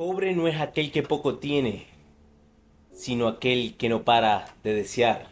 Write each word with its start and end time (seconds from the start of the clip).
Pobre 0.00 0.34
no 0.34 0.48
es 0.48 0.58
aquel 0.58 0.92
que 0.92 1.02
poco 1.02 1.36
tiene, 1.36 1.86
sino 2.90 3.28
aquel 3.28 3.76
que 3.76 3.90
no 3.90 4.02
para 4.02 4.54
de 4.64 4.72
desear, 4.72 5.26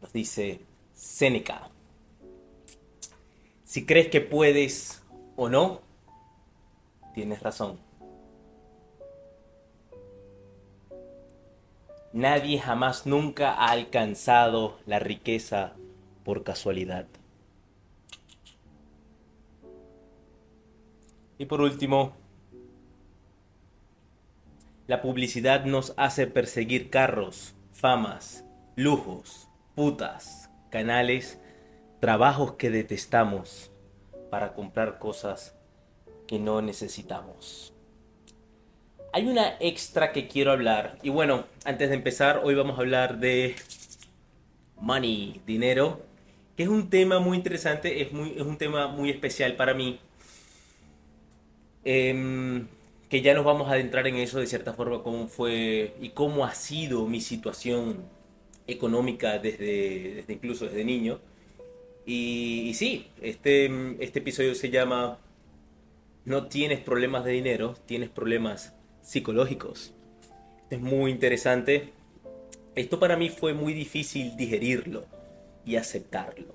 nos 0.00 0.12
dice 0.12 0.60
Séneca. 0.94 1.68
Si 3.64 3.84
crees 3.84 4.06
que 4.06 4.20
puedes 4.20 5.02
o 5.34 5.48
no, 5.48 5.80
tienes 7.12 7.42
razón. 7.42 7.80
Nadie 12.12 12.60
jamás 12.60 13.04
nunca 13.04 13.54
ha 13.54 13.72
alcanzado 13.72 14.78
la 14.86 15.00
riqueza 15.00 15.72
por 16.22 16.44
casualidad. 16.44 17.08
Y 21.36 21.46
por 21.46 21.60
último, 21.60 22.19
la 24.90 25.02
publicidad 25.02 25.66
nos 25.66 25.94
hace 25.96 26.26
perseguir 26.26 26.90
carros, 26.90 27.54
famas, 27.70 28.44
lujos, 28.74 29.46
putas, 29.76 30.50
canales, 30.68 31.40
trabajos 32.00 32.54
que 32.54 32.70
detestamos 32.70 33.70
para 34.32 34.52
comprar 34.52 34.98
cosas 34.98 35.54
que 36.26 36.40
no 36.40 36.60
necesitamos. 36.60 37.72
Hay 39.12 39.28
una 39.28 39.54
extra 39.60 40.10
que 40.10 40.26
quiero 40.26 40.50
hablar. 40.50 40.98
Y 41.04 41.10
bueno, 41.10 41.44
antes 41.64 41.90
de 41.90 41.94
empezar, 41.94 42.40
hoy 42.42 42.56
vamos 42.56 42.76
a 42.76 42.80
hablar 42.80 43.20
de 43.20 43.54
money, 44.76 45.40
dinero, 45.46 46.02
que 46.56 46.64
es 46.64 46.68
un 46.68 46.90
tema 46.90 47.20
muy 47.20 47.36
interesante, 47.36 48.02
es, 48.02 48.12
muy, 48.12 48.30
es 48.30 48.42
un 48.42 48.58
tema 48.58 48.88
muy 48.88 49.10
especial 49.10 49.54
para 49.54 49.72
mí. 49.72 50.00
Eh, 51.84 52.66
que 53.10 53.22
ya 53.22 53.34
nos 53.34 53.44
vamos 53.44 53.68
a 53.68 53.72
adentrar 53.72 54.06
en 54.06 54.16
eso 54.16 54.38
de 54.38 54.46
cierta 54.46 54.72
forma, 54.72 55.02
cómo 55.02 55.26
fue 55.26 55.94
y 56.00 56.10
cómo 56.10 56.44
ha 56.44 56.54
sido 56.54 57.06
mi 57.08 57.20
situación 57.20 58.04
económica 58.68 59.40
desde, 59.40 60.14
desde 60.14 60.32
incluso 60.32 60.66
desde 60.66 60.84
niño. 60.84 61.20
Y, 62.06 62.72
sí, 62.74 63.08
este, 63.20 63.66
este 63.98 64.20
episodio 64.20 64.54
se 64.54 64.70
llama 64.70 65.18
No 66.24 66.46
tienes 66.46 66.78
problemas 66.78 67.24
de 67.24 67.32
dinero, 67.32 67.74
tienes 67.84 68.10
problemas 68.10 68.74
psicológicos. 69.02 69.92
es 70.70 70.80
muy 70.80 71.10
interesante. 71.10 71.92
Esto 72.76 73.00
para 73.00 73.16
mí 73.16 73.28
fue 73.28 73.54
muy 73.54 73.72
difícil 73.74 74.36
digerirlo 74.36 75.04
y 75.66 75.74
aceptarlo. 75.76 76.54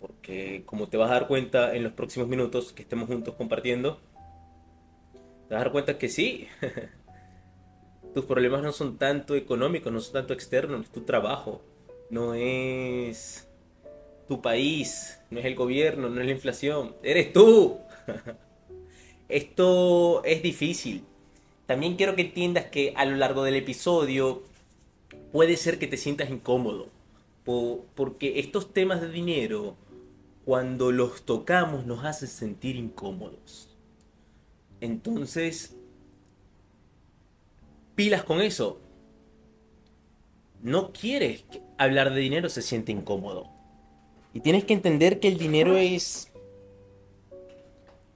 Porque 0.00 0.62
como 0.64 0.86
te 0.88 0.96
vas 0.96 1.10
a 1.10 1.14
dar 1.14 1.26
cuenta 1.26 1.74
en 1.74 1.82
los 1.82 1.92
próximos 1.92 2.28
minutos 2.28 2.72
que 2.72 2.82
estemos 2.82 3.08
juntos 3.08 3.34
compartiendo, 3.34 4.00
te 5.48 5.54
vas 5.54 5.62
a 5.62 5.64
dar 5.64 5.72
cuenta 5.72 5.98
que 5.98 6.08
sí. 6.08 6.46
Tus 8.14 8.24
problemas 8.24 8.62
no 8.62 8.72
son 8.72 8.98
tanto 8.98 9.34
económicos, 9.34 9.92
no 9.92 10.00
son 10.00 10.12
tanto 10.12 10.32
externos, 10.34 10.82
es 10.82 10.90
tu 10.90 11.02
trabajo, 11.02 11.62
no 12.10 12.34
es 12.34 13.48
tu 14.26 14.42
país, 14.42 15.18
no 15.30 15.38
es 15.40 15.46
el 15.46 15.54
gobierno, 15.54 16.08
no 16.08 16.20
es 16.20 16.26
la 16.26 16.32
inflación, 16.32 16.94
eres 17.02 17.32
tú. 17.32 17.78
Esto 19.28 20.22
es 20.24 20.42
difícil. 20.42 21.04
También 21.66 21.96
quiero 21.96 22.14
que 22.14 22.22
entiendas 22.22 22.66
que 22.66 22.94
a 22.96 23.04
lo 23.04 23.16
largo 23.16 23.44
del 23.44 23.56
episodio 23.56 24.42
puede 25.32 25.56
ser 25.56 25.78
que 25.78 25.86
te 25.86 25.98
sientas 25.98 26.30
incómodo, 26.30 26.88
porque 27.44 28.38
estos 28.38 28.72
temas 28.72 29.00
de 29.00 29.10
dinero, 29.10 29.76
cuando 30.44 30.92
los 30.92 31.22
tocamos, 31.22 31.84
nos 31.84 32.04
hacen 32.04 32.28
sentir 32.28 32.76
incómodos. 32.76 33.67
Entonces, 34.80 35.76
pilas 37.94 38.22
con 38.24 38.40
eso. 38.40 38.80
No 40.62 40.92
quieres 40.92 41.44
hablar 41.78 42.12
de 42.12 42.20
dinero, 42.20 42.48
se 42.48 42.62
siente 42.62 42.92
incómodo. 42.92 43.48
Y 44.34 44.40
tienes 44.40 44.64
que 44.64 44.74
entender 44.74 45.20
que 45.20 45.28
el 45.28 45.38
dinero 45.38 45.76
es, 45.76 46.30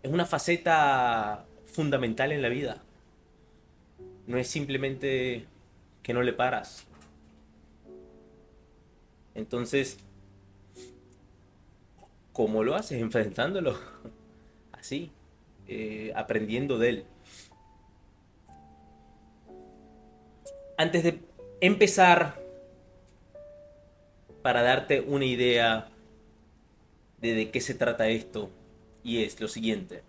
es 0.02 0.12
una 0.12 0.26
faceta 0.26 1.46
fundamental 1.66 2.32
en 2.32 2.42
la 2.42 2.48
vida. 2.48 2.82
No 4.26 4.38
es 4.38 4.48
simplemente 4.48 5.46
que 6.02 6.14
no 6.14 6.22
le 6.22 6.32
paras. 6.32 6.86
Entonces, 9.34 9.98
¿cómo 12.32 12.62
lo 12.62 12.74
haces? 12.74 13.00
Enfrentándolo. 13.00 13.78
Así. 14.72 15.10
Eh, 15.68 16.12
aprendiendo 16.16 16.78
de 16.78 16.88
él. 16.88 17.04
Antes 20.76 21.04
de 21.04 21.20
empezar, 21.60 22.42
para 24.42 24.62
darte 24.62 25.00
una 25.00 25.24
idea 25.24 25.88
de 27.20 27.34
de 27.34 27.50
qué 27.50 27.60
se 27.60 27.74
trata 27.74 28.08
esto, 28.08 28.50
y 29.04 29.22
es 29.22 29.40
lo 29.40 29.46
siguiente. 29.46 30.02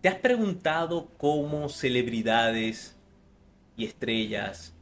¿Te 0.00 0.08
has 0.08 0.16
preguntado 0.16 1.08
cómo 1.16 1.68
celebridades 1.68 2.96
y 3.76 3.84
estrellas, 3.84 4.74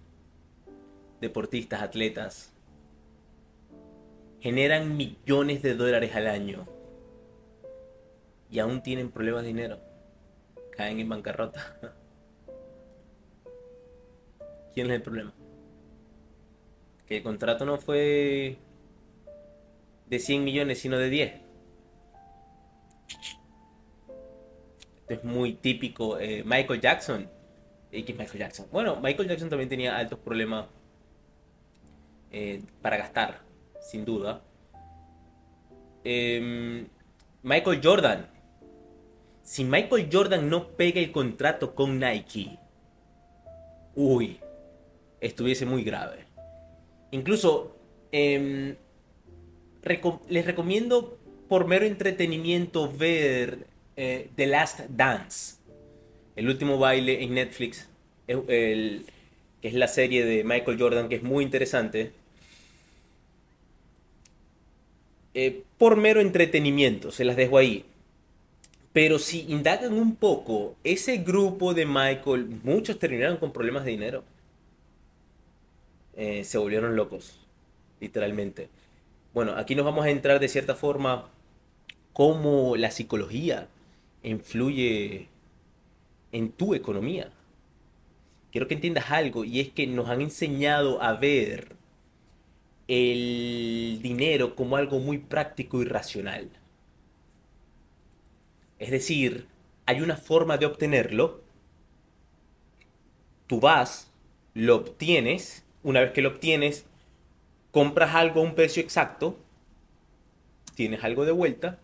deportistas, 1.20 1.82
atletas, 1.82 2.52
generan 4.40 4.96
millones 4.96 5.62
de 5.62 5.74
dólares 5.74 6.14
al 6.14 6.28
año 6.28 6.77
y 8.50 8.58
aún 8.58 8.82
tienen 8.82 9.10
problemas 9.10 9.42
de 9.42 9.48
dinero. 9.48 9.78
Caen 10.76 11.00
en 11.00 11.08
bancarrota. 11.08 11.76
¿Quién 14.74 14.86
es 14.86 14.92
el 14.92 15.02
problema? 15.02 15.32
Que 17.06 17.18
el 17.18 17.22
contrato 17.22 17.64
no 17.64 17.78
fue 17.78 18.58
de 20.06 20.18
100 20.18 20.44
millones, 20.44 20.78
sino 20.78 20.98
de 20.98 21.10
10. 21.10 21.32
Esto 25.00 25.14
es 25.14 25.24
muy 25.24 25.54
típico. 25.54 26.18
Eh, 26.18 26.42
Michael 26.44 26.80
Jackson. 26.80 27.28
¿Y 27.90 28.02
qué 28.02 28.12
es 28.12 28.18
Michael 28.18 28.38
Jackson? 28.38 28.66
Bueno, 28.70 29.00
Michael 29.00 29.28
Jackson 29.28 29.48
también 29.48 29.68
tenía 29.68 29.96
altos 29.96 30.18
problemas 30.18 30.66
eh, 32.30 32.62
para 32.82 32.98
gastar, 32.98 33.40
sin 33.80 34.04
duda. 34.04 34.42
Em, 36.04 36.86
Michael 37.42 37.80
Jordan 37.82 38.37
si 39.48 39.64
Michael 39.64 40.10
Jordan 40.12 40.50
no 40.50 40.68
pega 40.76 41.00
el 41.00 41.10
contrato 41.10 41.74
con 41.74 41.98
Nike, 41.98 42.58
uy, 43.94 44.38
estuviese 45.22 45.64
muy 45.64 45.82
grave. 45.84 46.26
Incluso 47.12 47.74
em, 48.12 48.76
les 50.28 50.44
recomiendo 50.44 51.16
por 51.48 51.66
mero 51.66 51.86
entretenimiento 51.86 52.92
ver 52.92 53.66
eh, 53.96 54.28
The 54.36 54.46
Last 54.48 54.80
Dance, 54.90 55.56
el 56.36 56.46
último 56.46 56.78
baile 56.78 57.22
en 57.22 57.32
Netflix, 57.32 57.88
que 58.26 59.02
es 59.62 59.72
la 59.72 59.88
serie 59.88 60.26
de 60.26 60.44
Michael 60.44 60.78
Jordan, 60.78 61.08
que 61.08 61.14
es 61.14 61.22
muy 61.22 61.42
interesante. 61.42 62.12
Eh, 65.32 65.62
por 65.78 65.96
mero 65.96 66.20
entretenimiento, 66.20 67.10
se 67.10 67.24
las 67.24 67.36
dejo 67.36 67.56
ahí. 67.56 67.86
Pero 68.92 69.18
si 69.18 69.44
indagan 69.48 69.92
un 69.92 70.16
poco, 70.16 70.76
ese 70.82 71.18
grupo 71.18 71.74
de 71.74 71.86
Michael, 71.86 72.60
muchos 72.62 72.98
terminaron 72.98 73.36
con 73.36 73.52
problemas 73.52 73.84
de 73.84 73.90
dinero. 73.90 74.24
Eh, 76.16 76.42
se 76.44 76.58
volvieron 76.58 76.96
locos, 76.96 77.38
literalmente. 78.00 78.68
Bueno, 79.34 79.52
aquí 79.56 79.74
nos 79.74 79.84
vamos 79.84 80.04
a 80.04 80.10
entrar 80.10 80.40
de 80.40 80.48
cierta 80.48 80.74
forma 80.74 81.28
cómo 82.12 82.76
la 82.76 82.90
psicología 82.90 83.68
influye 84.22 85.28
en 86.32 86.50
tu 86.50 86.74
economía. 86.74 87.30
Quiero 88.50 88.66
que 88.66 88.74
entiendas 88.74 89.10
algo 89.10 89.44
y 89.44 89.60
es 89.60 89.68
que 89.68 89.86
nos 89.86 90.08
han 90.08 90.22
enseñado 90.22 91.02
a 91.02 91.12
ver 91.12 91.76
el 92.88 94.00
dinero 94.02 94.56
como 94.56 94.76
algo 94.76 94.98
muy 94.98 95.18
práctico 95.18 95.82
y 95.82 95.84
racional. 95.84 96.48
Es 98.78 98.90
decir, 98.90 99.48
hay 99.86 100.00
una 100.00 100.16
forma 100.16 100.58
de 100.58 100.66
obtenerlo. 100.66 101.42
Tú 103.46 103.60
vas, 103.60 104.10
lo 104.54 104.76
obtienes, 104.76 105.64
una 105.82 106.00
vez 106.00 106.12
que 106.12 106.22
lo 106.22 106.28
obtienes, 106.28 106.84
compras 107.70 108.14
algo 108.14 108.40
a 108.40 108.44
un 108.44 108.54
precio 108.54 108.82
exacto, 108.82 109.38
tienes 110.74 111.02
algo 111.02 111.24
de 111.24 111.32
vuelta 111.32 111.78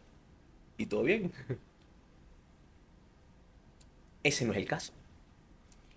y 0.76 0.86
todo 0.86 1.02
bien. 1.02 1.32
Ese 4.22 4.44
no 4.44 4.52
es 4.52 4.58
el 4.58 4.66
caso. 4.66 4.92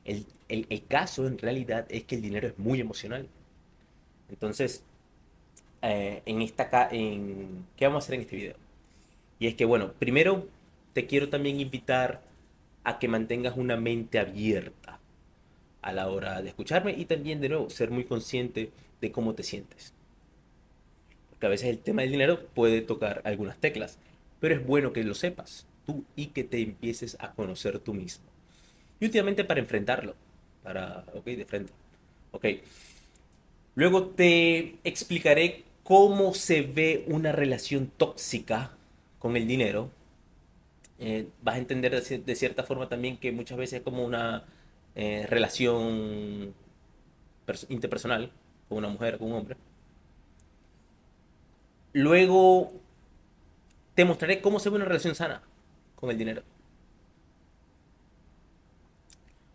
El, 0.06 0.26
caso 0.88 1.28
en 1.28 1.38
realidad 1.38 1.86
es 1.90 2.06
que 2.06 2.16
el 2.16 2.22
dinero 2.22 2.48
es 2.48 2.58
muy 2.58 2.80
emocional. 2.80 3.28
Entonces, 4.30 4.84
eh, 5.82 6.22
en 6.26 6.42
esta, 6.42 6.88
en, 6.92 7.66
¿qué 7.76 7.86
vamos 7.86 8.04
a 8.04 8.06
hacer 8.06 8.16
en 8.16 8.22
este 8.22 8.36
video? 8.36 8.56
Y 9.40 9.48
es 9.48 9.56
que, 9.56 9.66
bueno, 9.66 9.94
primero 10.00 10.48
te 10.98 11.06
quiero 11.06 11.30
también 11.30 11.60
invitar 11.60 12.24
a 12.84 12.98
que 12.98 13.08
mantengas 13.08 13.56
una 13.56 13.78
mente 13.78 14.18
abierta 14.18 15.00
a 15.84 15.94
la 15.94 16.08
hora 16.08 16.42
de 16.42 16.50
escucharme 16.50 16.92
y 16.98 17.06
también 17.06 17.40
de 17.40 17.50
nuevo 17.50 17.70
ser 17.70 17.92
muy 17.92 18.04
consciente 18.04 18.72
de 19.00 19.12
cómo 19.12 19.36
te 19.36 19.44
sientes. 19.44 19.94
Porque 21.30 21.46
a 21.46 21.50
veces 21.50 21.70
el 21.70 21.78
tema 21.78 22.02
del 22.02 22.10
dinero 22.10 22.48
puede 22.48 22.82
tocar 22.82 23.22
algunas 23.26 23.60
teclas, 23.60 24.00
pero 24.40 24.56
es 24.56 24.66
bueno 24.66 24.92
que 24.92 25.04
lo 25.04 25.14
sepas 25.14 25.68
tú 25.86 26.04
y 26.16 26.30
que 26.30 26.44
te 26.44 26.62
empieces 26.62 27.16
a 27.20 27.34
conocer 27.34 27.78
tú 27.78 27.94
mismo. 27.94 28.26
Y 29.00 29.06
últimamente 29.06 29.44
para 29.44 29.60
enfrentarlo, 29.60 30.16
para, 30.64 31.06
ok, 31.14 31.26
de 31.26 31.46
frente. 31.46 31.74
Ok. 32.32 32.46
Luego 33.76 34.08
te 34.08 34.78
explicaré 34.84 35.64
cómo 35.84 36.34
se 36.34 36.64
ve 36.64 37.06
una 37.06 37.34
relación 37.34 37.92
tóxica 37.96 38.72
con 39.20 39.38
el 39.38 39.48
dinero. 39.48 39.92
Eh, 41.00 41.30
vas 41.42 41.56
a 41.56 41.60
entender 41.60 41.92
de, 42.02 42.36
cierta 42.36 42.64
forma 42.64 42.90
también 42.90 43.18
que 43.18 43.32
muchas 43.32 43.58
veces 43.58 43.80
es 43.80 43.84
como 43.84 44.04
una 44.04 44.46
eh, 44.96 45.26
relación 45.30 46.56
interpersonal 47.70 48.32
con 48.68 48.80
una 48.80 48.90
mujer, 48.90 49.18
con 49.18 49.30
un 49.30 49.38
hombre. 49.38 49.58
Luego 51.94 52.74
te 53.96 54.06
mostraré 54.06 54.42
cómo 54.42 54.60
se 54.60 54.70
ve 54.70 54.76
una 54.76 54.86
relación 54.86 55.16
sana 55.16 55.42
con 55.96 56.12
el 56.12 56.18
dinero. 56.18 56.44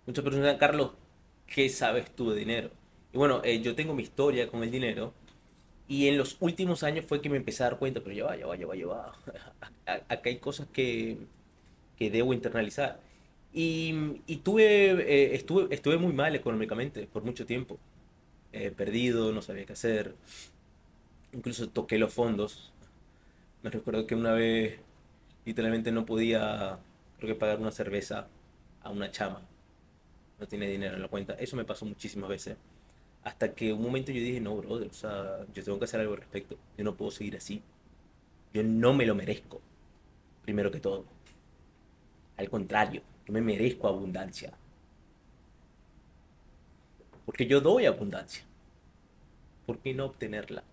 Muchas 0.06 0.24
personas 0.24 0.46
dicen, 0.46 0.58
Carlos, 0.58 0.92
¿qué 1.46 1.68
sabes 1.68 2.10
tú 2.14 2.30
de 2.30 2.38
dinero? 2.38 2.70
Y 3.12 3.18
bueno, 3.18 3.40
eh, 3.44 3.60
yo 3.60 3.74
tengo 3.74 3.94
mi 3.94 4.02
historia 4.02 4.48
con 4.48 4.62
el 4.62 4.70
dinero 4.70 5.14
y 5.92 6.08
en 6.08 6.16
los 6.16 6.38
últimos 6.40 6.84
años 6.84 7.04
fue 7.06 7.20
que 7.20 7.28
me 7.28 7.36
empecé 7.36 7.62
a 7.62 7.66
dar 7.66 7.78
cuenta, 7.78 8.00
pero 8.00 8.16
ya 8.16 8.24
va, 8.24 8.34
ya 8.36 8.46
va, 8.46 8.56
ya 8.56 8.66
va, 8.66 8.74
ya 8.76 8.86
va. 8.86 9.12
Acá 10.08 10.30
hay 10.30 10.38
cosas 10.38 10.66
que, 10.72 11.18
que 11.98 12.10
debo 12.10 12.32
internalizar. 12.34 13.00
Y, 13.52 14.22
y 14.26 14.38
tuve, 14.38 14.64
eh, 14.92 15.34
estuve, 15.34 15.74
estuve 15.74 15.98
muy 15.98 16.14
mal 16.14 16.34
económicamente 16.36 17.06
por 17.06 17.24
mucho 17.24 17.46
tiempo. 17.46 17.78
Eh, 18.52 18.70
perdido, 18.72 19.32
no 19.32 19.42
sabía 19.42 19.66
qué 19.66 19.74
hacer. 19.74 20.14
Incluso 21.32 21.68
toqué 21.68 21.98
los 21.98 22.12
fondos. 22.12 22.72
Me 23.62 23.70
recuerdo 23.70 24.06
que 24.06 24.14
una 24.14 24.32
vez 24.32 24.80
literalmente 25.46 25.92
no 25.92 26.06
podía, 26.06 26.78
creo 27.18 27.34
que 27.34 27.40
pagar 27.40 27.60
una 27.60 27.72
cerveza 27.72 28.28
a 28.82 28.90
una 28.90 29.10
chama. 29.10 29.42
No 30.40 30.48
tiene 30.48 30.68
dinero 30.68 30.96
en 30.96 31.02
la 31.02 31.08
cuenta. 31.08 31.34
Eso 31.34 31.56
me 31.56 31.64
pasó 31.64 31.86
muchísimas 31.86 32.28
veces. 32.30 32.56
Hasta 33.24 33.54
que 33.54 33.72
un 33.72 33.82
momento 33.82 34.10
yo 34.10 34.20
dije, 34.20 34.40
no, 34.40 34.56
brother, 34.56 34.88
o 34.90 34.94
sea, 34.94 35.46
yo 35.54 35.62
tengo 35.62 35.78
que 35.78 35.84
hacer 35.84 36.00
algo 36.00 36.14
al 36.14 36.19
respecto. 36.19 36.56
Yo 36.76 36.84
no 36.84 36.96
puedo 36.96 37.10
seguir 37.10 37.36
así. 37.36 37.62
Yo 38.52 38.62
no 38.62 38.92
me 38.92 39.06
lo 39.06 39.14
merezco, 39.14 39.60
primero 40.44 40.70
que 40.70 40.80
todo. 40.80 41.04
Al 42.36 42.50
contrario, 42.50 43.02
yo 43.26 43.32
me 43.32 43.40
merezco 43.40 43.88
abundancia. 43.88 44.52
Porque 47.24 47.46
yo 47.46 47.60
doy 47.60 47.86
abundancia. 47.86 48.44
¿Por 49.66 49.78
qué 49.78 49.94
no 49.94 50.06
obtenerla? 50.06 50.64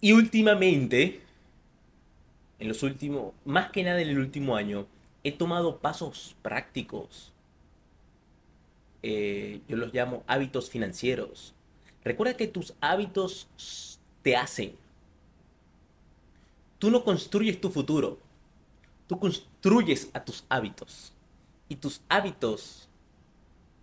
Y 0.00 0.12
últimamente, 0.12 1.22
en 2.58 2.68
los 2.68 2.82
últimos, 2.82 3.32
más 3.44 3.70
que 3.72 3.82
nada 3.82 4.00
en 4.00 4.08
el 4.08 4.18
último 4.18 4.54
año, 4.54 4.86
he 5.26 5.32
tomado 5.32 5.78
pasos 5.78 6.36
prácticos. 6.40 7.32
Eh, 9.02 9.60
yo 9.66 9.76
los 9.76 9.92
llamo 9.92 10.22
hábitos 10.28 10.70
financieros. 10.70 11.52
Recuerda 12.04 12.36
que 12.36 12.46
tus 12.46 12.74
hábitos 12.80 13.98
te 14.22 14.36
hacen. 14.36 14.76
Tú 16.78 16.92
no 16.92 17.02
construyes 17.02 17.60
tu 17.60 17.70
futuro. 17.70 18.20
Tú 19.08 19.18
construyes 19.18 20.10
a 20.12 20.24
tus 20.24 20.44
hábitos. 20.48 21.12
Y 21.68 21.74
tus 21.74 22.02
hábitos 22.08 22.88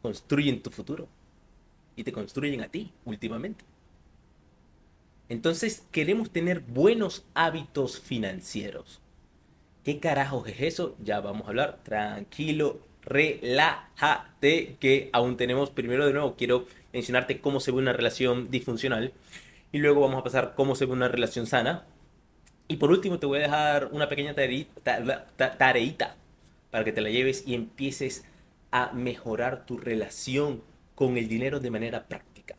construyen 0.01 0.63
tu 0.63 0.69
futuro. 0.69 1.09
Y 1.97 2.05
te 2.05 2.13
construyen 2.13 2.61
a 2.61 2.69
ti 2.69 2.93
últimamente. 3.03 3.65
Entonces 5.27 5.83
queremos 5.91 6.29
tener 6.29 6.61
buenos 6.61 7.25
hábitos 7.33 7.99
financieros. 7.99 9.02
¿Qué 9.83 9.99
carajos 9.99 10.47
es 10.47 10.61
eso? 10.61 10.95
Ya 11.03 11.19
vamos 11.19 11.45
a 11.45 11.49
hablar. 11.49 11.79
Tranquilo, 11.83 12.79
relájate, 13.03 14.77
que 14.79 15.09
aún 15.11 15.35
tenemos, 15.35 15.71
primero 15.71 16.05
de 16.05 16.13
nuevo, 16.13 16.35
quiero 16.37 16.67
mencionarte 16.93 17.41
cómo 17.41 17.59
se 17.59 17.71
ve 17.71 17.79
una 17.79 17.91
relación 17.91 18.49
disfuncional. 18.49 19.11
Y 19.73 19.79
luego 19.79 19.99
vamos 19.99 20.19
a 20.19 20.23
pasar 20.23 20.53
cómo 20.55 20.75
se 20.75 20.85
ve 20.85 20.93
una 20.93 21.09
relación 21.09 21.47
sana. 21.47 21.85
Y 22.69 22.77
por 22.77 22.91
último 22.91 23.19
te 23.19 23.25
voy 23.25 23.39
a 23.39 23.41
dejar 23.41 23.89
una 23.91 24.07
pequeña 24.07 24.33
tareita 24.33 26.15
para 26.71 26.85
que 26.85 26.93
te 26.93 27.01
la 27.01 27.09
lleves 27.09 27.43
y 27.45 27.53
empieces 27.53 28.23
a 28.71 28.93
mejorar 28.93 29.65
tu 29.65 29.77
relación 29.77 30.63
con 30.95 31.17
el 31.17 31.27
dinero 31.27 31.59
de 31.59 31.71
manera 31.71 32.07
práctica. 32.07 32.55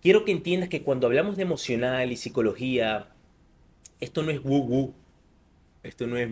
Quiero 0.00 0.24
que 0.24 0.32
entiendas 0.32 0.68
que 0.68 0.82
cuando 0.82 1.08
hablamos 1.08 1.36
de 1.36 1.42
emocional 1.42 2.12
y 2.12 2.16
psicología, 2.16 3.08
esto 3.98 4.22
no 4.22 4.30
es 4.30 4.40
woo 4.44 4.60
woo, 4.60 4.94
esto 5.82 6.06
no 6.06 6.16
es 6.16 6.30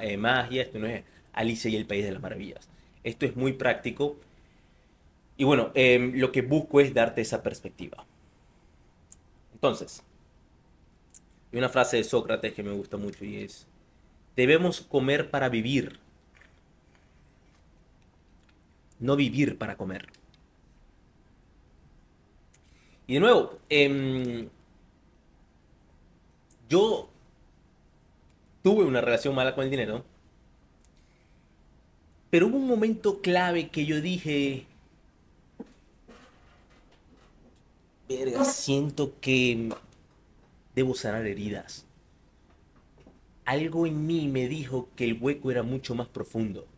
eh, 0.00 0.16
magia, 0.16 0.62
esto 0.62 0.78
no 0.78 0.86
es 0.86 1.04
Alicia 1.32 1.70
y 1.70 1.76
el 1.76 1.86
País 1.86 2.04
de 2.04 2.12
las 2.12 2.22
Maravillas. 2.22 2.68
Esto 3.04 3.26
es 3.26 3.36
muy 3.36 3.52
práctico. 3.54 4.16
Y 5.36 5.44
bueno, 5.44 5.70
em, 5.74 6.12
lo 6.16 6.32
que 6.32 6.42
busco 6.42 6.80
es 6.80 6.92
darte 6.92 7.22
esa 7.22 7.42
perspectiva. 7.42 8.04
Entonces, 9.54 10.02
hay 11.52 11.58
una 11.58 11.68
frase 11.68 11.96
de 11.96 12.04
Sócrates 12.04 12.52
que 12.52 12.62
me 12.62 12.72
gusta 12.72 12.96
mucho 12.96 13.24
y 13.24 13.38
es, 13.38 13.66
debemos 14.36 14.80
comer 14.82 15.30
para 15.30 15.48
vivir, 15.48 15.98
no 18.98 19.16
vivir 19.16 19.56
para 19.56 19.76
comer. 19.76 20.06
Y 23.06 23.14
de 23.14 23.20
nuevo, 23.20 23.58
em, 23.68 24.48
yo 26.68 27.10
tuve 28.62 28.84
una 28.84 29.00
relación 29.00 29.34
mala 29.34 29.54
con 29.54 29.64
el 29.64 29.70
dinero. 29.70 30.04
Pero 32.30 32.46
hubo 32.46 32.58
un 32.58 32.68
momento 32.68 33.20
clave 33.20 33.70
que 33.70 33.86
yo 33.86 34.00
dije, 34.00 34.66
verga, 38.08 38.44
siento 38.44 39.14
que 39.20 39.70
debo 40.74 40.94
sanar 40.94 41.26
heridas. 41.26 41.86
Algo 43.44 43.86
en 43.86 44.06
mí 44.06 44.28
me 44.28 44.46
dijo 44.48 44.88
que 44.94 45.04
el 45.04 45.18
hueco 45.20 45.50
era 45.50 45.64
mucho 45.64 45.96
más 45.96 46.06
profundo. 46.06 46.68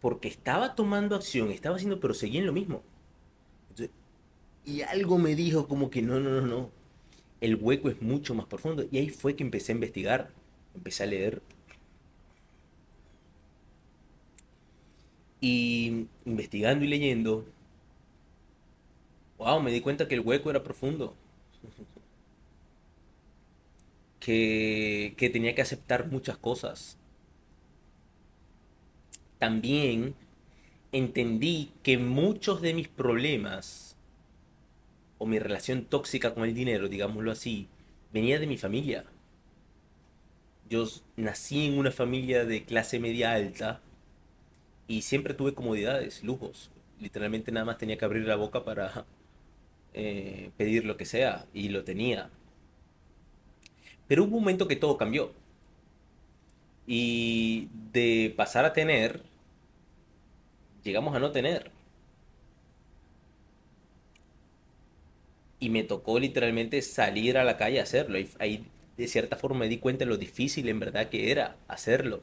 Porque 0.00 0.28
estaba 0.28 0.76
tomando 0.76 1.16
acción, 1.16 1.50
estaba 1.50 1.74
haciendo, 1.74 1.98
pero 1.98 2.14
seguía 2.14 2.40
en 2.40 2.46
lo 2.46 2.52
mismo. 2.52 2.82
y 4.64 4.82
algo 4.82 5.18
me 5.18 5.34
dijo 5.34 5.66
como 5.66 5.90
que 5.90 6.02
no, 6.02 6.20
no, 6.20 6.30
no, 6.30 6.46
no 6.46 6.77
el 7.40 7.56
hueco 7.56 7.88
es 7.90 8.00
mucho 8.02 8.34
más 8.34 8.46
profundo. 8.46 8.86
Y 8.90 8.98
ahí 8.98 9.10
fue 9.10 9.36
que 9.36 9.44
empecé 9.44 9.72
a 9.72 9.76
investigar, 9.76 10.30
empecé 10.74 11.04
a 11.04 11.06
leer. 11.06 11.42
Y 15.40 16.06
investigando 16.24 16.84
y 16.84 16.88
leyendo, 16.88 17.44
wow, 19.38 19.60
me 19.60 19.70
di 19.72 19.80
cuenta 19.80 20.06
que 20.08 20.14
el 20.14 20.20
hueco 20.20 20.50
era 20.50 20.62
profundo. 20.62 21.14
Que, 24.20 25.14
que 25.16 25.30
tenía 25.30 25.54
que 25.54 25.62
aceptar 25.62 26.08
muchas 26.10 26.36
cosas. 26.38 26.98
También 29.38 30.14
entendí 30.92 31.72
que 31.82 31.98
muchos 31.98 32.60
de 32.62 32.74
mis 32.74 32.88
problemas 32.88 33.87
o 35.18 35.26
mi 35.26 35.38
relación 35.38 35.84
tóxica 35.84 36.34
con 36.34 36.44
el 36.44 36.54
dinero, 36.54 36.88
digámoslo 36.88 37.30
así, 37.32 37.68
venía 38.12 38.38
de 38.38 38.46
mi 38.46 38.56
familia. 38.56 39.04
Yo 40.70 40.86
nací 41.16 41.66
en 41.66 41.78
una 41.78 41.90
familia 41.90 42.44
de 42.44 42.64
clase 42.64 42.98
media 42.98 43.32
alta 43.32 43.80
y 44.86 45.02
siempre 45.02 45.34
tuve 45.34 45.54
comodidades, 45.54 46.22
lujos. 46.22 46.70
Literalmente 47.00 47.52
nada 47.52 47.66
más 47.66 47.78
tenía 47.78 47.98
que 47.98 48.04
abrir 48.04 48.26
la 48.26 48.36
boca 48.36 48.64
para 48.64 49.06
eh, 49.94 50.50
pedir 50.56 50.84
lo 50.84 50.96
que 50.96 51.04
sea 51.04 51.46
y 51.52 51.70
lo 51.70 51.84
tenía. 51.84 52.30
Pero 54.06 54.24
hubo 54.24 54.36
un 54.36 54.42
momento 54.42 54.68
que 54.68 54.76
todo 54.76 54.96
cambió. 54.96 55.32
Y 56.86 57.68
de 57.92 58.32
pasar 58.36 58.64
a 58.64 58.72
tener, 58.72 59.22
llegamos 60.82 61.14
a 61.14 61.18
no 61.18 61.30
tener. 61.32 61.70
Y 65.60 65.70
me 65.70 65.84
tocó 65.84 66.18
literalmente 66.18 66.82
salir 66.82 67.38
a 67.38 67.44
la 67.44 67.56
calle 67.56 67.80
a 67.80 67.84
hacerlo. 67.84 68.18
Y 68.18 68.28
ahí 68.38 68.64
de 68.96 69.08
cierta 69.08 69.36
forma 69.36 69.60
me 69.60 69.68
di 69.68 69.78
cuenta 69.78 70.04
de 70.04 70.10
lo 70.10 70.16
difícil 70.16 70.68
en 70.68 70.80
verdad 70.80 71.08
que 71.08 71.30
era 71.30 71.56
hacerlo 71.68 72.22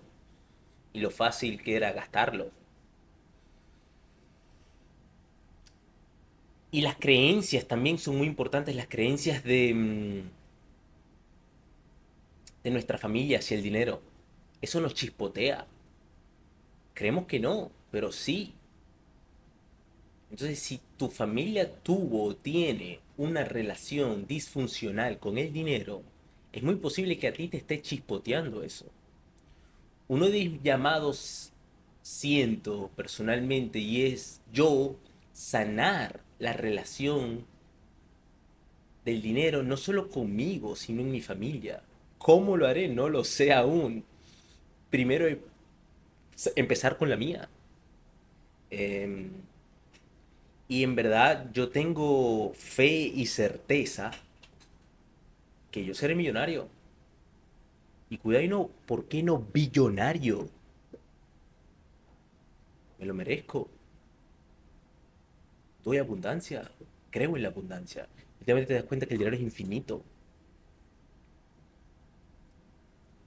y 0.93 0.99
lo 0.99 1.11
fácil 1.11 1.61
que 1.61 1.75
era 1.75 1.91
gastarlo. 1.93 2.51
Y 6.71 6.81
las 6.81 6.97
creencias 6.97 7.65
también 7.67 7.97
son 7.97 8.17
muy 8.17 8.27
importantes, 8.27 8.75
las 8.75 8.87
creencias 8.87 9.43
de, 9.43 9.73
mm, 9.73 10.29
de 12.63 12.71
nuestra 12.71 12.97
familia 12.97 13.39
hacia 13.39 13.55
el 13.55 13.63
dinero. 13.63 14.01
Eso 14.61 14.81
nos 14.81 14.93
chispotea. 14.93 15.67
Creemos 16.93 17.25
que 17.27 17.39
no, 17.39 17.71
pero 17.91 18.11
sí. 18.11 18.53
Entonces, 20.35 20.59
si 20.59 20.81
tu 20.97 21.07
familia 21.07 21.73
tuvo 21.75 22.25
o 22.25 22.35
tiene 22.35 22.99
una 23.15 23.45
relación 23.45 24.27
disfuncional 24.27 25.17
con 25.17 25.37
el 25.37 25.53
dinero, 25.53 26.03
es 26.51 26.61
muy 26.61 26.75
posible 26.75 27.17
que 27.17 27.29
a 27.29 27.31
ti 27.31 27.47
te 27.47 27.55
esté 27.55 27.81
chispoteando 27.81 28.61
eso. 28.61 28.85
Uno 30.09 30.25
de 30.25 30.49
mis 30.49 30.61
llamados 30.61 31.53
siento 32.01 32.91
personalmente 32.97 33.79
y 33.79 34.07
es 34.07 34.41
yo 34.51 34.97
sanar 35.31 36.19
la 36.39 36.51
relación 36.51 37.45
del 39.05 39.21
dinero 39.21 39.63
no 39.63 39.77
solo 39.77 40.09
conmigo, 40.09 40.75
sino 40.75 40.99
en 40.99 41.11
mi 41.11 41.21
familia. 41.21 41.81
¿Cómo 42.17 42.57
lo 42.57 42.67
haré? 42.67 42.89
No 42.89 43.07
lo 43.07 43.23
sé 43.23 43.53
aún. 43.53 44.03
Primero 44.89 45.27
empezar 46.57 46.97
con 46.97 47.09
la 47.09 47.15
mía. 47.15 47.47
Em, 48.69 49.29
y 50.67 50.83
en 50.83 50.95
verdad 50.95 51.51
yo 51.53 51.69
tengo 51.69 52.53
fe 52.55 52.87
y 52.87 53.27
certeza 53.27 54.11
que 55.71 55.85
yo 55.85 55.93
seré 55.93 56.15
millonario. 56.15 56.67
Y 58.09 58.17
cuidado, 58.17 58.47
no, 58.47 58.69
¿por 58.85 59.05
qué 59.05 59.23
no 59.23 59.39
billonario? 59.39 60.49
Me 62.99 63.05
lo 63.05 63.13
merezco. 63.13 63.69
Doy 65.83 65.97
abundancia. 65.97 66.69
Creo 67.11 67.35
en 67.35 67.43
la 67.43 67.49
abundancia. 67.49 68.07
Últimamente 68.39 68.69
te 68.69 68.73
das 68.75 68.83
cuenta 68.83 69.05
que 69.05 69.13
el 69.15 69.19
dinero 69.19 69.35
es 69.35 69.41
infinito. 69.41 70.03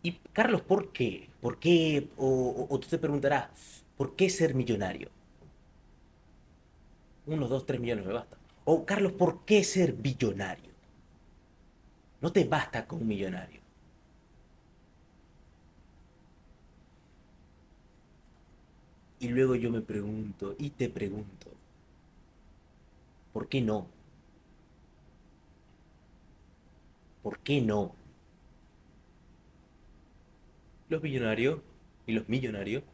Y 0.03 0.13
Carlos, 0.33 0.63
¿por 0.63 0.93
qué? 0.93 1.29
¿Por 1.41 1.59
qué? 1.59 2.09
O, 2.17 2.67
o, 2.69 2.79
tú 2.79 2.89
te 2.89 2.99
preguntarás, 2.99 3.85
¿por 3.97 4.17
qué 4.17 4.31
ser 4.31 4.55
millonario? 4.55 5.11
Uno, 7.29 7.47
dos, 7.47 7.67
tres 7.67 7.79
millones 7.79 8.07
me 8.07 8.15
basta. 8.15 8.39
O 8.65 8.87
Carlos, 8.87 9.13
¿por 9.13 9.45
qué 9.45 9.63
ser 9.63 9.93
billonario? 9.93 10.73
No 12.23 12.33
te 12.33 12.45
basta 12.45 12.87
con 12.87 13.03
un 13.03 13.09
millonario. 13.09 13.61
Y 19.21 19.29
luego 19.29 19.57
yo 19.57 19.71
me 19.71 19.83
pregunto 19.83 20.55
y 20.59 20.71
te 20.71 20.89
pregunto, 20.89 21.51
¿por 23.35 23.47
qué 23.49 23.61
no? 23.61 23.87
¿Por 27.23 27.41
qué 27.41 27.61
no? 27.61 27.95
Los 30.89 31.03
millonarios 31.03 31.61
y 32.07 32.13
los 32.13 32.27
millonarios 32.29 32.85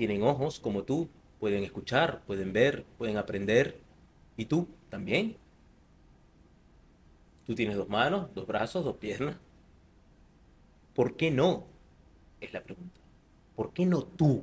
tienen 0.00 0.22
ojos 0.22 0.60
como 0.60 0.84
tú, 0.84 1.10
pueden 1.40 1.62
escuchar, 1.62 2.22
pueden 2.22 2.54
ver, 2.54 2.86
pueden 2.96 3.18
aprender. 3.18 3.78
¿Y 4.34 4.46
tú 4.46 4.66
también? 4.88 5.36
Tú 7.44 7.54
tienes 7.54 7.76
dos 7.76 7.90
manos, 7.90 8.34
dos 8.34 8.46
brazos, 8.46 8.82
dos 8.82 8.96
piernas. 8.96 9.36
¿Por 10.94 11.18
qué 11.18 11.30
no? 11.30 11.66
Es 12.40 12.50
la 12.54 12.62
pregunta. 12.62 12.98
¿Por 13.54 13.74
qué 13.74 13.84
no 13.84 14.02
tú? 14.02 14.42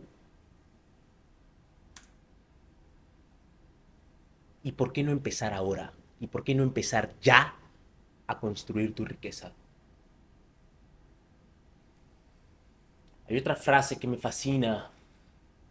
¿Y 4.61 4.73
por 4.73 4.93
qué 4.93 5.01
no 5.01 5.11
empezar 5.11 5.55
ahora? 5.55 5.91
¿Y 6.19 6.27
por 6.27 6.43
qué 6.43 6.53
no 6.53 6.61
empezar 6.61 7.15
ya 7.19 7.55
a 8.27 8.39
construir 8.39 8.93
tu 8.93 9.05
riqueza? 9.05 9.53
Hay 13.27 13.37
otra 13.39 13.55
frase 13.55 13.97
que 13.97 14.05
me 14.05 14.17
fascina, 14.17 14.91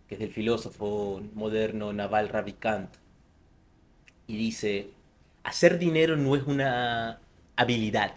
que 0.08 0.14
es 0.14 0.20
del 0.20 0.32
filósofo 0.32 1.20
moderno 1.34 1.92
Naval 1.92 2.28
Ravikant, 2.28 2.90
y 4.26 4.36
dice, 4.36 4.90
hacer 5.44 5.78
dinero 5.78 6.16
no 6.16 6.36
es 6.36 6.42
una 6.44 7.20
habilidad, 7.56 8.14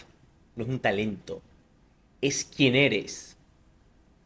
no 0.55 0.63
es 0.63 0.69
un 0.69 0.79
talento, 0.79 1.41
es 2.21 2.43
quien 2.43 2.75
eres 2.75 3.37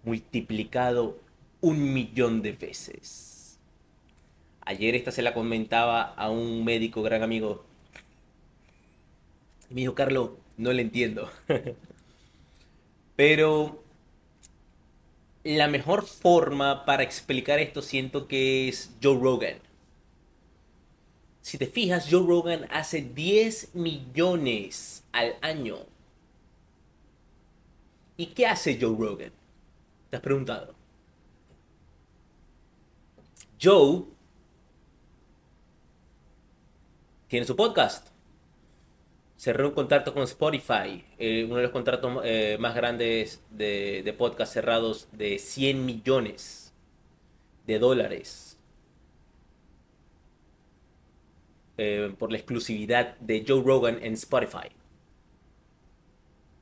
multiplicado 0.04 1.20
un 1.62 1.94
millón 1.94 2.42
de 2.42 2.54
veces. 2.54 3.60
Ayer 4.66 4.96
esta 4.96 5.12
se 5.12 5.22
la 5.22 5.34
comentaba 5.34 6.02
a 6.02 6.30
un 6.30 6.64
médico 6.64 7.02
gran 7.02 7.24
amigo. 7.24 7.66
Y 9.70 9.74
me 9.74 9.82
dijo, 9.82 9.96
Carlos, 9.96 10.32
no 10.58 10.72
le 10.72 10.82
entiendo. 10.82 11.30
Pero 13.16 13.83
la 15.44 15.68
mejor 15.68 16.06
forma 16.06 16.86
para 16.86 17.04
explicar 17.04 17.60
esto 17.60 17.82
siento 17.82 18.28
que 18.28 18.70
es 18.70 18.92
Joe 19.02 19.20
Rogan. 19.20 19.60
Si 21.42 21.58
te 21.58 21.68
fijas, 21.68 22.08
Joe 22.10 22.26
Rogan 22.26 22.68
hace 22.72 23.02
10 23.02 23.76
millones 23.76 25.04
al 25.12 25.36
año. 25.42 25.80
¿Y 28.16 28.28
qué 28.28 28.48
hace 28.48 28.78
Joe 28.80 28.96
Rogan? 28.98 29.34
¿Te 30.10 30.18
has 30.18 30.22
preguntado? 30.22 30.74
Joe 33.62 34.04
tiene 37.28 37.46
su 37.46 37.56
podcast. 37.56 38.13
Cerró 39.44 39.68
un 39.68 39.74
contrato 39.74 40.14
con 40.14 40.24
Spotify, 40.24 41.04
eh, 41.18 41.44
uno 41.44 41.58
de 41.58 41.64
los 41.64 41.72
contratos 41.72 42.22
eh, 42.24 42.56
más 42.62 42.74
grandes 42.76 43.44
de, 43.52 44.02
de 44.02 44.14
podcast 44.14 44.54
cerrados 44.54 45.10
de 45.12 45.38
100 45.38 45.86
millones 45.86 46.74
de 47.68 47.78
dólares 47.78 48.58
eh, 51.76 52.16
por 52.18 52.32
la 52.32 52.38
exclusividad 52.38 53.18
de 53.18 53.44
Joe 53.46 53.62
Rogan 53.62 54.00
en 54.02 54.14
Spotify. 54.14 54.70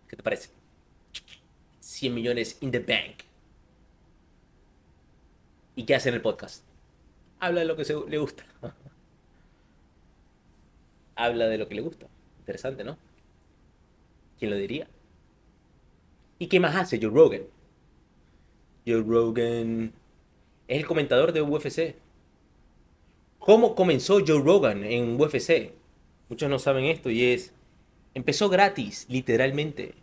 ¿Qué 0.07 0.15
te 0.15 0.23
parece? 0.23 0.49
100 1.81 2.15
millones 2.15 2.57
in 2.61 2.71
the 2.71 2.79
bank. 2.79 3.25
¿Y 5.75 5.83
qué 5.83 5.93
hace 5.93 6.09
en 6.09 6.15
el 6.15 6.21
podcast? 6.21 6.63
Habla 7.39 7.59
de 7.59 7.67
lo 7.67 7.75
que 7.75 7.83
le 8.09 8.17
gusta. 8.17 8.43
Habla 11.15 11.45
de 11.45 11.59
lo 11.59 11.67
que 11.67 11.75
le 11.75 11.81
gusta. 11.81 12.07
Interesante, 12.41 12.83
¿no? 12.83 12.97
¿Quién 14.39 14.51
lo 14.51 14.57
diría? 14.57 14.87
¿Y 16.39 16.47
qué 16.47 16.59
más 16.59 16.75
hace 16.75 16.99
Joe 16.99 17.11
Rogan? 17.11 17.43
Joe 18.85 19.03
Rogan 19.03 19.93
es 20.67 20.79
el 20.79 20.87
comentador 20.87 21.33
de 21.33 21.43
UFC. 21.43 21.95
¿Cómo 23.37 23.75
comenzó 23.75 24.19
Joe 24.25 24.41
Rogan 24.41 24.83
en 24.83 25.21
UFC? 25.21 25.71
Muchos 26.29 26.49
no 26.49 26.57
saben 26.57 26.85
esto 26.85 27.11
y 27.11 27.25
es, 27.25 27.53
empezó 28.15 28.49
gratis, 28.49 29.05
literalmente. 29.07 29.93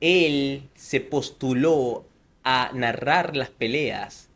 Él 0.00 0.68
se 0.74 1.00
postuló 1.00 2.06
a 2.44 2.70
narrar 2.72 3.36
las 3.36 3.50
peleas 3.50 4.28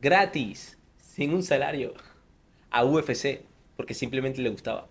gratis, 0.00 0.78
sin 0.96 1.34
un 1.34 1.42
salario, 1.42 1.92
a 2.70 2.84
UFC, 2.84 3.42
porque 3.76 3.92
simplemente 3.92 4.40
le 4.40 4.48
gustaba. 4.48 4.88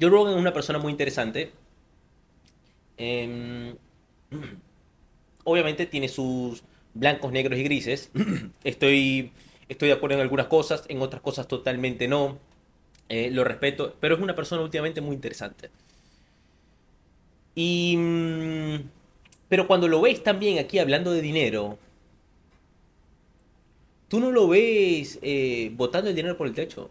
Joe 0.00 0.10
Rogan 0.10 0.34
es 0.34 0.40
una 0.40 0.52
persona 0.52 0.78
muy 0.78 0.92
interesante. 0.92 1.52
Em, 2.96 3.76
obviamente 5.44 5.86
tiene 5.86 6.08
sus 6.08 6.62
blancos, 6.94 7.32
negros 7.32 7.58
y 7.58 7.62
grises. 7.64 8.10
estoy, 8.64 9.32
estoy 9.68 9.88
de 9.88 9.94
acuerdo 9.94 10.16
en 10.16 10.22
algunas 10.22 10.46
cosas, 10.46 10.84
en 10.88 11.00
otras 11.02 11.22
cosas 11.22 11.48
totalmente 11.48 12.08
no. 12.08 12.38
Eh, 13.08 13.30
lo 13.30 13.44
respeto, 13.44 13.94
pero 14.00 14.14
es 14.14 14.20
una 14.22 14.34
persona 14.34 14.62
últimamente 14.62 15.00
muy 15.00 15.14
interesante. 15.14 15.70
Y 17.54 17.96
mm, 17.98 18.76
pero 19.48 19.66
cuando 19.66 19.86
lo 19.86 20.00
ves 20.00 20.22
también 20.22 20.58
aquí 20.58 20.78
hablando 20.78 21.12
de 21.12 21.20
dinero, 21.20 21.78
tú 24.08 24.20
no 24.20 24.30
lo 24.30 24.48
ves 24.48 25.18
eh, 25.22 25.70
botando 25.74 26.10
el 26.10 26.16
dinero 26.16 26.36
por 26.36 26.46
el 26.46 26.54
techo. 26.54 26.90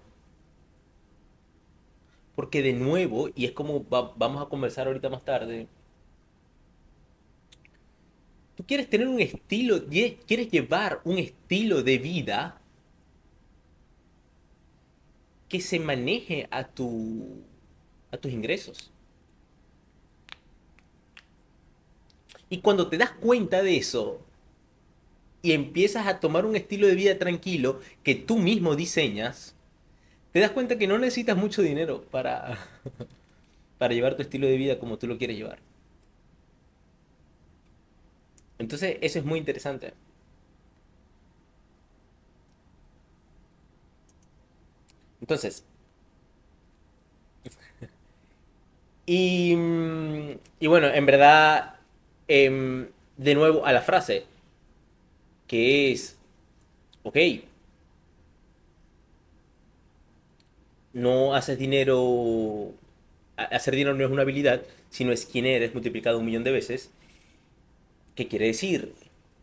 Porque 2.36 2.62
de 2.62 2.74
nuevo, 2.74 3.30
y 3.36 3.46
es 3.46 3.52
como 3.52 3.84
vamos 3.84 4.42
a 4.42 4.50
conversar 4.50 4.88
ahorita 4.88 5.10
más 5.10 5.24
tarde, 5.24 5.68
tú 8.56 8.66
quieres 8.66 8.90
tener 8.90 9.08
un 9.08 9.20
estilo, 9.20 9.86
quieres 9.88 10.50
llevar 10.50 11.02
un 11.04 11.18
estilo 11.18 11.84
de 11.84 11.98
vida 11.98 12.62
que 15.50 15.60
se 15.60 15.80
maneje 15.80 16.48
a, 16.52 16.64
tu, 16.64 17.44
a 18.12 18.18
tus 18.18 18.32
ingresos. 18.32 18.92
Y 22.50 22.60
cuando 22.60 22.90
te 22.90 22.98
das 22.98 23.12
cuenta 23.12 23.62
de 23.62 23.78
eso, 23.78 24.22
y 25.42 25.54
empiezas 25.54 26.08
a 26.08 26.20
tomar 26.20 26.46
un 26.46 26.56
estilo 26.56 26.88
de 26.88 26.96
vida 26.96 27.18
tranquilo 27.18 27.80
que 28.04 28.16
tú 28.16 28.38
mismo 28.38 28.76
diseñas, 28.76 29.56
te 30.32 30.40
das 30.40 30.52
cuenta 30.52 30.78
que 30.78 30.88
no 30.88 30.98
necesitas 30.98 31.38
mucho 31.38 31.62
dinero 31.62 32.04
para, 32.12 32.58
para 33.78 33.94
llevar 33.94 34.16
tu 34.16 34.22
estilo 34.24 34.48
de 34.48 34.58
vida 34.58 34.80
como 34.80 34.98
tú 34.98 35.08
lo 35.08 35.18
quieres 35.18 35.38
llevar. 35.38 35.60
Entonces, 38.60 38.98
eso 39.02 39.20
es 39.20 39.26
muy 39.26 39.40
interesante. 39.40 39.94
Entonces, 45.22 45.64
y, 49.06 49.54
y 50.60 50.68
bueno, 50.68 50.88
en 50.88 51.06
verdad, 51.06 51.76
em, 52.28 52.88
de 53.18 53.36
nuevo 53.36 53.66
a 53.66 53.74
la 53.74 53.82
frase, 53.82 54.26
que 55.48 55.92
es, 55.92 56.18
ok, 57.04 57.18
no 60.94 61.36
haces 61.36 61.58
dinero, 61.58 62.74
hacer 63.38 63.76
dinero 63.76 63.96
no 63.96 64.06
es 64.06 64.12
una 64.12 64.24
habilidad, 64.24 64.64
sino 64.90 65.12
es 65.12 65.26
quién 65.26 65.46
eres 65.46 65.74
multiplicado 65.74 66.20
un 66.20 66.26
millón 66.26 66.44
de 66.44 66.52
veces. 66.52 66.92
¿Qué 68.16 68.28
quiere 68.28 68.48
decir? 68.48 68.94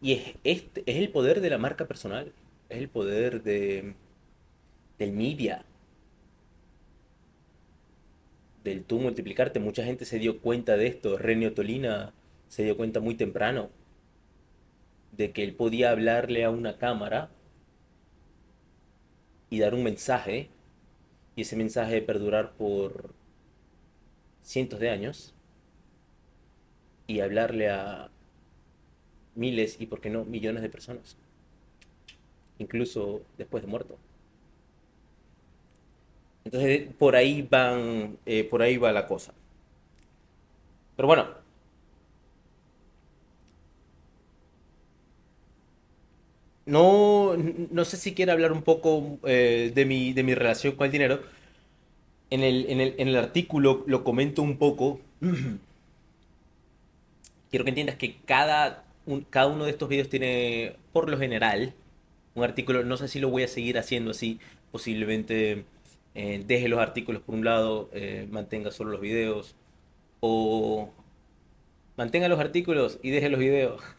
Y 0.01 0.13
es, 0.15 0.37
este, 0.45 0.83
es 0.87 0.97
el 0.97 1.11
poder 1.11 1.41
de 1.41 1.51
la 1.51 1.59
marca 1.59 1.87
personal, 1.87 2.33
es 2.69 2.79
el 2.79 2.89
poder 2.89 3.43
de, 3.43 3.95
del 4.99 5.13
media, 5.13 5.65
del 8.65 8.85
tú 8.85 8.99
multiplicarte. 9.01 9.61
Mucha 9.61 9.85
gente 9.85 10.05
se 10.05 10.19
dio 10.19 10.41
cuenta 10.41 10.77
de 10.77 10.87
esto. 10.87 11.19
Renio 11.19 11.55
Tolina 11.55 12.13
se 12.49 12.65
dio 12.65 12.77
cuenta 12.77 13.01
muy 13.01 13.15
temprano 13.15 13.71
de 15.13 15.33
que 15.33 15.43
él 15.43 15.55
podía 15.55 15.91
hablarle 15.91 16.45
a 16.45 16.51
una 16.51 16.79
cámara 16.79 17.31
y 19.51 19.59
dar 19.59 19.75
un 19.75 19.83
mensaje 19.83 20.49
y 21.39 21.43
ese 21.43 21.55
mensaje 21.55 22.03
perdurar 22.03 22.51
por 22.55 23.11
cientos 24.43 24.81
de 24.81 24.91
años 24.91 25.33
y 27.07 27.21
hablarle 27.21 27.71
a 27.71 28.11
miles 29.37 29.77
y, 29.79 29.87
por 29.87 30.01
qué 30.01 30.11
no, 30.11 30.25
millones 30.25 30.63
de 30.63 30.69
personas, 30.69 31.17
incluso 32.59 33.23
después 33.37 33.63
de 33.63 33.71
muerto. 33.71 33.97
Entonces, 36.45 36.93
por 36.99 37.15
ahí 37.15 37.43
van, 37.43 38.19
eh, 38.27 38.43
por 38.43 38.61
ahí 38.61 38.77
va 38.77 38.91
la 38.91 39.07
cosa. 39.07 39.33
Pero 40.97 41.07
bueno, 41.07 41.29
no, 46.69 47.35
no 47.71 47.85
sé 47.85 47.97
si 47.97 48.15
quiere 48.15 48.31
hablar 48.31 48.53
un 48.53 48.63
poco 48.63 49.19
eh, 49.25 49.73
de, 49.75 49.85
mi, 49.87 50.13
de 50.13 50.23
mi 50.23 50.35
relación 50.35 50.77
con 50.77 50.87
el 50.87 50.93
dinero. 50.93 51.21
En 52.31 52.43
el, 52.43 52.67
en 52.69 52.81
el, 52.81 52.95
en 52.99 53.09
el 53.09 53.17
artículo 53.17 53.85
lo 53.87 54.05
comento 54.05 54.43
un 54.43 54.59
poco. 54.59 55.01
Quiero 57.51 57.65
que 57.65 57.71
entiendas 57.71 57.97
que 57.97 58.17
cada, 58.27 58.85
cada 59.31 59.47
uno 59.47 59.65
de 59.65 59.71
estos 59.71 59.89
videos 59.89 60.11
tiene, 60.11 60.77
por 60.93 61.09
lo 61.09 61.19
general, 61.19 61.73
un 62.35 62.45
artículo. 62.45 62.85
No 62.85 62.99
sé 62.99 63.09
si 63.09 63.19
lo 63.19 63.31
voy 63.31 63.45
a 63.45 63.49
seguir 63.49 63.79
haciendo 63.79 64.11
así. 64.11 64.39
Posiblemente 64.71 65.65
eh, 66.15 66.45
deje 66.47 66.69
los 66.69 66.81
artículos 66.81 67.23
por 67.23 67.35
un 67.35 67.47
lado, 67.47 67.89
eh, 67.95 68.27
mantenga 68.31 68.73
solo 68.73 68.91
los 68.91 69.01
videos. 69.01 69.55
O 70.21 70.91
mantenga 71.97 72.29
los 72.29 72.41
artículos 72.41 72.99
y 73.03 73.11
deje 73.11 73.31
los 73.31 73.41
videos. 73.41 73.81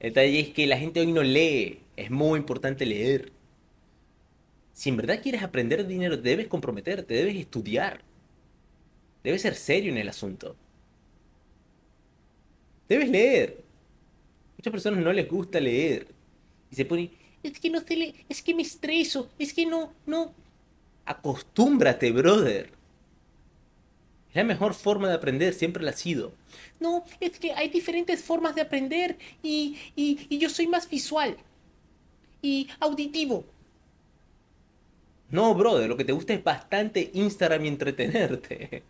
El 0.00 0.14
detalle 0.14 0.40
es 0.40 0.48
que 0.48 0.66
la 0.66 0.78
gente 0.78 1.00
hoy 1.00 1.12
no 1.12 1.22
lee. 1.22 1.80
Es 2.00 2.10
muy 2.10 2.38
importante 2.38 2.86
leer. 2.86 3.30
Si 4.72 4.88
en 4.88 4.96
verdad 4.96 5.20
quieres 5.22 5.42
aprender 5.42 5.86
dinero, 5.86 6.16
debes 6.16 6.48
comprometerte, 6.48 7.12
debes 7.12 7.36
estudiar. 7.36 8.00
Debes 9.22 9.42
ser 9.42 9.54
serio 9.54 9.92
en 9.92 9.98
el 9.98 10.08
asunto. 10.08 10.56
Debes 12.88 13.10
leer. 13.10 13.62
Muchas 14.56 14.70
personas 14.70 15.04
no 15.04 15.12
les 15.12 15.28
gusta 15.28 15.60
leer. 15.60 16.06
Y 16.70 16.76
se 16.76 16.86
ponen, 16.86 17.10
es 17.42 17.60
que 17.60 17.68
no 17.68 17.82
se 17.82 17.94
lee, 17.94 18.14
es 18.30 18.40
que 18.40 18.54
me 18.54 18.62
estreso, 18.62 19.28
es 19.38 19.52
que 19.52 19.66
no, 19.66 19.92
no. 20.06 20.32
Acostúmbrate, 21.04 22.12
brother. 22.12 22.70
Es 24.30 24.36
la 24.36 24.44
mejor 24.44 24.72
forma 24.72 25.06
de 25.06 25.16
aprender, 25.16 25.52
siempre 25.52 25.82
la 25.82 25.90
ha 25.90 25.94
sido. 25.94 26.32
No, 26.78 27.04
es 27.20 27.38
que 27.38 27.52
hay 27.52 27.68
diferentes 27.68 28.22
formas 28.22 28.54
de 28.54 28.62
aprender 28.62 29.18
y, 29.42 29.76
y, 29.94 30.38
yo 30.38 30.48
soy 30.48 30.66
más 30.66 30.88
visual 30.88 31.36
y 32.42 32.68
auditivo. 32.80 33.44
No, 35.30 35.54
brother, 35.54 35.88
lo 35.88 35.96
que 35.96 36.04
te 36.04 36.12
gusta 36.12 36.34
es 36.34 36.42
bastante 36.42 37.10
Instagram 37.14 37.64
y 37.64 37.68
entretenerte. 37.68 38.82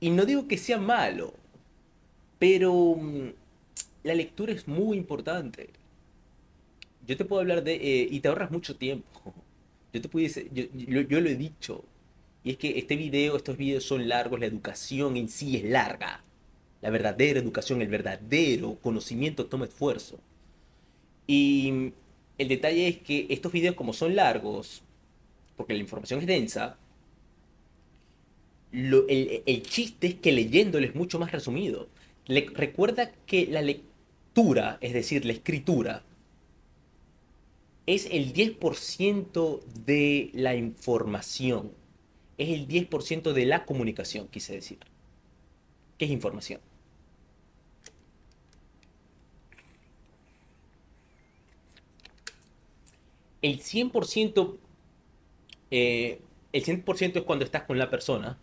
Y 0.00 0.10
no 0.10 0.24
digo 0.24 0.48
que 0.48 0.58
sea 0.58 0.78
malo, 0.78 1.32
pero 2.38 2.96
mm, 2.96 3.28
la 4.02 4.14
lectura 4.14 4.52
es 4.52 4.68
muy 4.68 4.98
importante. 4.98 5.70
Yo 7.06 7.16
te 7.16 7.24
puedo 7.24 7.40
hablar 7.40 7.64
de... 7.64 7.74
Eh, 7.74 8.08
y 8.10 8.20
te 8.20 8.28
ahorras 8.28 8.50
mucho 8.50 8.76
tiempo. 8.76 9.34
Yo 9.92 10.00
te 10.00 10.08
pudiese... 10.08 10.48
Yo, 10.52 10.64
yo 11.02 11.20
lo 11.20 11.28
he 11.28 11.36
dicho. 11.36 11.84
Y 12.44 12.50
es 12.50 12.56
que 12.56 12.78
este 12.78 12.96
video, 12.96 13.36
estos 13.36 13.56
videos 13.56 13.84
son 13.84 14.08
largos, 14.08 14.40
la 14.40 14.46
educación 14.46 15.16
en 15.16 15.28
sí 15.28 15.56
es 15.56 15.64
larga. 15.64 16.22
La 16.80 16.90
verdadera 16.90 17.38
educación, 17.38 17.80
el 17.80 17.88
verdadero 17.88 18.76
conocimiento 18.82 19.46
toma 19.46 19.66
esfuerzo. 19.66 20.18
Y 21.26 21.92
el 22.38 22.48
detalle 22.48 22.88
es 22.88 22.98
que 22.98 23.26
estos 23.30 23.52
videos 23.52 23.74
como 23.74 23.92
son 23.92 24.16
largos, 24.16 24.82
porque 25.56 25.74
la 25.74 25.80
información 25.80 26.20
es 26.20 26.26
densa, 26.26 26.78
el, 28.72 29.62
chiste 29.62 30.06
es 30.06 30.14
que 30.14 30.32
leyéndolo 30.32 30.86
es 30.86 30.94
mucho 30.94 31.18
más 31.18 31.32
resumido. 31.32 31.88
recuerda 32.26 33.12
que 33.26 33.46
la 33.46 33.62
lectura, 33.62 34.78
es 34.80 34.92
decir, 34.92 35.24
la 35.24 35.32
escritura, 35.32 36.02
es 37.86 38.06
el 38.10 38.32
10% 38.32 39.62
de 39.84 40.30
la 40.34 40.54
información. 40.54 41.72
Es 42.38 42.48
el 42.48 42.66
10% 42.66 43.32
de 43.32 43.46
la 43.46 43.64
comunicación, 43.64 44.28
quise 44.28 44.54
decir. 44.54 44.78
¿Qué 45.98 46.06
es 46.06 46.10
información? 46.10 46.60
El 53.42 53.60
100%, 53.60 54.58
eh, 55.70 56.20
el 56.52 56.64
100% 56.64 57.16
es 57.16 57.22
cuando 57.22 57.44
estás 57.44 57.64
con 57.64 57.78
la 57.78 57.90
persona, 57.90 58.38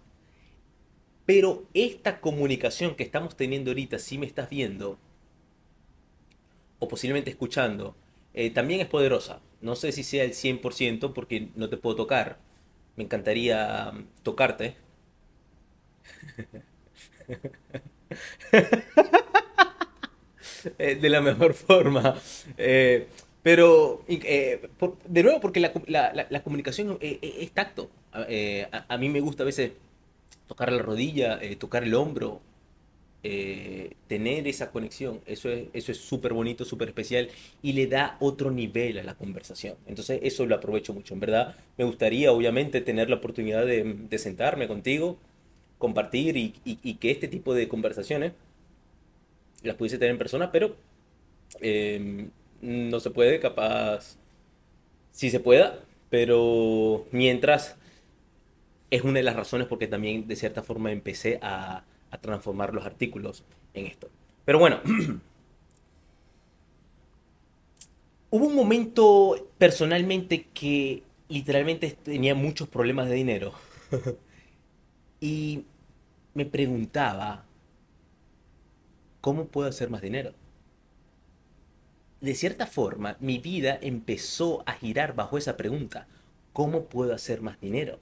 pero 1.26 1.64
esta 1.74 2.22
comunicación 2.22 2.96
que 2.96 3.04
estamos 3.04 3.38
teniendo 3.38 3.72
ahorita, 3.72 4.00
si 4.00 4.18
me 4.18 4.26
estás 4.26 4.50
viendo, 4.50 4.98
o 6.80 6.88
posiblemente 6.88 7.30
escuchando, 7.30 7.96
eh, 8.34 8.50
también 8.52 8.80
es 8.82 8.88
poderosa. 8.88 9.42
No 9.62 9.76
sé 9.76 9.92
si 9.92 10.04
sea 10.04 10.24
el 10.24 10.34
100% 10.34 11.14
porque 11.14 11.50
no 11.56 11.70
te 11.70 11.78
puedo 11.78 11.96
tocar. 11.96 12.40
Me 12.96 13.04
encantaría 13.04 13.92
um, 13.94 14.06
tocarte. 14.24 14.76
Eh, 20.78 20.96
de 20.96 21.10
la 21.10 21.22
mejor 21.22 21.54
forma. 21.54 22.16
Pero, 23.42 24.04
eh, 24.08 24.70
de 25.08 25.24
nuevo, 25.24 25.40
porque 25.40 25.60
la, 25.60 26.42
comunicación 26.44 26.98
eh, 27.00 27.20
eh, 27.22 27.36
es, 27.40 27.52
tacto. 27.52 27.90
A, 28.12 28.98
mí 28.98 29.10
me 29.10 29.22
gusta 29.22 29.44
a 29.44 29.46
veces 29.46 29.72
tocar 30.48 30.72
la 30.72 30.82
rodilla, 30.82 31.40
tocar 31.58 31.84
el 31.84 31.94
hombro, 31.94 32.42
tener 33.22 34.48
esa 34.48 34.72
conexión. 34.72 35.22
Eso 35.26 35.50
es 35.50 35.68
eso 35.74 35.92
es 35.94 36.00
súper 36.00 36.34
bonito, 36.34 36.66
súper 36.66 36.90
especial 36.90 37.30
y 37.62 37.74
le 37.74 37.88
da 37.88 38.18
otro 38.20 38.52
nivel 38.52 39.00
a 39.00 39.04
la 39.04 39.16
conversación. 39.16 39.76
Entonces, 39.88 40.20
eso 40.24 40.46
lo 40.46 40.56
aprovecho 40.56 40.94
mucho. 40.94 41.14
En 41.14 41.22
verdad, 41.22 41.56
me 41.78 41.86
gustaría, 41.86 42.32
obviamente, 42.34 42.82
tener 42.82 43.10
la 43.10 43.18
oportunidad 43.18 43.66
de, 43.66 44.18
sentarme 44.18 44.68
contigo, 44.68 45.18
compartir 45.78 46.36
y, 46.36 46.56
y, 46.66 46.96
que 46.96 47.12
este 47.12 47.30
tipo 47.30 47.54
de 47.54 47.70
conversaciones 47.70 48.34
las 49.64 49.76
pudiese 49.78 49.98
tener 49.98 50.12
en 50.12 50.18
persona, 50.18 50.52
pero 50.52 50.76
no 52.62 53.00
se 53.00 53.10
puede, 53.10 53.40
capaz 53.40 54.18
sí 55.12 55.30
se 55.30 55.40
pueda, 55.40 55.80
pero 56.10 57.06
mientras 57.12 57.76
es 58.90 59.04
una 59.04 59.20
de 59.20 59.24
las 59.24 59.36
razones 59.36 59.68
porque 59.68 59.88
también 59.88 60.28
de 60.28 60.36
cierta 60.36 60.64
forma 60.64 60.92
empecé 60.92 61.40
a, 61.42 61.84
transformar 62.22 62.74
los 62.74 62.86
artículos 62.88 63.44
en 63.76 63.86
esto. 63.86 64.10
Pero 64.44 64.58
bueno, 64.58 64.80
hubo 68.32 68.48
un 68.48 68.56
momento 68.56 69.48
personalmente 69.60 70.48
que 70.54 71.04
literalmente 71.28 71.92
tenía 71.92 72.34
muchos 72.34 72.68
problemas 72.68 73.08
de 73.10 73.16
dinero 73.16 73.54
y 75.22 75.66
me 76.34 76.48
preguntaba, 76.48 77.46
¿cómo 79.22 79.46
puedo 79.46 79.70
hacer 79.70 79.92
más 79.92 80.02
dinero? 80.02 80.34
De 82.22 82.36
cierta 82.36 82.68
forma, 82.68 83.16
mi 83.20 83.38
vida 83.38 83.78
empezó 83.82 84.64
a 84.66 84.74
girar 84.74 85.16
bajo 85.16 85.38
esa 85.38 85.56
pregunta. 85.56 86.08
¿Cómo 86.52 86.86
puedo 86.86 87.14
hacer 87.14 87.42
más 87.42 87.60
dinero? 87.62 88.00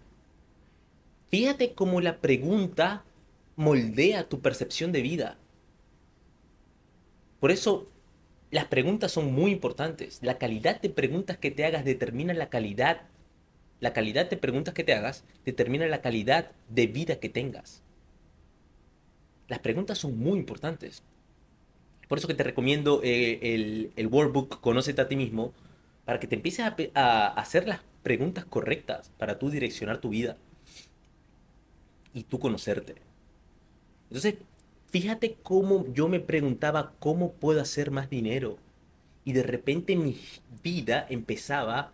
Fíjate 1.29 1.73
cómo 1.73 2.01
la 2.01 2.17
pregunta 2.17 3.03
moldea 3.55 4.27
tu 4.27 4.39
percepción 4.39 4.91
de 4.91 5.01
vida. 5.01 5.37
Por 7.39 7.51
eso 7.51 7.87
las 8.49 8.65
preguntas 8.65 9.11
son 9.11 9.33
muy 9.33 9.51
importantes. 9.51 10.19
La 10.21 10.37
calidad 10.37 10.81
de 10.81 10.89
preguntas 10.89 11.37
que 11.37 11.51
te 11.51 11.65
hagas 11.65 11.85
determina 11.85 12.33
la 12.33 12.49
calidad. 12.49 13.01
La 13.79 13.93
calidad 13.93 14.29
de 14.29 14.37
preguntas 14.37 14.73
que 14.73 14.83
te 14.83 14.93
hagas 14.93 15.25
determina 15.45 15.85
la 15.87 16.01
calidad 16.01 16.51
de 16.69 16.87
vida 16.87 17.19
que 17.19 17.29
tengas. 17.29 17.83
Las 19.47 19.59
preguntas 19.59 19.97
son 19.97 20.17
muy 20.17 20.39
importantes. 20.39 21.03
Por 22.07 22.17
eso 22.17 22.27
que 22.27 22.33
te 22.33 22.43
recomiendo 22.43 23.01
eh, 23.03 23.39
el, 23.41 23.91
el, 23.95 24.07
workbook 24.07 24.61
Conócete 24.61 25.01
a 25.01 25.07
ti 25.07 25.15
mismo, 25.15 25.53
para 26.05 26.19
que 26.19 26.27
te 26.27 26.35
empieces 26.35 26.65
a, 26.65 26.75
a, 26.95 27.27
hacer 27.27 27.67
las 27.67 27.81
preguntas 28.03 28.45
correctas 28.45 29.11
para 29.17 29.39
tú 29.39 29.49
direccionar 29.49 29.99
tu 29.99 30.09
vida 30.09 30.37
y 32.13 32.23
tú 32.23 32.39
conocerte. 32.39 32.95
Entonces, 34.09 34.35
fíjate 34.89 35.37
cómo 35.43 35.85
yo 35.93 36.07
me 36.07 36.19
preguntaba 36.21 36.93
cómo 36.99 37.33
puedo 37.33 37.61
hacer 37.61 37.91
más 37.91 38.09
dinero. 38.09 38.57
Y 39.25 39.33
de 39.33 39.43
repente 39.43 39.97
mi 39.97 40.17
vida 40.63 41.05
empezaba 41.09 41.91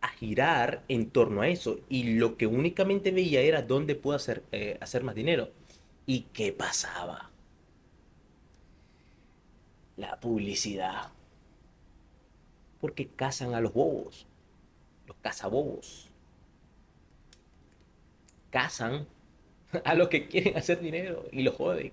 a 0.00 0.08
girar 0.08 0.82
en 0.88 1.08
torno 1.08 1.42
a 1.42 1.48
eso. 1.48 1.78
Y 1.88 2.14
lo 2.14 2.36
que 2.36 2.48
únicamente 2.48 3.12
veía 3.12 3.40
era 3.40 3.62
dónde 3.62 3.94
puedo 3.94 4.16
hacer, 4.16 4.42
eh, 4.50 4.76
hacer 4.80 5.04
más 5.04 5.14
dinero. 5.14 5.50
¿Y 6.06 6.26
qué 6.32 6.52
pasaba? 6.52 7.30
La 9.96 10.18
publicidad. 10.20 11.10
Porque 12.80 13.08
cazan 13.08 13.54
a 13.54 13.60
los 13.60 13.72
bobos. 13.72 14.26
Los 15.06 15.16
cazabobos. 15.18 16.10
Cazan 18.50 19.06
a 19.84 19.94
los 19.94 20.08
que 20.08 20.28
quieren 20.28 20.56
hacer 20.56 20.80
dinero 20.80 21.24
y 21.32 21.42
los 21.42 21.54
joden. 21.54 21.92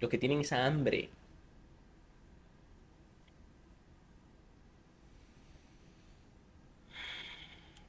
Los 0.00 0.10
que 0.10 0.18
tienen 0.18 0.40
esa 0.40 0.66
hambre. 0.66 1.10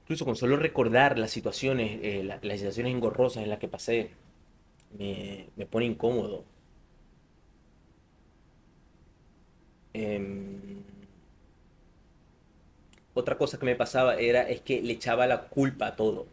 Incluso 0.09 0.25
con 0.25 0.35
solo 0.35 0.57
recordar 0.57 1.19
las 1.19 1.29
situaciones, 1.29 1.99
eh, 2.01 2.23
las 2.23 2.57
situaciones 2.57 2.93
engorrosas 2.93 3.43
en 3.43 3.49
las 3.51 3.59
que 3.59 3.67
pasé, 3.67 4.09
me, 4.97 5.65
pone 5.69 5.85
incómodo. 5.85 6.45
Em, 9.93 10.83
otra 13.13 13.37
cosa 13.37 13.59
que 13.59 13.65
me 13.65 13.75
pasaba 13.75 14.15
era 14.15 14.41
es 14.49 14.61
que 14.61 14.81
le 14.81 14.93
echaba 14.93 15.27
la 15.27 15.47
culpa 15.49 15.87
a 15.87 15.95
todo. 15.95 16.27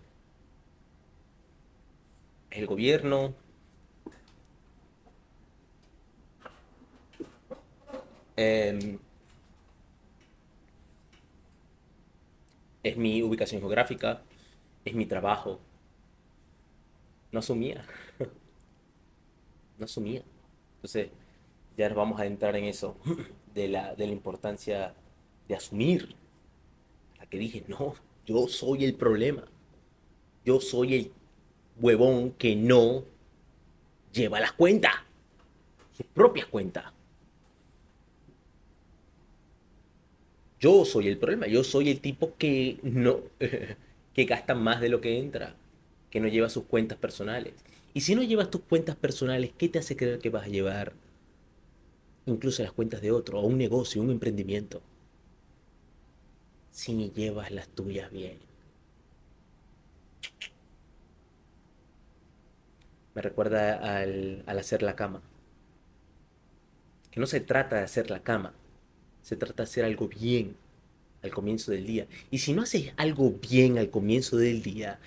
El 2.51 2.66
gobierno. 2.66 3.35
Em, 8.37 8.99
es 12.83 12.97
mi 12.97 13.23
ubicación 13.23 13.61
geográfica, 13.61 14.23
es 14.85 14.95
mi 14.95 15.07
trabajo. 15.07 15.61
No 17.33 17.40
asumía. 17.40 17.85
no 19.79 19.85
asumía. 19.85 20.23
Entonces, 20.77 21.11
ya 21.77 21.88
nos 21.88 21.97
vamos 21.97 22.21
a 22.21 22.27
entrar 22.27 22.57
en 22.57 22.64
eso, 22.64 22.97
de 23.57 23.69
la, 23.69 23.95
de 23.95 24.07
la 24.07 24.12
importancia 24.12 24.95
de 25.49 25.57
asumir. 25.57 26.14
La 27.19 27.27
que 27.27 27.38
dije, 27.38 27.64
no, 27.66 27.95
yo 28.27 28.47
soy 28.47 28.85
el 28.85 28.95
problema. 28.95 29.45
Yo 30.45 30.61
soy 30.61 30.95
el 30.95 31.12
huevón 31.81 32.33
que 32.33 32.55
no 32.55 33.03
lleva 34.12 34.40
las 34.40 34.53
cuentas, 34.53 34.92
sus 35.97 36.07
propias 36.07 36.47
cuentas. 36.47 36.85
Yo 40.61 40.85
soy 40.85 41.09
el 41.09 41.19
problema, 41.19 41.47
yo 41.47 41.64
soy 41.64 41.90
el 41.90 42.01
tipo 42.01 42.35
que 42.37 42.79
no, 42.83 43.21
que 44.14 44.25
gasta 44.25 44.55
más 44.55 44.81
de 44.81 44.90
lo 44.90 45.01
que 45.01 45.19
entra, 45.19 45.55
que 46.11 46.21
no 46.21 46.29
lleva 46.29 46.51
sus 46.51 46.64
cuentas 46.64 46.99
personales. 46.99 47.55
Y 47.95 48.03
si 48.03 48.14
no 48.14 48.23
llevas 48.23 48.51
tus 48.51 48.61
cuentas 48.62 48.97
personales, 48.97 49.53
¿qué 49.57 49.69
te 49.71 49.79
hace 49.79 49.97
creer 49.97 50.19
que 50.19 50.31
vas 50.31 50.45
a 50.45 50.49
llevar 50.49 50.92
incluso 52.27 52.62
las 52.62 52.73
cuentas 52.73 53.01
de 53.01 53.12
otro, 53.12 53.41
o 53.41 53.47
un 53.47 53.59
negocio, 53.59 54.03
un 54.03 54.11
emprendimiento? 54.11 54.83
Si 56.71 57.11
llevas 57.11 57.51
las 57.51 57.69
tuyas 57.69 58.11
bien. 58.11 58.39
Me 63.15 63.23
recuerda 63.23 63.99
al, 63.99 64.43
al 64.47 64.59
hacer 64.59 64.83
la 64.83 64.95
cama. 64.95 65.23
Que 67.11 67.21
no 67.21 67.27
se 67.27 67.41
trata 67.41 67.77
de 67.77 67.83
hacer 67.83 68.11
la 68.11 68.23
cama, 68.23 68.53
se 69.23 69.37
trata 69.37 69.62
de 69.62 69.69
hacer 69.71 69.85
algo 69.87 70.07
bien 70.07 70.55
al 71.23 71.31
comienzo 71.31 71.73
del 71.73 71.87
día. 71.87 72.07
Y 72.31 72.39
si 72.39 72.53
no 72.53 72.62
haces 72.62 72.93
algo 72.99 73.31
bien 73.31 73.79
al 73.79 73.89
comienzo 73.89 74.37
del 74.37 74.62
día, 74.62 75.01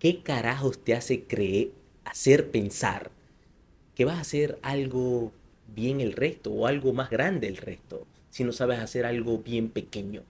¿qué 0.00 0.22
carajos 0.22 0.82
te 0.82 0.94
hace 0.94 1.22
creer 1.24 1.70
hacer 2.04 2.50
pensar 2.50 3.10
que 3.94 4.04
vas 4.04 4.18
a 4.18 4.22
hacer 4.22 4.58
algo 4.62 5.32
bien 5.74 6.00
el 6.00 6.12
resto 6.12 6.50
o 6.52 6.66
algo 6.66 6.92
más 6.92 7.10
grande 7.10 7.48
el 7.48 7.56
resto 7.56 8.06
si 8.32 8.44
no 8.44 8.52
sabes 8.52 8.78
hacer 8.78 9.04
algo 9.04 9.38
bien 9.38 9.68
pequeño. 9.68 10.22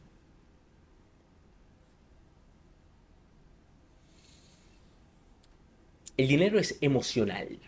El 6.17 6.27
dinero 6.29 6.59
es 6.59 6.79
emocional. 6.81 7.59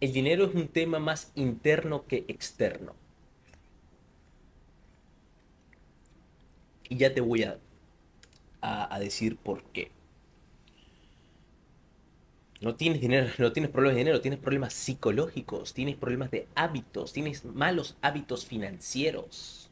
El 0.00 0.12
dinero 0.12 0.46
es 0.46 0.54
un 0.54 0.68
tema 0.68 0.98
más 0.98 1.30
interno 1.34 2.06
que 2.06 2.24
externo. 2.28 2.94
Y 6.88 6.96
ya 6.96 7.12
te 7.12 7.20
voy 7.20 7.42
a, 7.42 7.58
a, 8.60 8.98
decir 8.98 9.36
por 9.36 9.62
qué. 9.72 9.90
No 12.60 12.74
tienes 12.74 13.00
dinero, 13.00 13.28
no 13.38 13.52
tienes 13.52 13.70
problemas 13.70 13.96
de 13.96 14.00
dinero, 14.00 14.20
tienes 14.20 14.40
problemas 14.40 14.72
psicológicos, 14.72 15.74
tienes 15.74 15.96
problemas 15.96 16.30
de 16.30 16.48
hábitos, 16.54 17.12
tienes 17.12 17.44
malos 17.44 17.96
hábitos 18.02 18.46
financieros. 18.46 19.70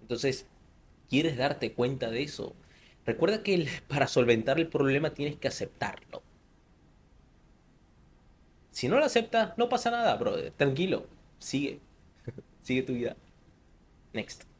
Entonces, 0.00 0.46
¿quieres 1.08 1.36
darte 1.36 1.72
cuenta 1.72 2.10
de 2.10 2.22
eso? 2.22 2.54
Recuerda 3.06 3.42
que 3.42 3.68
para 3.88 4.06
solventar 4.06 4.58
el 4.58 4.68
problema 4.68 5.10
tienes 5.10 5.36
que 5.36 5.48
aceptarlo. 5.48 6.22
Si 8.70 8.88
no 8.88 8.98
lo 8.98 9.04
aceptas, 9.04 9.56
no 9.56 9.68
pasa 9.68 9.90
nada, 9.90 10.16
brother. 10.16 10.52
Tranquilo. 10.52 11.06
Sigue. 11.38 11.78
Sigue 12.62 12.82
tu 12.82 12.94
vida. 12.94 13.16
Next. 14.12 14.53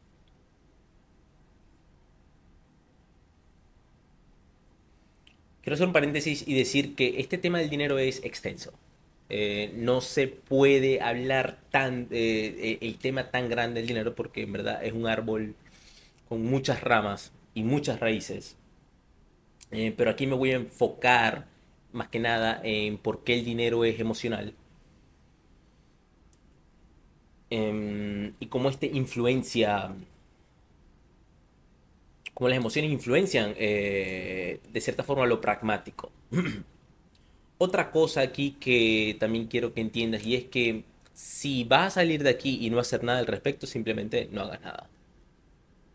Quiero 5.64 5.76
hacer 5.76 5.86
un 5.86 5.94
paréntesis 5.94 6.46
y 6.46 6.52
decir 6.52 6.94
que 6.94 7.20
este 7.20 7.38
tema 7.38 7.58
del 7.58 7.70
dinero 7.70 7.98
es 7.98 8.22
extenso. 8.22 8.74
Eh, 9.30 9.72
no 9.76 10.02
se 10.02 10.28
puede 10.28 11.00
hablar 11.00 11.58
tan 11.70 12.02
eh, 12.10 12.54
eh, 12.58 12.78
el 12.82 12.98
tema 12.98 13.30
tan 13.30 13.48
grande 13.48 13.80
del 13.80 13.88
dinero 13.88 14.14
porque 14.14 14.42
en 14.42 14.52
verdad 14.52 14.84
es 14.84 14.92
un 14.92 15.06
árbol 15.06 15.54
con 16.28 16.44
muchas 16.44 16.82
ramas 16.82 17.32
y 17.54 17.62
muchas 17.62 17.98
raíces. 17.98 18.58
pero 19.96 20.10
aquí 20.10 20.26
me 20.26 20.34
voy 20.34 20.52
a 20.52 20.56
enfocar 20.56 21.46
más 21.92 22.08
que 22.08 22.18
nada 22.20 22.60
en 22.62 22.98
por 22.98 23.24
qué 23.24 23.32
el 23.34 23.44
dinero 23.44 23.84
es 23.86 23.98
emocional 23.98 24.54
em, 27.50 28.34
y 28.38 28.46
cómo 28.46 28.68
este 28.68 28.86
influencia 28.86 29.94
cómo 32.34 32.48
las 32.48 32.58
emociones 32.58 32.90
influencian 32.90 33.54
eh, 33.56 34.60
de 34.72 34.80
cierta 34.80 35.04
forma 35.04 35.26
lo 35.26 35.40
pragmático. 35.40 36.10
Otra 37.58 37.90
cosa 37.90 38.20
aquí 38.20 38.56
que 38.60 39.16
también 39.20 39.46
quiero 39.46 39.72
que 39.72 39.80
entiendas 39.80 40.24
y 40.24 40.34
es 40.34 40.44
que 40.44 40.84
si 41.12 41.62
vas 41.62 41.86
a 41.86 41.90
salir 42.00 42.24
de 42.24 42.30
aquí 42.30 42.58
y 42.60 42.70
no 42.70 42.80
hacer 42.80 43.04
nada 43.04 43.20
al 43.20 43.26
respecto, 43.26 43.66
simplemente 43.66 44.28
no 44.32 44.42
hagas 44.42 44.60
nada. 44.60 44.90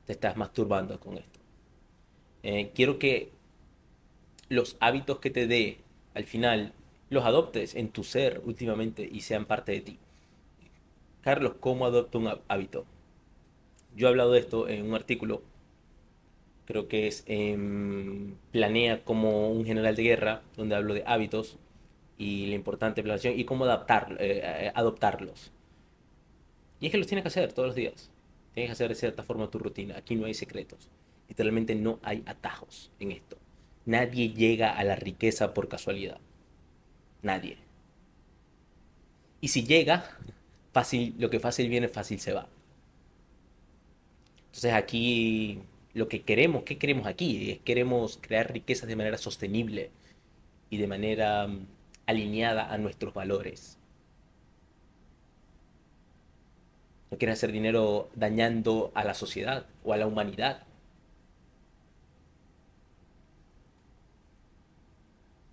Te 0.06 0.13
estás 0.13 0.38
masturbando 0.38 0.97
con 0.99 1.17
esto. 1.17 1.39
Eh, 2.43 2.71
quiero 2.73 2.97
que 2.97 3.32
los 4.47 4.78
hábitos 4.80 5.19
que 5.19 5.30
te 5.30 5.45
dé 5.45 5.80
al 6.13 6.23
final 6.23 6.73
los 7.10 7.25
adoptes 7.25 7.75
en 7.75 7.89
tu 7.89 8.04
ser 8.04 8.41
últimamente 8.45 9.08
y 9.12 9.21
sean 9.21 9.45
parte 9.45 9.73
de 9.73 9.82
ti. 9.82 9.99
Carlos, 11.21 11.56
¿cómo 11.60 11.86
adopto 11.86 12.17
un 12.17 12.30
hábito? 12.47 12.86
Yo 13.95 14.08
he 14.08 14.10
hablado 14.10 14.32
de 14.32 14.39
esto 14.39 14.69
en 14.69 14.88
un 14.88 14.95
artículo 14.95 15.41
creo 16.69 16.88
que 16.88 17.08
es 17.08 17.23
em, 17.25 18.36
Planea 18.51 19.03
como 19.03 19.49
un 19.49 19.65
general 19.65 19.95
de 19.95 20.03
guerra, 20.03 20.43
donde 20.55 20.75
hablo 20.75 20.93
de 20.93 21.03
hábitos 21.08 21.58
y 22.15 22.45
la 22.45 22.53
importante 22.53 23.01
planeación 23.01 23.39
y 23.39 23.43
cómo 23.43 23.65
adaptar, 23.65 24.17
eh, 24.19 24.41
eh, 24.43 24.71
adoptarlos. 24.75 25.51
Y 26.79 26.86
es 26.86 26.91
que 26.91 26.99
los 26.99 27.08
tienes 27.08 27.23
que 27.23 27.29
hacer 27.29 27.53
todos 27.53 27.69
los 27.69 27.75
días. 27.75 28.12
Tienes 28.53 28.69
que 28.69 28.73
hacer 28.73 28.89
de 28.89 28.95
cierta 28.95 29.23
forma 29.23 29.49
tu 29.49 29.58
rutina. 29.58 29.97
Aquí 29.97 30.15
no 30.15 30.27
hay 30.27 30.36
secretos. 30.36 30.89
Literalmente 31.27 31.73
no 31.73 31.97
hay 32.03 32.21
atajos 32.27 32.91
en 32.99 33.13
esto. 33.13 33.38
Nadie 33.86 34.29
llega 34.29 34.77
a 34.77 34.84
la 34.84 34.95
riqueza 34.95 35.55
por 35.55 35.69
casualidad. 35.69 36.19
Nadie. 37.23 37.58
Y 39.41 39.47
si 39.47 39.63
llega, 39.65 40.05
fácil, 40.71 41.15
lo 41.17 41.32
que 41.32 41.39
fácil 41.39 41.67
viene, 41.67 41.88
fácil 41.88 42.19
se 42.19 42.32
va. 42.32 42.47
Entonces 44.45 44.73
aquí 44.73 45.63
lo 45.93 46.08
que 46.08 46.21
queremos, 46.21 46.63
¿qué 46.63 46.78
queremos 46.78 47.08
aquí? 47.08 47.52
Es 47.52 47.60
queremos 47.60 48.19
crear 48.21 48.52
riquezas 48.52 48.88
de 48.88 48.95
manera 48.95 49.17
sostenible 49.17 49.91
y 50.69 50.78
de 50.78 50.88
manera 50.88 51.47
mm, 51.47 51.65
alineada 52.08 52.71
a 52.71 52.78
nuestros 52.78 53.13
valores. 53.13 53.78
No 57.12 57.17
quieres 57.17 57.39
hacer 57.39 57.52
dinero 57.52 58.10
dañando 58.15 58.91
a 58.93 59.04
la 59.04 59.13
sociedad 59.15 59.65
o 59.84 59.93
a 59.93 59.97
la 59.97 60.06
humanidad. 60.08 60.63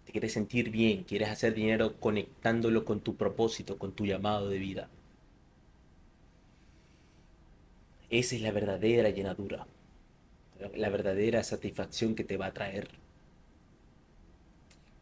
Te 0.04 0.12
quieres 0.12 0.32
sentir 0.32 0.70
bien, 0.70 1.04
quieres 1.04 1.30
hacer 1.30 1.54
dinero 1.54 1.94
conectándolo 1.98 2.84
con 2.84 3.00
tu 3.00 3.16
propósito, 3.16 3.78
con 3.78 3.92
tu 3.92 4.04
llamado 4.06 4.48
de 4.48 4.58
vida. 4.58 4.88
Esa 8.10 8.36
es 8.36 8.42
la 8.42 8.52
verdadera 8.52 9.10
llenadura, 9.10 9.66
la 10.74 10.88
verdadera 10.88 11.42
satisfacción 11.42 12.14
que 12.14 12.24
te 12.24 12.36
va 12.36 12.46
a 12.46 12.54
traer. 12.54 12.88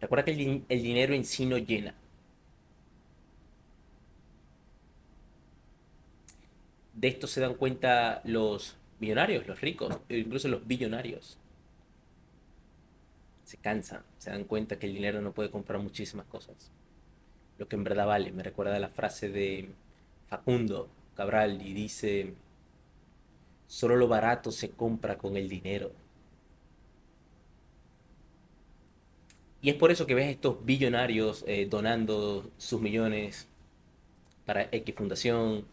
Recuerda 0.00 0.24
que 0.24 0.32
el, 0.32 0.64
el 0.68 0.82
dinero 0.82 1.14
en 1.14 1.24
sí 1.24 1.46
no 1.46 1.58
llena. 1.58 1.94
De 6.94 7.08
esto 7.08 7.26
se 7.26 7.40
dan 7.40 7.54
cuenta 7.54 8.20
los 8.24 8.76
millonarios, 9.00 9.46
los 9.46 9.60
ricos, 9.60 9.98
e 10.08 10.18
incluso 10.18 10.48
los 10.48 10.66
billonarios. 10.66 11.38
Se 13.44 13.56
cansan, 13.58 14.02
se 14.18 14.30
dan 14.30 14.44
cuenta 14.44 14.78
que 14.78 14.86
el 14.86 14.94
dinero 14.94 15.20
no 15.20 15.32
puede 15.32 15.50
comprar 15.50 15.80
muchísimas 15.80 16.26
cosas. 16.26 16.70
Lo 17.58 17.68
que 17.68 17.76
en 17.76 17.84
verdad 17.84 18.06
vale. 18.06 18.32
Me 18.32 18.42
recuerda 18.42 18.78
la 18.78 18.88
frase 18.88 19.28
de 19.28 19.68
Facundo 20.28 20.88
Cabral 21.16 21.62
y 21.62 21.72
dice, 21.74 22.34
solo 23.66 23.96
lo 23.96 24.08
barato 24.08 24.52
se 24.52 24.70
compra 24.70 25.18
con 25.18 25.36
el 25.36 25.48
dinero. 25.48 25.92
Y 29.62 29.70
es 29.70 29.76
por 29.76 29.90
eso 29.90 30.06
que 30.06 30.14
ves 30.14 30.26
a 30.26 30.30
estos 30.30 30.64
billonarios 30.64 31.44
eh, 31.46 31.66
donando 31.68 32.50
sus 32.58 32.80
millones 32.80 33.48
para 34.44 34.68
X 34.70 34.94
Fundación, 34.94 35.64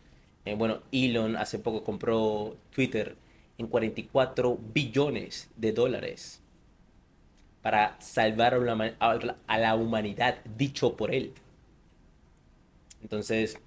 eh, 0.46 0.56
bueno, 0.56 0.82
Elon 0.92 1.36
hace 1.36 1.60
poco 1.60 1.84
compró 1.84 2.56
Twitter 2.74 3.16
en 3.58 3.68
44 3.68 4.58
billones 4.74 5.50
de 5.58 5.74
dólares 5.74 6.42
para 7.62 8.00
salvar 8.02 8.56
a 8.56 9.58
la 9.58 9.76
humanidad, 9.76 10.38
dicho 10.58 10.96
por 10.96 11.14
él. 11.14 11.34
Entonces, 13.02 13.58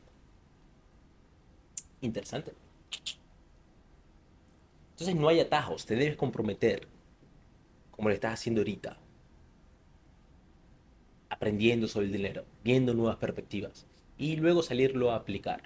interesante. 2.00 2.63
Entonces 4.94 5.16
no 5.16 5.28
hay 5.28 5.40
atajos, 5.40 5.86
te 5.86 5.96
debes 5.96 6.16
comprometer, 6.16 6.86
como 7.90 8.08
lo 8.08 8.14
estás 8.14 8.34
haciendo 8.34 8.60
ahorita, 8.60 8.96
aprendiendo 11.28 11.88
sobre 11.88 12.06
el 12.06 12.12
dinero, 12.12 12.44
viendo 12.62 12.94
nuevas 12.94 13.16
perspectivas 13.16 13.86
y 14.16 14.36
luego 14.36 14.62
salirlo 14.62 15.10
a 15.10 15.16
aplicar. 15.16 15.62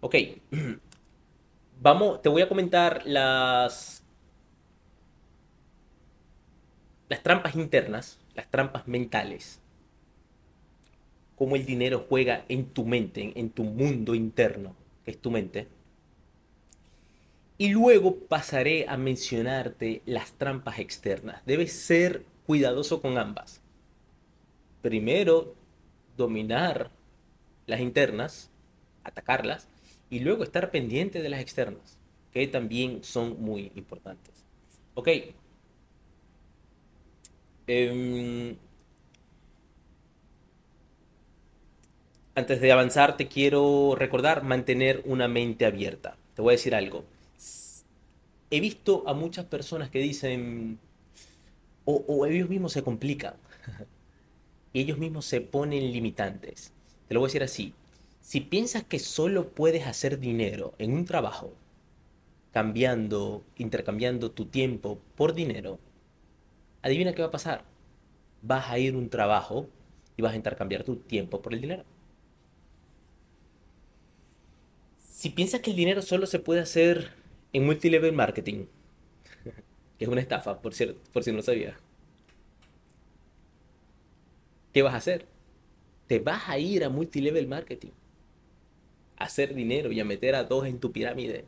Ok. 0.00 0.16
Vamos, 1.80 2.20
te 2.20 2.28
voy 2.28 2.42
a 2.42 2.48
comentar 2.48 3.06
las. 3.06 4.02
Las 7.08 7.22
trampas 7.22 7.54
internas, 7.54 8.18
las 8.34 8.50
trampas 8.50 8.88
mentales. 8.88 9.60
Cómo 11.36 11.54
el 11.54 11.64
dinero 11.64 12.04
juega 12.08 12.44
en 12.48 12.66
tu 12.66 12.84
mente, 12.84 13.32
en 13.36 13.50
tu 13.50 13.62
mundo 13.62 14.16
interno, 14.16 14.74
es 15.10 15.18
tu 15.18 15.30
mente. 15.30 15.68
Y 17.56 17.70
luego 17.70 18.16
pasaré 18.16 18.86
a 18.88 18.96
mencionarte 18.96 20.02
las 20.06 20.32
trampas 20.32 20.78
externas. 20.78 21.42
Debes 21.44 21.72
ser 21.72 22.24
cuidadoso 22.46 23.02
con 23.02 23.18
ambas. 23.18 23.60
Primero, 24.80 25.54
dominar 26.16 26.90
las 27.66 27.80
internas, 27.80 28.50
atacarlas, 29.04 29.68
y 30.10 30.20
luego 30.20 30.44
estar 30.44 30.70
pendiente 30.70 31.20
de 31.22 31.28
las 31.28 31.40
externas, 31.40 31.98
que 32.32 32.46
también 32.46 33.04
son 33.04 33.40
muy 33.40 33.72
importantes. 33.74 34.44
Ok. 34.94 35.08
Em, 37.66 38.56
antes 42.38 42.60
de 42.60 42.70
avanzar, 42.72 43.16
te 43.16 43.26
quiero 43.26 43.94
recordar 43.96 44.44
mantener 44.44 45.02
una 45.04 45.26
mente 45.28 45.66
abierta. 45.66 46.16
Te 46.34 46.42
voy 46.42 46.52
a 46.52 46.56
decir 46.56 46.74
algo. 46.74 47.04
He 48.50 48.60
visto 48.60 49.02
a 49.06 49.12
muchas 49.12 49.44
personas 49.44 49.90
que 49.90 49.98
dicen, 49.98 50.78
o, 51.84 52.26
ellos 52.26 52.48
mismos 52.48 52.72
se 52.72 52.82
complican, 52.82 53.34
y 54.72 54.80
ellos 54.82 54.98
mismos 54.98 55.24
se 55.26 55.40
ponen 55.40 55.92
limitantes. 55.92 56.72
Te 57.08 57.14
lo 57.14 57.20
voy 57.20 57.26
a 57.26 57.30
decir 57.30 57.42
así. 57.42 57.74
Si 58.20 58.40
piensas 58.40 58.84
que 58.84 58.98
solo 58.98 59.48
puedes 59.48 59.86
hacer 59.86 60.20
dinero 60.20 60.74
en 60.78 60.92
un 60.92 61.04
trabajo, 61.06 61.52
cambiando, 62.52 63.42
intercambiando 63.56 64.30
tu 64.30 64.46
tiempo 64.46 65.00
por 65.16 65.34
dinero, 65.34 65.78
adivina 66.82 67.14
qué 67.14 67.22
va 67.22 67.28
a 67.28 67.32
pasar. 67.32 67.64
Vas 68.42 68.70
a 68.70 68.78
ir 68.78 68.94
a 68.94 68.98
un 68.98 69.10
trabajo 69.10 69.66
y 70.16 70.22
vas 70.22 70.34
a 70.34 70.36
intercambiar 70.36 70.84
tu 70.84 70.96
tiempo 70.96 71.42
por 71.42 71.52
el 71.52 71.60
dinero. 71.60 71.84
Si 75.18 75.30
piensas 75.30 75.62
que 75.62 75.70
el 75.70 75.76
dinero 75.76 76.00
solo 76.00 76.26
se 76.26 76.38
puede 76.38 76.60
hacer 76.60 77.10
en 77.52 77.66
multilevel 77.66 78.12
marketing, 78.12 78.66
que 79.98 80.04
es 80.04 80.08
una 80.08 80.20
estafa, 80.20 80.62
por, 80.62 80.74
cierto, 80.74 81.00
por 81.12 81.24
si 81.24 81.32
no 81.32 81.38
lo 81.38 81.42
sabías, 81.42 81.74
¿qué 84.72 84.80
vas 84.82 84.94
a 84.94 84.98
hacer? 84.98 85.26
Te 86.06 86.20
vas 86.20 86.48
a 86.48 86.60
ir 86.60 86.84
a 86.84 86.88
multilevel 86.88 87.48
marketing 87.48 87.90
hacer 89.16 89.56
dinero 89.56 89.90
y 89.90 89.98
a 89.98 90.04
meter 90.04 90.36
a 90.36 90.44
dos 90.44 90.66
en 90.68 90.78
tu 90.78 90.92
pirámide. 90.92 91.46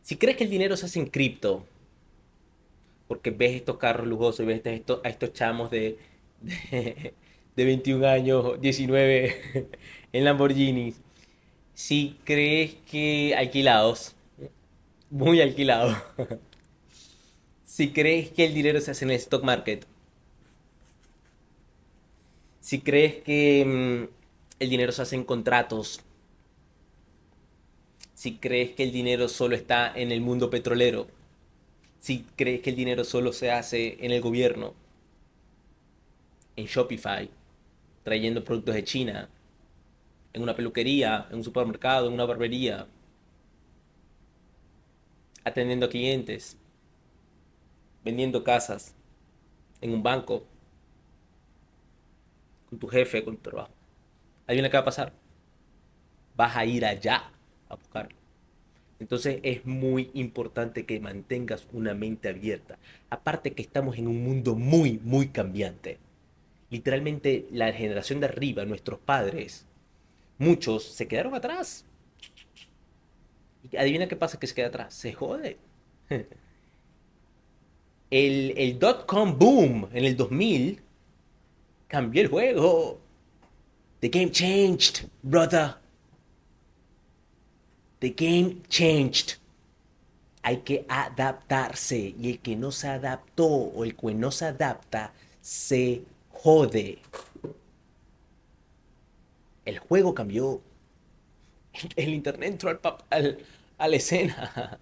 Si 0.00 0.16
crees 0.16 0.36
que 0.36 0.44
el 0.44 0.50
dinero 0.50 0.76
se 0.76 0.86
hace 0.86 1.00
en 1.00 1.06
cripto, 1.06 1.66
porque 3.08 3.32
ves 3.32 3.56
estos 3.56 3.78
carros 3.78 4.06
lujosos 4.06 4.44
y 4.44 4.44
ves 4.44 4.64
a 4.64 5.08
estos 5.08 5.32
chamos 5.32 5.72
de, 5.72 5.98
de, 6.40 7.14
de 7.56 7.64
21 7.64 8.06
años, 8.06 8.60
19 8.60 9.68
en 10.12 10.24
Lamborghinis, 10.24 10.96
si 11.74 12.18
crees 12.24 12.76
que 12.90 13.34
alquilados, 13.36 14.14
muy 15.10 15.40
alquilados, 15.40 15.96
si 17.64 17.92
crees 17.92 18.30
que 18.30 18.46
el 18.46 18.54
dinero 18.54 18.80
se 18.80 18.90
hace 18.92 19.04
en 19.04 19.10
el 19.10 19.16
stock 19.16 19.44
market, 19.44 19.86
si 22.60 22.80
crees 22.80 23.22
que 23.22 23.64
mm, 23.64 24.14
el 24.58 24.70
dinero 24.70 24.92
se 24.92 25.02
hace 25.02 25.16
en 25.16 25.24
contratos, 25.24 26.00
si 28.14 28.38
crees 28.38 28.72
que 28.72 28.82
el 28.82 28.92
dinero 28.92 29.28
solo 29.28 29.54
está 29.54 29.92
en 29.94 30.10
el 30.12 30.20
mundo 30.20 30.50
petrolero, 30.50 31.06
si 32.00 32.24
crees 32.36 32.62
que 32.62 32.70
el 32.70 32.76
dinero 32.76 33.04
solo 33.04 33.32
se 33.32 33.50
hace 33.50 33.98
en 34.00 34.10
el 34.10 34.20
gobierno, 34.20 34.74
en 36.56 36.66
Shopify, 36.66 37.30
trayendo 38.02 38.42
productos 38.42 38.74
de 38.74 38.84
China, 38.84 39.28
en 40.32 40.42
una 40.42 40.54
peluquería, 40.54 41.26
en 41.30 41.36
un 41.36 41.44
supermercado, 41.44 42.08
en 42.08 42.14
una 42.14 42.24
barbería, 42.24 42.86
atendiendo 45.44 45.86
a 45.86 45.90
clientes, 45.90 46.56
vendiendo 48.04 48.42
casas, 48.42 48.94
en 49.80 49.92
un 49.92 50.02
banco, 50.02 50.46
con 52.68 52.78
tu 52.78 52.88
jefe, 52.88 53.22
con 53.24 53.36
tu 53.36 53.50
trabajo. 53.50 53.72
Adivina 54.46 54.70
qué 54.70 54.76
va 54.76 54.82
a 54.82 54.84
pasar. 54.84 55.12
Vas 56.36 56.56
a 56.56 56.64
ir 56.64 56.84
allá 56.84 57.30
a 57.68 57.76
buscarlo. 57.76 58.16
Entonces 58.98 59.40
es 59.42 59.66
muy 59.66 60.10
importante 60.14 60.86
que 60.86 61.00
mantengas 61.00 61.66
una 61.72 61.94
mente 61.94 62.28
abierta. 62.28 62.78
Aparte 63.10 63.52
que 63.52 63.62
estamos 63.62 63.98
en 63.98 64.08
un 64.08 64.24
mundo 64.24 64.54
muy, 64.54 64.98
muy 65.04 65.28
cambiante. 65.28 65.98
Literalmente 66.70 67.46
la 67.52 67.72
generación 67.72 68.20
de 68.20 68.26
arriba, 68.26 68.64
nuestros 68.64 68.98
padres, 68.98 69.66
muchos 70.38 70.84
se 70.84 71.06
quedaron 71.06 71.34
atrás. 71.34 71.84
Adivina 73.76 74.08
qué 74.08 74.16
pasa 74.16 74.38
que 74.38 74.46
se 74.46 74.54
queda 74.54 74.68
atrás. 74.68 74.94
Se 74.94 75.12
jode. 75.12 75.58
el, 78.10 78.54
el 78.56 78.78
dot-com 78.78 79.38
boom 79.38 79.88
en 79.92 80.04
el 80.04 80.16
2000 80.16 80.80
cambió 81.88 82.22
el 82.22 82.28
juego. 82.28 83.00
The 84.00 84.08
game 84.08 84.30
changed, 84.30 85.08
brother. 85.22 85.76
The 88.00 88.10
game 88.10 88.62
changed. 88.68 89.38
Hay 90.42 90.58
que 90.58 90.84
adaptarse 90.88 92.14
y 92.18 92.30
el 92.30 92.38
que 92.38 92.54
no 92.54 92.70
se 92.70 92.88
adaptó 92.88 93.46
o 93.46 93.84
el 93.84 93.96
que 93.96 94.14
no 94.14 94.30
se 94.30 94.44
adapta 94.44 95.12
se 95.40 96.04
jode. 96.46 96.98
El 99.64 99.78
juego 99.80 100.14
cambió. 100.14 100.60
El 101.96 102.14
internet 102.14 102.52
entró 102.52 102.70
al, 103.10 103.38
a 103.78 103.88
la 103.88 103.96
escena 103.96 104.78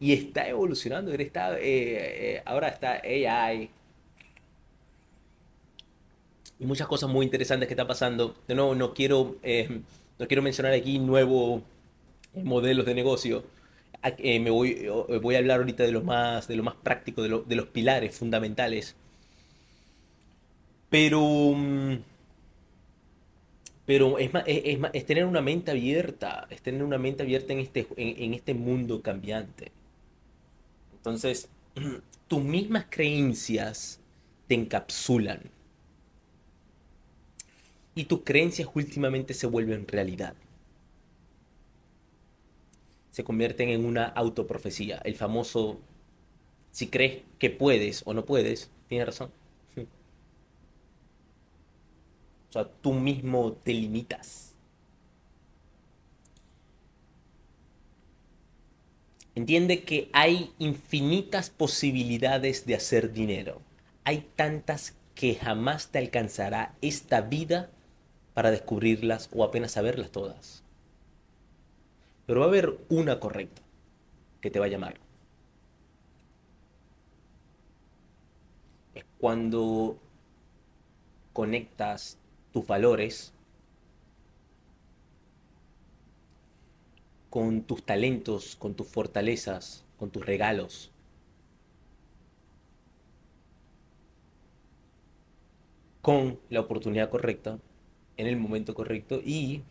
y 0.00 0.14
está 0.14 0.48
evolucionando. 0.48 1.12
Eh, 1.12 1.30
eh, 1.60 2.42
ahora 2.46 2.68
está 2.68 3.02
AI 3.04 3.70
y 6.58 6.64
muchas 6.64 6.88
cosas 6.88 7.10
muy 7.10 7.26
interesantes 7.26 7.68
que 7.68 7.74
están 7.74 7.86
pasando. 7.86 8.34
De 8.46 8.54
no 8.54 8.94
quiero, 8.94 9.36
eh, 9.42 9.82
no 10.18 10.26
quiero 10.26 10.42
mencionar 10.42 10.72
aquí 10.72 10.98
nuevos 10.98 11.60
modelos 12.32 12.86
de 12.86 12.94
negocio. 12.94 13.44
me 14.18 14.50
voy, 14.50 14.88
voy 15.20 15.34
a 15.34 15.38
hablar 15.38 15.58
ahorita 15.60 15.82
de 15.82 15.92
lo 15.92 16.02
más, 16.02 16.48
de 16.48 16.56
lo 16.56 16.62
más 16.62 16.74
práctico, 16.76 17.22
de 17.22 17.56
los 17.56 17.66
pilares 17.66 18.16
fundamentales. 18.16 18.96
Pero, 20.90 21.52
mm, 21.54 21.98
pero 23.86 24.18
es, 24.18 24.30
es, 24.46 24.78
es, 24.92 25.06
tener 25.06 25.24
una 25.24 25.40
mente 25.40 25.70
abierta, 25.70 26.46
es 26.50 26.62
tener 26.62 26.82
una 26.82 26.98
mente 26.98 27.22
abierta 27.22 27.52
en 27.52 27.60
este, 27.60 27.86
en 27.96 28.34
este 28.34 28.54
mundo 28.54 29.02
cambiante. 29.02 29.72
Entonces, 30.96 31.48
tus 32.28 32.42
mismas 32.42 32.86
creencias 32.90 34.00
te 34.46 34.54
encapsulan. 34.54 35.40
Y 37.94 38.04
tus 38.04 38.22
creencias 38.22 38.68
últimamente 38.74 39.34
se 39.34 39.46
vuelven 39.46 39.86
realidad. 39.88 40.34
Se 43.10 43.24
convierten 43.24 43.70
en 43.70 43.84
una 43.84 44.04
autoprofecía. 44.04 45.00
El 45.04 45.16
famoso, 45.16 45.80
si 46.70 46.86
crees 46.86 47.22
que 47.38 47.50
puedes 47.50 48.02
o 48.04 48.14
no 48.14 48.24
puedes, 48.24 48.70
tienes 48.88 49.06
razón. 49.06 49.30
O 52.48 52.52
sea, 52.52 52.64
tú 52.64 52.94
mismo 52.94 53.52
te 53.52 53.74
limitas. 53.74 54.54
Entiende 59.34 59.84
que 59.84 60.10
hay 60.12 60.52
infinitas 60.58 61.50
posibilidades 61.50 62.66
de 62.66 62.74
hacer 62.74 63.12
dinero. 63.12 63.60
Hay 64.02 64.26
tantas 64.34 64.96
que 65.14 65.34
jamás 65.34 65.88
te 65.88 65.98
alcanzará 65.98 66.74
esta 66.80 67.20
vida 67.20 67.70
para 68.34 68.50
descubrirlas 68.50 69.28
o 69.32 69.44
apenas 69.44 69.72
saberlas 69.72 70.10
todas. 70.10 70.64
Pero 72.26 72.40
va 72.40 72.46
a 72.46 72.48
haber 72.48 72.78
una 72.88 73.20
correcta 73.20 73.62
que 74.40 74.50
te 74.50 74.58
va 74.58 74.66
a 74.66 74.68
llamar. 74.68 74.96
Es 78.94 79.04
cuando 79.18 79.98
conectas 81.32 82.18
tus 82.58 82.66
valores 82.66 83.32
con 87.30 87.62
tus 87.62 87.84
talentos, 87.84 88.56
con 88.56 88.74
tus 88.74 88.88
fortalezas, 88.88 89.84
con 89.96 90.10
tus 90.10 90.26
regalos. 90.26 90.90
Con 96.02 96.40
la 96.50 96.60
oportunidad 96.60 97.10
correcta, 97.10 97.58
en 98.16 98.26
el 98.26 98.36
momento 98.36 98.74
correcto 98.74 99.20
y 99.24 99.62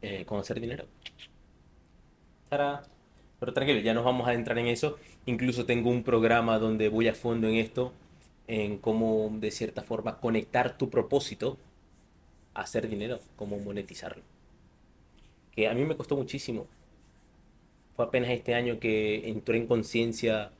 eh, 0.00 0.24
con 0.24 0.40
hacer 0.40 0.60
dinero. 0.60 0.86
Pero 2.48 3.52
tranquilo, 3.52 3.80
ya 3.80 3.92
nos 3.92 4.04
vamos 4.04 4.28
a 4.28 4.32
entrar 4.32 4.56
en 4.58 4.68
eso. 4.68 4.98
Incluso 5.26 5.66
tengo 5.66 5.90
un 5.90 6.04
programa 6.04 6.58
donde 6.58 6.88
voy 6.88 7.08
a 7.08 7.14
fondo 7.14 7.48
en 7.48 7.56
esto, 7.56 7.92
en 8.46 8.78
cómo 8.78 9.30
de 9.40 9.50
cierta 9.50 9.82
forma 9.82 10.20
conectar 10.20 10.76
tu 10.76 10.90
propósito 10.90 11.58
a 12.54 12.62
hacer 12.62 12.88
dinero, 12.88 13.20
cómo 13.36 13.58
monetizarlo 13.58 14.22
que 15.54 15.68
a 15.68 15.74
mí 15.74 15.84
me 15.84 15.96
costó 15.96 16.16
muchísimo. 16.16 16.66
Fue 17.96 18.04
apenas 18.04 18.30
este 18.30 18.54
año 18.54 18.80
que 18.80 19.28
entró 19.28 19.54
en 19.54 19.66
conciencia 19.66 20.50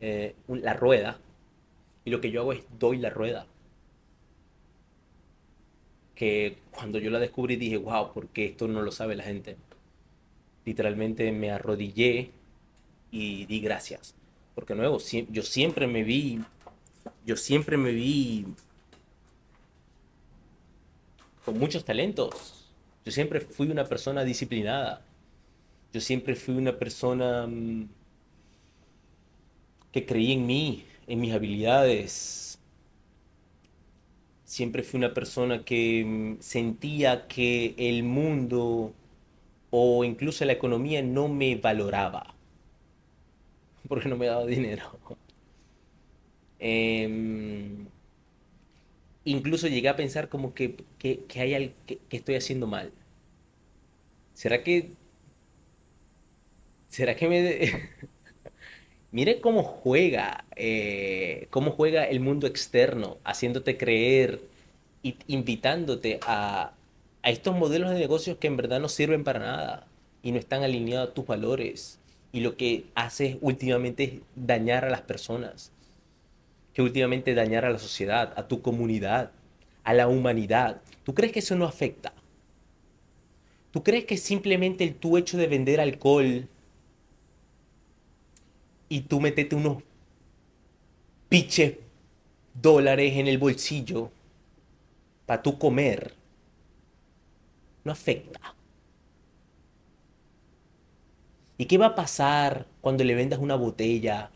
eh, 0.00 0.34
la 0.48 0.72
rueda. 0.72 1.18
Y 2.04 2.10
lo 2.10 2.20
que 2.20 2.30
yo 2.30 2.40
hago 2.40 2.52
es 2.52 2.62
doy 2.78 2.96
la 2.98 3.10
rueda. 3.10 3.46
Que 6.14 6.56
cuando 6.70 6.98
yo 6.98 7.10
la 7.10 7.18
descubrí 7.18 7.56
dije, 7.56 7.76
wow, 7.76 8.12
porque 8.14 8.46
esto 8.46 8.68
no 8.68 8.82
lo 8.82 8.90
sabe 8.90 9.16
la 9.16 9.24
gente. 9.24 9.56
Literalmente 10.64 11.30
me 11.32 11.50
arrodillé 11.50 12.30
y 13.10 13.44
di 13.46 13.60
gracias. 13.60 14.14
Porque 14.54 14.74
nuevo, 14.74 14.98
yo 15.30 15.42
siempre 15.42 15.86
me 15.86 16.02
vi, 16.02 16.40
yo 17.26 17.36
siempre 17.36 17.76
me 17.76 17.92
vi 17.92 18.46
con 21.44 21.58
muchos 21.58 21.84
talentos 21.84 22.58
yo 23.08 23.12
siempre 23.12 23.40
fui 23.40 23.70
una 23.70 23.86
persona 23.86 24.22
disciplinada. 24.22 25.00
Yo 25.94 26.00
siempre 26.02 26.36
fui 26.36 26.54
una 26.56 26.78
persona 26.78 27.46
mm, 27.46 27.88
que 29.90 30.04
creí 30.04 30.32
en 30.32 30.46
mí, 30.46 30.84
en 31.06 31.18
mis 31.18 31.32
habilidades. 31.32 32.58
Siempre 34.44 34.82
fui 34.82 34.98
una 34.98 35.14
persona 35.14 35.64
que 35.64 36.04
mm, 36.04 36.42
sentía 36.42 37.26
que 37.26 37.74
el 37.78 38.02
mundo 38.02 38.92
o 39.70 40.04
incluso 40.04 40.44
la 40.44 40.52
economía 40.52 41.00
no 41.02 41.28
me 41.28 41.56
valoraba. 41.56 42.34
Porque 43.88 44.10
no 44.10 44.18
me 44.18 44.26
daba 44.26 44.44
dinero. 44.44 44.98
Em, 46.58 47.86
incluso 49.24 49.68
llegué 49.68 49.88
a 49.88 49.96
pensar 49.96 50.28
como 50.28 50.54
que, 50.54 50.76
hay 51.36 51.54
algo 51.54 51.72
que, 51.86 51.98
estoy 52.10 52.36
haciendo 52.36 52.66
mal. 52.66 52.92
¿Será 54.34 54.62
que... 54.62 54.90
¿Será 56.88 57.16
que 57.16 57.28
me... 57.28 57.72
Mire 59.10 59.40
cómo 59.40 59.62
juega, 59.62 60.44
eh, 60.56 61.46
cómo 61.50 61.70
juega 61.70 62.04
el 62.04 62.20
mundo 62.20 62.46
externo, 62.46 63.16
haciéndote 63.24 63.78
creer 63.78 64.40
y 65.02 65.16
invitándote 65.28 66.20
a, 66.26 66.72
a 67.22 67.30
estos 67.30 67.56
modelos 67.56 67.90
de 67.90 67.98
negocios 67.98 68.36
que 68.38 68.48
en 68.48 68.58
verdad 68.58 68.80
no 68.80 68.88
sirven 68.90 69.24
para 69.24 69.38
nada 69.38 69.86
y 70.22 70.32
no 70.32 70.38
están 70.38 70.62
alineados 70.62 71.10
a 71.10 71.14
tus 71.14 71.26
valores. 71.26 71.98
Y 72.32 72.40
lo 72.40 72.56
que 72.56 72.84
hace 72.94 73.38
últimamente 73.40 74.04
es 74.04 74.12
dañar 74.36 74.84
a 74.84 74.90
las 74.90 75.00
personas 75.02 75.72
que 76.78 76.82
últimamente 76.82 77.34
dañar 77.34 77.64
a 77.64 77.70
la 77.70 77.78
sociedad, 77.80 78.32
a 78.36 78.46
tu 78.46 78.62
comunidad, 78.62 79.32
a 79.82 79.94
la 79.94 80.06
humanidad. 80.06 80.80
¿Tú 81.02 81.12
crees 81.12 81.32
que 81.32 81.40
eso 81.40 81.56
no 81.56 81.64
afecta? 81.64 82.12
¿Tú 83.72 83.82
crees 83.82 84.04
que 84.04 84.16
simplemente 84.16 84.84
el 84.84 84.94
tu 84.94 85.16
hecho 85.16 85.36
de 85.36 85.48
vender 85.48 85.80
alcohol 85.80 86.46
y 88.88 89.00
tú 89.00 89.20
metete 89.20 89.56
unos 89.56 89.82
piches 91.28 91.78
dólares 92.54 93.14
en 93.16 93.26
el 93.26 93.38
bolsillo 93.38 94.12
para 95.26 95.42
tú 95.42 95.58
comer 95.58 96.14
no 97.82 97.90
afecta? 97.90 98.54
¿Y 101.56 101.66
qué 101.66 101.76
va 101.76 101.86
a 101.86 101.94
pasar 101.96 102.66
cuando 102.80 103.02
le 103.02 103.16
vendas 103.16 103.40
una 103.40 103.56
botella 103.56 104.30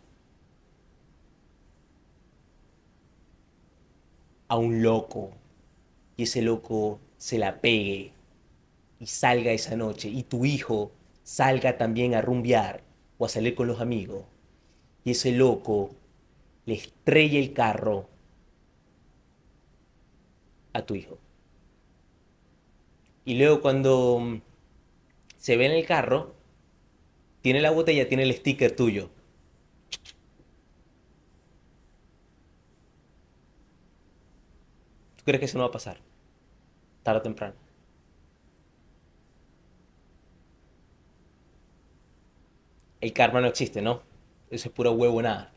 a 4.52 4.56
un 4.58 4.82
loco 4.82 5.30
y 6.14 6.24
ese 6.24 6.42
loco 6.42 7.00
se 7.16 7.38
la 7.38 7.62
pegue 7.62 8.12
y 9.00 9.06
salga 9.06 9.50
esa 9.50 9.76
noche 9.76 10.10
y 10.10 10.24
tu 10.24 10.44
hijo 10.44 10.92
salga 11.22 11.78
también 11.78 12.14
a 12.14 12.20
rumbear 12.20 12.82
o 13.16 13.24
a 13.24 13.30
salir 13.30 13.54
con 13.54 13.66
los 13.66 13.80
amigos 13.80 14.26
y 15.04 15.12
ese 15.12 15.32
loco 15.32 15.92
le 16.66 16.74
estrella 16.74 17.38
el 17.38 17.54
carro 17.54 18.10
a 20.74 20.82
tu 20.82 20.96
hijo. 20.96 21.16
Y 23.24 23.38
luego 23.38 23.62
cuando 23.62 24.38
se 25.38 25.56
ve 25.56 25.64
en 25.64 25.72
el 25.72 25.86
carro, 25.86 26.34
tiene 27.40 27.62
la 27.62 27.70
botella, 27.70 28.06
tiene 28.06 28.24
el 28.24 28.34
sticker 28.34 28.76
tuyo. 28.76 29.08
¿Tú 35.22 35.26
crees 35.26 35.40
que 35.40 35.46
eso 35.46 35.58
no 35.58 35.64
va 35.64 35.68
a 35.68 35.72
pasar? 35.72 35.98
Tarde 37.02 37.20
o 37.20 37.22
temprano. 37.22 37.54
el 43.02 43.12
karma 43.12 43.40
no 43.40 43.48
existe, 43.48 43.82
¿no? 43.82 44.00
Eso 44.48 44.68
es 44.68 44.74
puro 44.74 44.92
huevo 44.92 45.20
nada. 45.20 45.52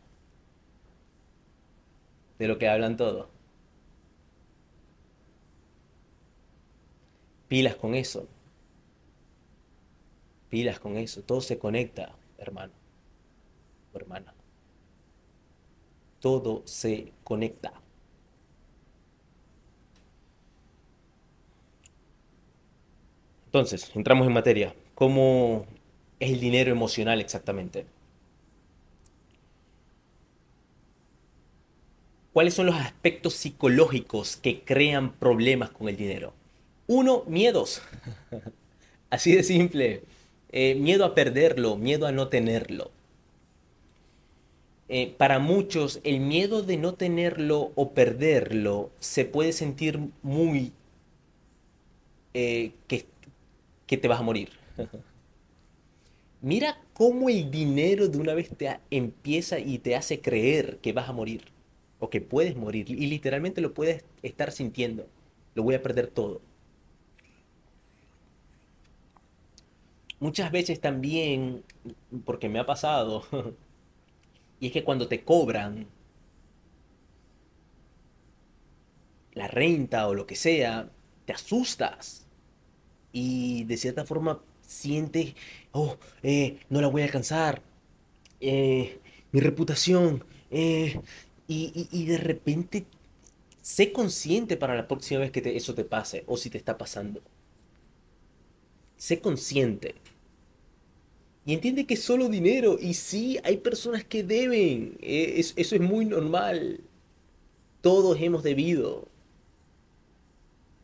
De 2.40 2.48
lo 2.48 2.58
que 2.58 2.68
hablan 2.68 2.98
todos. 2.98 3.28
Pilas 7.48 7.76
con 7.76 7.94
eso. 7.94 8.28
Pilas 10.50 10.80
con 10.80 10.98
eso. 10.98 11.22
Todo 11.22 11.40
se 11.40 11.60
conecta, 11.60 12.16
hermano. 12.40 12.74
Hermana. 13.94 14.34
Todo 16.20 16.64
se 16.66 17.14
conecta. 17.24 17.74
Entonces, 23.56 23.90
entramos 23.96 24.28
en 24.28 24.34
materia. 24.34 24.76
¿Cómo 24.96 25.66
es 26.20 26.30
el 26.30 26.42
dinero 26.42 26.72
emocional 26.72 27.22
exactamente? 27.22 27.86
¿Cuáles 32.34 32.54
son 32.54 32.66
los 32.66 32.76
aspectos 32.76 33.34
psicológicos 33.36 34.36
que 34.36 34.60
crean 34.66 35.14
problemas 35.14 35.70
con 35.70 35.88
el 35.88 35.96
dinero? 35.96 36.34
Uno, 36.88 37.24
miedos. 37.28 37.82
Así 39.10 39.34
de 39.34 39.42
simple. 39.42 40.04
Eh, 40.52 40.76
miedo 40.76 41.06
a 41.06 41.16
perderlo, 41.16 41.78
miedo 41.78 42.08
a 42.08 42.12
no 42.12 42.28
tenerlo. 42.28 42.92
Eh, 44.90 45.16
para 45.18 45.40
muchos, 45.40 46.02
el 46.04 46.20
miedo 46.20 46.62
de 46.62 46.76
no 46.76 46.96
tenerlo 46.96 47.72
o 47.76 47.94
perderlo 47.94 48.92
se 49.00 49.24
puede 49.24 49.54
sentir 49.54 49.98
muy 50.24 50.74
eh, 52.38 52.74
que 52.90 53.06
que 53.88 53.98
te 53.98 54.08
vas 54.08 54.20
a 54.20 54.24
morir. 54.24 54.50
Mira 56.42 56.78
cómo 56.94 57.30
el 57.30 57.50
dinero 57.50 58.08
de 58.08 58.18
una 58.18 58.34
vez 58.34 58.50
te 58.56 58.80
empieza 58.92 59.60
y 59.60 59.80
te 59.80 59.96
hace 59.96 60.22
creer 60.22 60.78
que 60.80 60.94
vas 60.94 61.10
a 61.10 61.14
morir 61.14 61.44
o 62.00 62.10
que 62.10 62.22
puedes 62.22 62.56
morir 62.56 62.90
y 62.90 63.08
literalmente 63.08 63.62
lo 63.62 63.74
puedes 63.74 64.04
estar 64.22 64.52
sintiendo. 64.52 65.08
Lo 65.56 65.64
voy 65.64 65.76
a 65.76 65.82
perder 65.82 66.08
todo. 66.08 66.42
Muchas 70.20 70.52
veces 70.52 70.80
también, 70.80 71.64
porque 72.26 72.50
me 72.50 72.60
ha 72.60 72.66
pasado, 72.66 73.24
y 74.60 74.68
es 74.68 74.72
que 74.72 74.84
cuando 74.84 75.08
te 75.08 75.24
cobran 75.24 75.88
la 79.34 79.48
renta 79.48 80.08
o 80.08 80.14
lo 80.14 80.26
que 80.26 80.36
sea, 80.36 80.90
te 81.26 81.34
asustas 81.34 82.25
y 83.16 83.64
de 83.64 83.78
cierta 83.78 84.04
forma 84.04 84.42
sientes, 84.62 85.36
oh, 85.72 85.96
eh, 86.22 86.60
no 86.70 86.82
la 86.82 86.90
voy 86.90 87.02
a 87.02 87.06
alcanzar, 87.06 87.62
eh, 88.42 89.00
mi 89.32 89.40
reputación, 89.40 90.26
eh, 90.52 91.00
y, 91.48 92.06
de 92.06 92.18
repente 92.18 92.86
sé 93.62 93.94
consciente 93.94 94.58
para 94.58 94.76
la 94.76 94.88
próxima 94.88 95.22
vez 95.22 95.32
que 95.32 95.56
eso 95.56 95.74
te 95.76 95.86
pase 95.86 96.26
o 96.28 96.36
si 96.36 96.50
te 96.50 96.58
está 96.58 96.78
pasando. 96.78 97.22
Sé 98.98 99.22
consciente. 99.22 99.96
Y 101.46 101.54
entiende 101.54 101.86
que 101.86 101.94
es 101.94 102.04
solo 102.04 102.28
dinero. 102.28 102.78
Y 102.82 102.96
sí, 102.96 103.40
hay 103.44 103.58
personas 103.58 104.04
que 104.04 104.24
deben. 104.24 104.98
eso 105.02 105.76
es 105.76 105.82
muy 105.82 106.06
normal. 106.06 106.82
Todos 107.82 108.20
hemos 108.20 108.44
debido. 108.44 109.08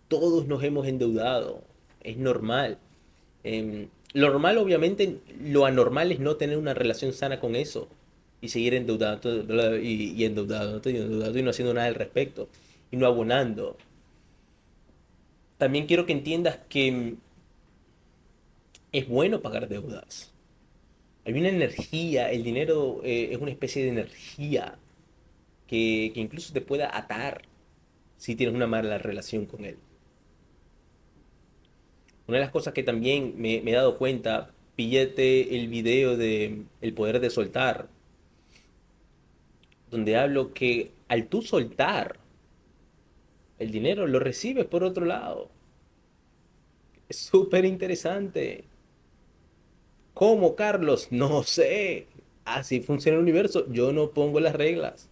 Todos 0.07 0.47
nos 0.47 0.63
hemos 0.63 0.87
endeudado 0.87 1.70
es 2.03 2.17
normal. 2.17 2.77
Em, 3.43 3.87
lo 4.13 4.29
normal, 4.29 4.57
obviamente, 4.57 5.19
lo 5.39 5.65
anormal 5.65 6.11
es 6.11 6.19
no 6.19 6.35
tener 6.35 6.57
una 6.57 6.73
relación 6.73 7.13
sana 7.13 7.39
con 7.39 7.55
eso 7.55 7.87
y 8.41 8.49
seguir 8.49 8.73
endeudado 8.73 9.79
y, 9.79 10.13
y 10.15 10.25
endeudado, 10.25 10.81
y 10.85 10.97
endeudado 10.97 11.37
y 11.37 11.43
no 11.43 11.51
haciendo 11.51 11.73
nada 11.73 11.87
al 11.87 11.95
respecto 11.95 12.49
y 12.91 12.97
no 12.97 13.07
abonando. 13.07 13.77
También 15.57 15.85
quiero 15.87 16.05
que 16.05 16.13
entiendas 16.13 16.59
que 16.69 16.87
em, 16.87 17.17
es 18.91 19.07
bueno 19.07 19.41
pagar 19.41 19.69
deudas. 19.69 20.31
Hay 21.25 21.33
una 21.33 21.49
energía, 21.49 22.31
el 22.31 22.43
dinero 22.43 23.01
eh, 23.03 23.29
es 23.31 23.37
una 23.39 23.51
especie 23.51 23.83
de 23.83 23.89
energía 23.89 24.79
que, 25.67 26.11
que 26.13 26.19
incluso 26.19 26.51
te 26.51 26.61
pueda 26.61 26.95
atar 26.97 27.43
si 28.17 28.35
tienes 28.35 28.55
una 28.55 28.67
mala 28.67 28.97
relación 28.97 29.45
con 29.45 29.65
él. 29.65 29.77
Una 32.31 32.37
de 32.37 32.45
las 32.45 32.53
cosas 32.53 32.73
que 32.73 32.81
también 32.81 33.33
me, 33.35 33.57
he 33.57 33.71
dado 33.73 33.97
cuenta, 33.97 34.53
pillete 34.77 35.53
el 35.57 35.67
video 35.67 36.15
de 36.15 36.63
El 36.79 36.93
poder 36.93 37.19
de 37.19 37.29
soltar, 37.29 37.89
donde 39.89 40.15
hablo 40.15 40.53
que 40.53 40.93
al 41.09 41.27
tú 41.27 41.41
soltar, 41.41 42.19
el 43.59 43.69
dinero 43.69 44.07
lo 44.07 44.19
recibes 44.19 44.63
por 44.63 44.85
otro 44.85 45.03
lado. 45.03 45.49
Es 47.09 47.17
súper 47.17 47.65
interesante. 47.65 48.63
¿Cómo, 50.13 50.55
Carlos? 50.55 51.09
No 51.11 51.43
sé. 51.43 52.07
Así 52.45 52.79
funciona 52.79 53.17
el 53.17 53.23
universo. 53.23 53.69
Yo 53.69 53.91
no 53.91 54.11
pongo 54.11 54.39
las 54.39 54.55
reglas. 54.55 55.09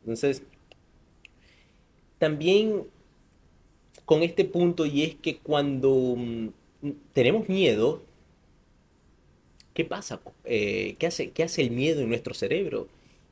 Entonces, 0.00 0.42
también 2.18 2.88
con 4.12 4.22
este 4.22 4.44
punto 4.44 4.84
y 4.84 5.04
es 5.04 5.14
que 5.14 5.38
cuando 5.38 6.14
mm, 6.18 6.48
tenemos 7.14 7.48
miedo, 7.48 8.02
¿qué 9.72 9.86
pasa? 9.86 10.20
Eh, 10.44 10.96
¿qué, 10.98 11.06
hace, 11.06 11.30
¿Qué 11.30 11.42
hace 11.42 11.62
el 11.62 11.70
miedo 11.70 12.02
en 12.02 12.10
nuestro 12.10 12.34
cerebro? 12.34 12.88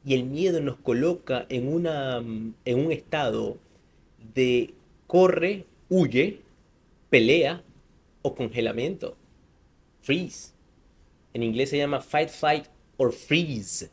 Y 0.07 0.15
el 0.15 0.25
miedo 0.25 0.59
nos 0.63 0.77
coloca 0.77 1.45
en, 1.51 1.69
una, 1.71 2.23
mm, 2.23 2.55
en 2.65 2.79
un 2.79 2.93
estado 2.93 3.59
de 4.33 4.73
corre, 5.07 5.67
huye, 5.91 6.41
pelea 7.11 7.63
o 8.23 8.35
congelamiento. 8.35 9.19
Freeze. 10.01 10.55
En 11.35 11.43
inglés 11.43 11.69
se 11.69 11.77
llama 11.77 12.01
fight, 12.01 12.31
fight 12.31 12.65
or 12.97 13.13
freeze. 13.13 13.91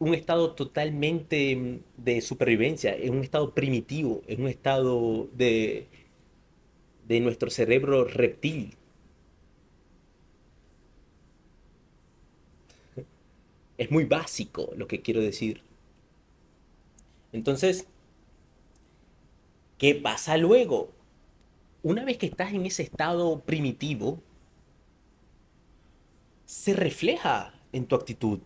Un 0.00 0.14
estado 0.14 0.54
totalmente 0.54 1.54
mm, 1.54 1.80
de 1.98 2.20
supervivencia, 2.22 2.94
es 2.96 3.10
un 3.10 3.22
estado 3.22 3.54
primitivo, 3.54 4.22
es 4.26 4.38
un 4.38 4.48
estado 4.48 5.28
de, 5.34 5.86
de 7.06 7.20
nuestro 7.20 7.50
cerebro 7.50 8.04
reptil. 8.04 8.76
Es 13.78 13.90
muy 13.90 14.04
básico 14.04 14.70
lo 14.76 14.86
que 14.88 15.02
quiero 15.02 15.20
decir. 15.20 15.62
Entonces, 17.32 17.86
¿qué 19.78 19.94
pasa 19.94 20.36
luego? 20.38 20.90
Una 21.82 22.04
vez 22.04 22.16
que 22.16 22.26
estás 22.26 22.52
en 22.54 22.64
ese 22.66 22.82
estado 22.82 23.40
primitivo, 23.40 24.20
se 26.46 26.72
refleja 26.74 27.54
en 27.72 27.86
tu 27.86 27.96
actitud 27.96 28.40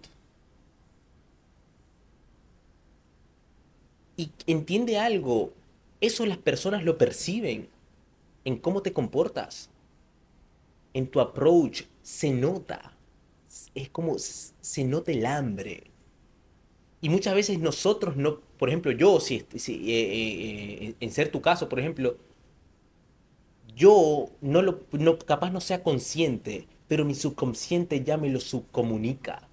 Y 4.17 4.31
entiende 4.47 4.99
algo, 4.99 5.53
eso 6.01 6.27
las 6.27 6.39
personas 6.39 6.85
lo 6.85 6.99
perciben 6.99 7.69
en 8.45 8.59
cómo 8.59 8.83
te 8.83 8.93
comportas, 8.93 9.71
en 10.93 11.09
tu 11.09 11.21
approach, 11.21 11.83
se 12.03 12.31
nota. 12.31 12.97
Es 13.75 13.89
como 13.89 14.17
se 14.19 14.85
nota 14.85 15.13
el 15.13 15.27
hambre. 15.27 15.85
Y 17.01 17.09
muchas 17.09 17.35
veces 17.35 17.59
nosotros 17.59 18.17
no, 18.17 18.41
por 18.59 18.69
ejemplo, 18.69 18.93
yo, 18.93 19.21
si, 19.21 19.45
si 19.57 19.75
eh, 19.75 20.03
eh, 20.03 20.87
eh, 20.89 20.95
en 21.01 21.11
ser 21.11 21.31
tu 21.31 21.43
caso, 21.43 21.69
por 21.69 21.81
ejemplo, 21.81 22.17
yo 23.75 24.31
no 24.41 24.63
lo, 24.63 24.81
capaz 25.19 25.51
no 25.51 25.61
sea 25.61 25.83
consciente, 25.83 26.69
pero 26.87 27.05
mi 27.05 27.15
subconsciente 27.15 28.05
ya 28.05 28.17
me 28.17 28.31
lo 28.31 28.41
subcomunica. 28.41 29.49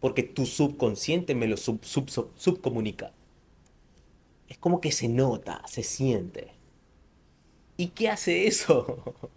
Porque 0.00 0.24
tu 0.24 0.46
subconsciente 0.46 1.34
me 1.34 1.46
lo 1.46 1.56
sub, 1.56 1.84
sub, 1.84 2.10
subcomunica 2.34 3.12
es 4.52 4.58
como 4.58 4.82
que 4.82 4.92
se 4.92 5.08
nota, 5.08 5.62
se 5.66 5.82
siente. 5.82 6.52
¿Y 7.78 7.88
qué 7.88 8.08
hace 8.08 8.46
eso? 8.46 9.02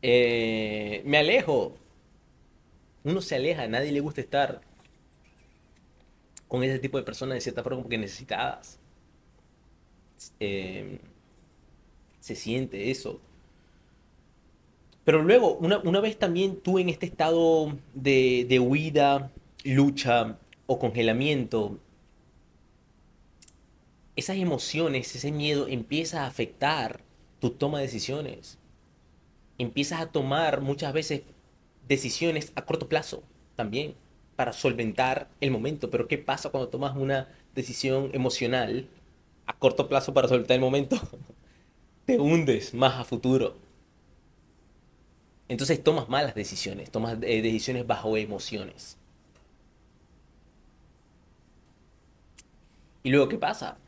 Eh, 0.00 1.02
me 1.04 1.18
alejo. 1.18 1.74
Uno 3.02 3.20
se 3.20 3.34
aleja, 3.34 3.64
a 3.64 3.66
nadie 3.66 3.90
le 3.90 3.98
gusta 3.98 4.20
estar 4.20 4.60
con 6.46 6.62
ese 6.62 6.78
tipo 6.78 6.98
de 6.98 7.02
personas 7.02 7.34
de 7.34 7.40
cierta 7.40 7.64
forma 7.64 7.82
porque 7.82 7.98
necesitadas. 7.98 8.78
Eh, 10.38 11.00
se 12.20 12.36
siente 12.36 12.92
eso. 12.92 13.20
Pero 15.02 15.24
luego, 15.24 15.56
una, 15.56 16.00
vez 16.00 16.16
también 16.16 16.60
tú 16.60 16.78
en 16.78 16.88
este 16.88 17.06
estado 17.06 17.76
de, 17.92 18.46
de 18.48 18.60
huida, 18.60 19.32
lucha 19.64 20.38
o 20.66 20.78
congelamiento, 20.78 21.80
esas 24.18 24.36
emociones, 24.36 25.14
ese 25.14 25.30
miedo 25.30 25.68
empieza 25.68 26.24
a 26.24 26.26
afectar 26.26 27.00
tu 27.38 27.50
toma 27.50 27.78
de 27.78 27.84
decisiones. 27.84 28.58
empiezas 29.58 30.00
a 30.00 30.10
tomar 30.10 30.60
muchas 30.60 30.92
veces 30.92 31.22
decisiones 31.86 32.52
a 32.56 32.64
corto 32.64 32.88
plazo 32.88 33.22
también 33.54 33.94
para 34.34 34.52
solventar 34.52 35.28
el 35.40 35.52
momento. 35.52 35.88
Pero 35.90 36.08
¿qué 36.08 36.18
pasa 36.18 36.50
cuando 36.50 36.68
tomas 36.68 36.96
una 36.96 37.28
decisión 37.54 38.10
emocional 38.12 38.88
a 39.46 39.52
corto 39.56 39.88
plazo 39.88 40.12
para 40.14 40.26
solventar 40.26 40.56
el 40.56 40.62
momento? 40.62 40.96
Te 42.04 42.18
hundes 42.18 42.74
más 42.74 42.94
a 42.94 43.04
futuro. 43.04 43.56
Entonces 45.48 45.82
tomas 45.82 46.08
malas 46.08 46.34
decisiones, 46.34 46.90
tomas 46.90 47.18
eh, 47.22 47.40
decisiones 47.40 47.86
bajo 47.86 48.16
emociones. 48.16 48.96
¿Y 53.04 53.10
luego 53.10 53.28
qué 53.28 53.38
pasa? 53.38 53.78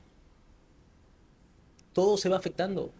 Todo 1.93 2.17
se 2.17 2.29
va 2.29 2.37
afectando. 2.37 2.93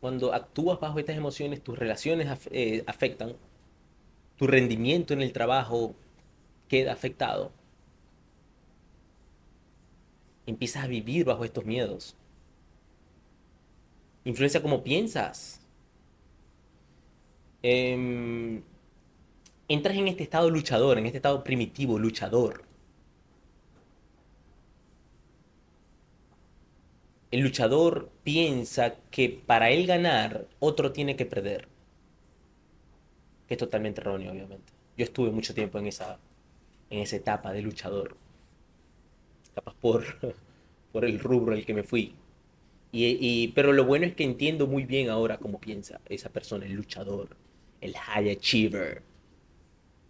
Cuando 0.00 0.32
actúas 0.32 0.80
bajo 0.80 0.98
estas 0.98 1.16
emociones, 1.16 1.62
tus 1.62 1.78
relaciones 1.78 2.26
eh, 2.50 2.82
afectan, 2.86 3.34
tu 4.36 4.46
rendimiento 4.46 5.12
en 5.12 5.20
el 5.20 5.32
trabajo 5.32 5.94
queda 6.68 6.92
afectado. 6.92 7.52
Empiezas 10.46 10.84
a 10.84 10.86
vivir 10.86 11.26
bajo 11.26 11.44
estos 11.44 11.66
miedos. 11.66 12.16
Influencia 14.24 14.62
cómo 14.62 14.82
piensas. 14.82 15.60
Em, 17.62 18.62
entras 19.68 19.96
en 19.96 20.08
este 20.08 20.22
estado 20.22 20.48
luchador, 20.50 20.98
en 20.98 21.06
este 21.06 21.18
estado 21.18 21.44
primitivo, 21.44 21.98
luchador. 21.98 22.69
El 27.30 27.40
luchador 27.40 28.10
piensa 28.24 28.96
que 29.10 29.28
para 29.28 29.70
él 29.70 29.86
ganar, 29.86 30.48
otro 30.58 30.90
tiene 30.92 31.14
que 31.14 31.26
perder. 31.26 31.68
Que 33.46 33.54
es 33.54 33.58
totalmente 33.58 34.00
erróneo, 34.00 34.32
obviamente. 34.32 34.72
Yo 34.96 35.04
estuve 35.04 35.30
mucho 35.30 35.54
tiempo 35.54 35.78
en 35.78 35.86
esa, 35.86 36.18
en 36.90 36.98
esa 36.98 37.16
etapa 37.16 37.52
de 37.52 37.62
luchador. 37.62 38.16
Capaz 39.54 39.74
por, 39.74 40.04
por 40.92 41.04
el 41.04 41.20
rubro 41.20 41.54
al 41.54 41.64
que 41.64 41.74
me 41.74 41.84
fui. 41.84 42.14
Y, 42.92 43.48
pero 43.54 43.72
lo 43.72 43.84
bueno 43.84 44.06
es 44.06 44.14
que 44.14 44.24
entiendo 44.24 44.66
muy 44.66 44.84
bien 44.84 45.10
ahora 45.10 45.38
cómo 45.38 45.60
piensa 45.60 46.00
esa 46.08 46.28
persona, 46.30 46.66
el 46.66 46.72
luchador, 46.72 47.36
el 47.80 47.96
high 47.96 48.30
achiever. 48.32 49.02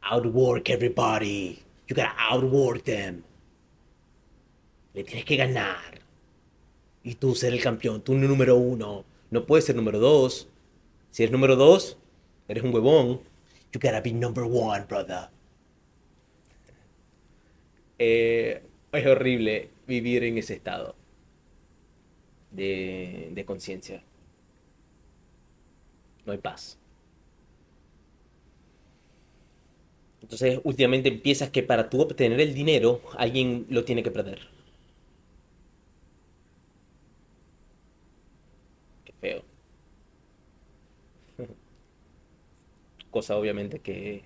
Outwork 0.00 0.70
everybody. 0.70 1.58
You 1.86 1.94
gotta 1.94 2.14
outwork 2.16 2.82
them. 2.84 3.22
Le 4.94 5.04
tienes 5.04 5.26
que 5.26 5.36
ganar 5.36 5.99
y 7.02 7.14
tú 7.14 7.34
ser 7.34 7.52
el 7.52 7.62
campeón, 7.62 8.02
tú 8.02 8.14
número 8.14 8.56
uno. 8.56 9.04
No 9.30 9.46
puedes 9.46 9.64
ser 9.64 9.76
número 9.76 9.98
dos. 9.98 10.48
Si 11.10 11.22
eres 11.22 11.32
número 11.32 11.56
dos, 11.56 11.96
eres 12.48 12.62
un 12.62 12.74
huevón. 12.74 13.20
You 13.72 13.80
gotta 13.80 14.00
be 14.00 14.12
number 14.12 14.44
one, 14.44 14.84
brother. 14.88 15.28
Eh, 17.98 18.62
es 18.92 19.06
horrible 19.06 19.70
vivir 19.86 20.24
en 20.24 20.38
ese 20.38 20.54
estado 20.54 20.96
de, 22.50 23.30
de 23.32 23.44
conciencia. 23.44 24.02
No 26.26 26.32
hay 26.32 26.38
paz. 26.38 26.78
Entonces, 30.22 30.60
últimamente 30.64 31.08
empiezas 31.08 31.50
que 31.50 31.62
para 31.62 31.90
tú 31.90 32.02
obtener 32.02 32.40
el 32.40 32.54
dinero, 32.54 33.00
alguien 33.16 33.66
lo 33.68 33.84
tiene 33.84 34.02
que 34.02 34.10
perder. 34.10 34.59
Cosa 43.10 43.36
obviamente 43.36 43.80
que, 43.80 44.22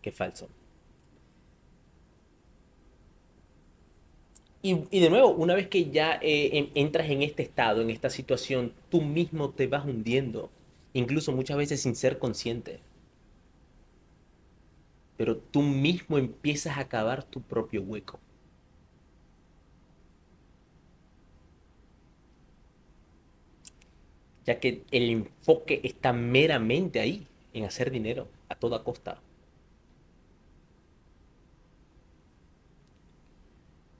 que 0.00 0.12
falso. 0.12 0.48
Y, 4.64 5.00
de 5.00 5.10
nuevo, 5.10 5.30
una 5.30 5.54
vez 5.54 5.66
que 5.68 5.90
ya 5.90 6.20
eh, 6.22 6.70
entras 6.74 7.10
en 7.10 7.22
este 7.22 7.42
estado, 7.42 7.82
en 7.82 7.90
esta 7.90 8.10
situación, 8.10 8.72
tú 8.90 9.00
mismo 9.02 9.50
te 9.50 9.66
vas 9.66 9.84
hundiendo, 9.84 10.50
incluso 10.92 11.32
muchas 11.32 11.56
veces 11.56 11.82
sin 11.82 11.96
ser 11.96 12.18
consciente. 12.20 12.78
Pero 15.16 15.36
tú 15.36 15.62
mismo 15.62 16.16
empiezas 16.18 16.78
a 16.78 16.88
cavar 16.88 17.24
tu 17.24 17.40
propio 17.42 17.82
hueco. 17.82 18.20
ya 24.44 24.58
que 24.60 24.82
el 24.90 25.10
enfoque 25.10 25.80
está 25.84 26.12
meramente 26.12 27.00
ahí, 27.00 27.26
en 27.52 27.64
hacer 27.64 27.90
dinero 27.90 28.28
a 28.48 28.54
toda 28.54 28.84
costa. 28.84 29.20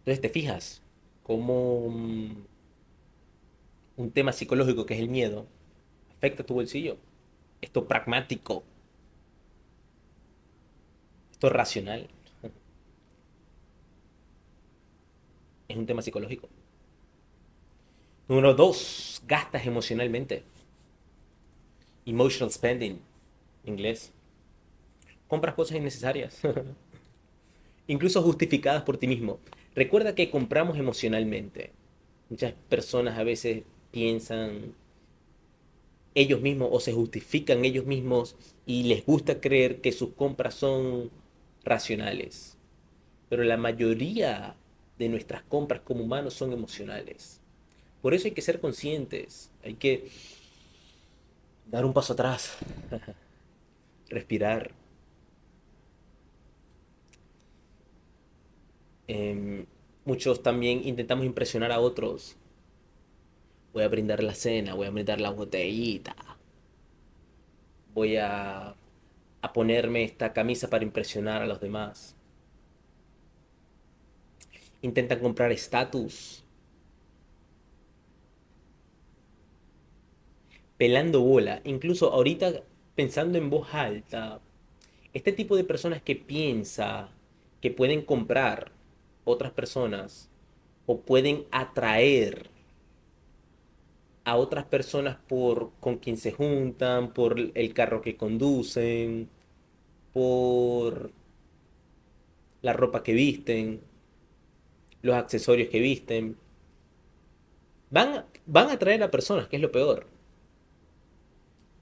Entonces 0.00 0.20
te 0.20 0.28
fijas 0.28 0.82
cómo 1.22 1.86
un 3.96 4.10
tema 4.12 4.32
psicológico 4.32 4.86
que 4.86 4.94
es 4.94 5.00
el 5.00 5.08
miedo 5.08 5.46
afecta 6.22 6.44
tu 6.44 6.54
bolsillo. 6.54 6.98
Esto 7.60 7.88
pragmático. 7.88 8.62
Esto 11.32 11.48
racional. 11.50 12.08
Es 15.68 15.76
un 15.78 15.86
tema 15.86 16.02
psicológico. 16.02 16.48
Número 18.28 18.54
dos, 18.54 19.22
gastas 19.26 19.66
emocionalmente. 19.66 20.44
Emotional 22.04 22.52
spending, 22.52 23.00
inglés. 23.64 24.12
Compras 25.28 25.54
cosas 25.54 25.78
innecesarias. 25.78 26.40
Incluso 27.86 28.22
justificadas 28.22 28.82
por 28.82 28.96
ti 28.98 29.06
mismo. 29.06 29.38
Recuerda 29.74 30.14
que 30.14 30.30
compramos 30.30 30.78
emocionalmente. 30.78 31.72
Muchas 32.28 32.54
personas 32.68 33.18
a 33.18 33.24
veces 33.24 33.62
piensan 33.90 34.74
ellos 36.14 36.40
mismos 36.40 36.68
o 36.72 36.80
se 36.80 36.92
justifican 36.92 37.64
ellos 37.64 37.86
mismos 37.86 38.36
y 38.66 38.84
les 38.84 39.04
gusta 39.04 39.40
creer 39.40 39.80
que 39.80 39.92
sus 39.92 40.10
compras 40.10 40.54
son 40.54 41.10
racionales. 41.64 42.56
Pero 43.28 43.44
la 43.44 43.56
mayoría 43.56 44.56
de 44.98 45.08
nuestras 45.08 45.42
compras 45.42 45.80
como 45.82 46.04
humanos 46.04 46.34
son 46.34 46.52
emocionales. 46.52 47.40
Por 48.02 48.14
eso 48.14 48.26
hay 48.26 48.32
que 48.32 48.42
ser 48.42 48.60
conscientes, 48.60 49.50
hay 49.64 49.74
que 49.74 50.08
dar 51.70 51.84
un 51.84 51.92
paso 51.92 52.12
atrás, 52.12 52.56
respirar. 54.12 54.72
Em, 59.08 59.66
muchos 60.04 60.42
también 60.42 60.86
intentamos 60.86 61.26
impresionar 61.26 61.72
a 61.72 61.80
otros. 61.80 62.36
Voy 63.72 63.82
a 63.82 63.88
brindar 63.88 64.22
la 64.22 64.34
cena, 64.34 64.74
voy 64.74 64.86
a 64.86 64.90
brindar 64.90 65.20
la 65.20 65.30
botellita. 65.30 66.14
Voy 67.94 68.16
a, 68.16 68.74
a 69.42 69.52
ponerme 69.52 70.04
esta 70.04 70.32
camisa 70.32 70.68
para 70.70 70.84
impresionar 70.84 71.42
a 71.42 71.46
los 71.46 71.60
demás. 71.60 72.16
Intentan 74.82 75.20
comprar 75.20 75.52
estatus, 75.52 76.44
pelando 80.76 81.20
bola. 81.20 81.60
Incluso 81.64 82.12
ahorita 82.12 82.62
pensando 83.02 83.36
en 83.36 83.50
voz 83.50 83.74
alta, 83.74 84.40
este 85.12 85.32
tipo 85.32 85.56
de 85.56 85.64
personas 85.64 86.00
que 86.02 86.14
piensa 86.14 87.08
que 87.60 87.72
pueden 87.72 88.02
comprar 88.02 88.70
otras 89.24 89.50
personas 89.50 90.30
o 90.86 91.00
pueden 91.00 91.44
atraer 91.50 92.46
a 94.22 94.36
otras 94.36 94.66
personas 94.66 95.16
por 95.26 95.72
con 95.80 95.96
quien 95.96 96.16
se 96.16 96.30
juntan, 96.30 97.12
por 97.12 97.40
el 97.40 97.74
carro 97.74 98.02
que 98.02 98.16
conducen, 98.16 99.28
por 100.12 101.10
la 102.62 102.72
ropa 102.72 103.02
que 103.02 103.14
visten, 103.14 103.80
los 105.02 105.16
accesorios 105.16 105.70
que 105.70 105.80
visten. 105.80 106.36
Van, 107.90 108.26
van 108.46 108.68
a 108.70 108.74
atraer 108.74 109.02
a 109.02 109.10
personas, 109.10 109.48
que 109.48 109.56
es 109.56 109.62
lo 109.62 109.72
peor 109.72 110.06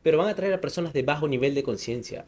pero 0.03 0.19
van 0.19 0.29
a 0.29 0.35
traer 0.35 0.55
a 0.55 0.61
personas 0.61 0.93
de 0.93 1.03
bajo 1.03 1.29
nivel 1.29 1.55
de 1.55 1.63
conciencia. 1.63 2.25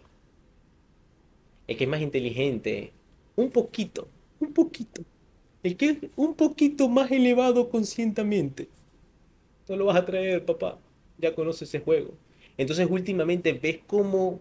El 1.66 1.77
que 1.77 1.85
es 1.85 1.91
más 1.91 2.01
inteligente, 2.01 2.93
un 3.37 3.51
poquito, 3.51 4.09
un 4.41 4.53
poquito. 4.53 5.03
El 5.62 5.77
que 5.77 5.91
es 5.91 5.99
un 6.16 6.35
poquito 6.35 6.89
más 6.89 7.11
elevado 7.11 7.68
conscientemente. 7.70 8.68
No 9.68 9.77
lo 9.77 9.87
vas 9.87 9.97
a 9.97 10.05
traer, 10.05 10.45
papá. 10.45 10.79
Ya 11.18 11.35
conoces 11.35 11.68
ese 11.68 11.81
juego. 11.81 12.14
Entonces 12.59 12.87
últimamente 12.91 13.53
ves 13.53 13.81
cómo 13.87 14.41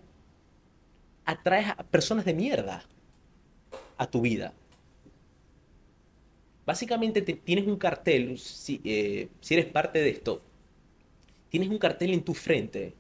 atraes 1.26 1.70
a 1.70 1.84
personas 1.84 2.26
de 2.26 2.34
mierda 2.34 2.84
a 3.98 4.10
tu 4.10 4.22
vida. 4.22 4.54
Básicamente 6.66 7.22
tienes 7.22 7.68
un 7.68 7.78
cartel, 7.78 8.38
si, 8.38 8.82
eh, 8.84 9.30
si 9.40 9.54
eres 9.54 9.68
parte 9.68 10.00
de 10.00 10.10
esto, 10.10 10.42
tienes 11.50 11.70
un 11.70 11.78
cartel 11.78 12.14
en 12.14 12.24
tu 12.24 12.34
frente 12.34 12.94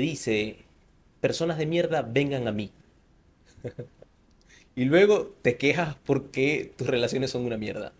dice, 0.00 0.58
personas 1.20 1.58
de 1.58 1.66
mierda, 1.66 2.02
vengan 2.02 2.48
a 2.48 2.52
mí. 2.52 2.72
y 4.76 4.84
luego 4.84 5.34
te 5.42 5.56
quejas 5.56 5.96
porque 6.06 6.72
tus 6.76 6.86
relaciones 6.86 7.30
son 7.30 7.44
una 7.44 7.56
mierda. 7.56 7.92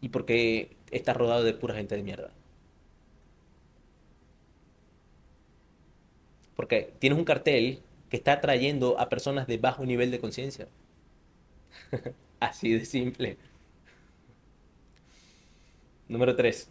Y 0.00 0.08
porque 0.10 0.76
estás 0.90 1.16
rodado 1.16 1.42
de 1.44 1.52
pura 1.52 1.74
gente 1.74 1.96
de 1.96 2.02
mierda. 2.02 2.30
Porque 6.56 6.92
tienes 6.98 7.18
un 7.18 7.24
cartel 7.24 7.80
que 8.10 8.16
está 8.16 8.32
atrayendo 8.34 8.98
a 8.98 9.08
personas 9.08 9.46
de 9.46 9.58
bajo 9.58 9.84
nivel 9.84 10.10
de 10.10 10.18
conciencia. 10.20 10.68
Así 12.40 12.72
de 12.72 12.84
simple. 12.84 13.38
Número 16.08 16.34
3. 16.36 16.68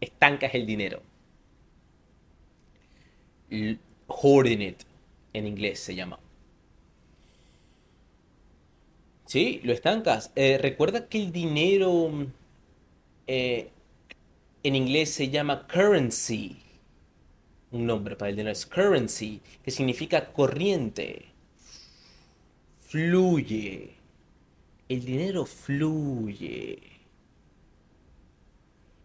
Estancas 0.00 0.54
el 0.54 0.66
dinero. 0.66 1.02
Hoarding 4.06 4.62
it, 4.62 4.82
en 5.32 5.46
inglés 5.46 5.80
se 5.80 5.94
llama. 5.94 6.18
Sí, 9.26 9.60
lo 9.62 9.72
estancas. 9.72 10.32
Eh, 10.36 10.58
recuerda 10.58 11.08
que 11.08 11.18
el 11.18 11.32
dinero 11.32 12.10
eh, 13.26 13.70
en 14.62 14.74
inglés 14.74 15.10
se 15.10 15.28
llama 15.28 15.66
currency. 15.66 16.56
Un 17.70 17.86
nombre 17.86 18.16
para 18.16 18.30
el 18.30 18.36
dinero 18.36 18.52
es 18.52 18.64
currency, 18.64 19.42
que 19.62 19.70
significa 19.70 20.32
corriente. 20.32 21.26
Fluye. 22.86 23.90
El 24.88 25.04
dinero 25.04 25.44
fluye. 25.44 26.97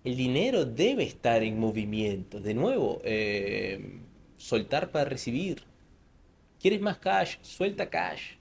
El 0.03 0.17
dinero 0.17 0.65
debe 0.65 1.03
estar 1.03 1.43
en 1.43 1.59
movimiento. 1.59 2.39
De 2.41 2.53
nuevo, 2.53 3.01
eh, 3.03 4.01
soltar 4.37 4.91
para 4.91 5.05
recibir. 5.05 5.63
¿Quieres 6.59 6.81
más 6.81 6.97
cash? 6.97 7.37
Suelta 7.41 7.89
cash. 7.89 8.33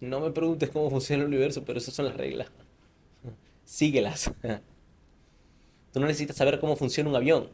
No 0.00 0.20
me 0.20 0.30
preguntes 0.32 0.70
cómo 0.70 0.90
funciona 0.90 1.22
el 1.22 1.28
universo, 1.28 1.64
pero 1.64 1.78
esas 1.78 1.94
son 1.94 2.06
las 2.06 2.16
reglas. 2.16 2.48
Síguelas. 3.64 4.32
Tú 5.92 6.00
no 6.00 6.06
necesitas 6.06 6.36
saber 6.36 6.58
cómo 6.58 6.74
funciona 6.74 7.10
un 7.10 7.16
avión 7.16 7.48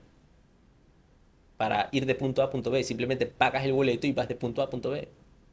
para 1.58 1.88
ir 1.92 2.06
de 2.06 2.14
punto 2.14 2.40
A 2.40 2.46
a 2.46 2.50
punto 2.50 2.70
B. 2.70 2.82
Simplemente 2.84 3.26
pagas 3.26 3.64
el 3.64 3.72
boleto 3.72 4.06
y 4.06 4.12
vas 4.12 4.28
de 4.28 4.34
punto 4.34 4.62
A 4.62 4.66
a 4.66 4.70
punto 4.70 4.90
B. 4.90 5.08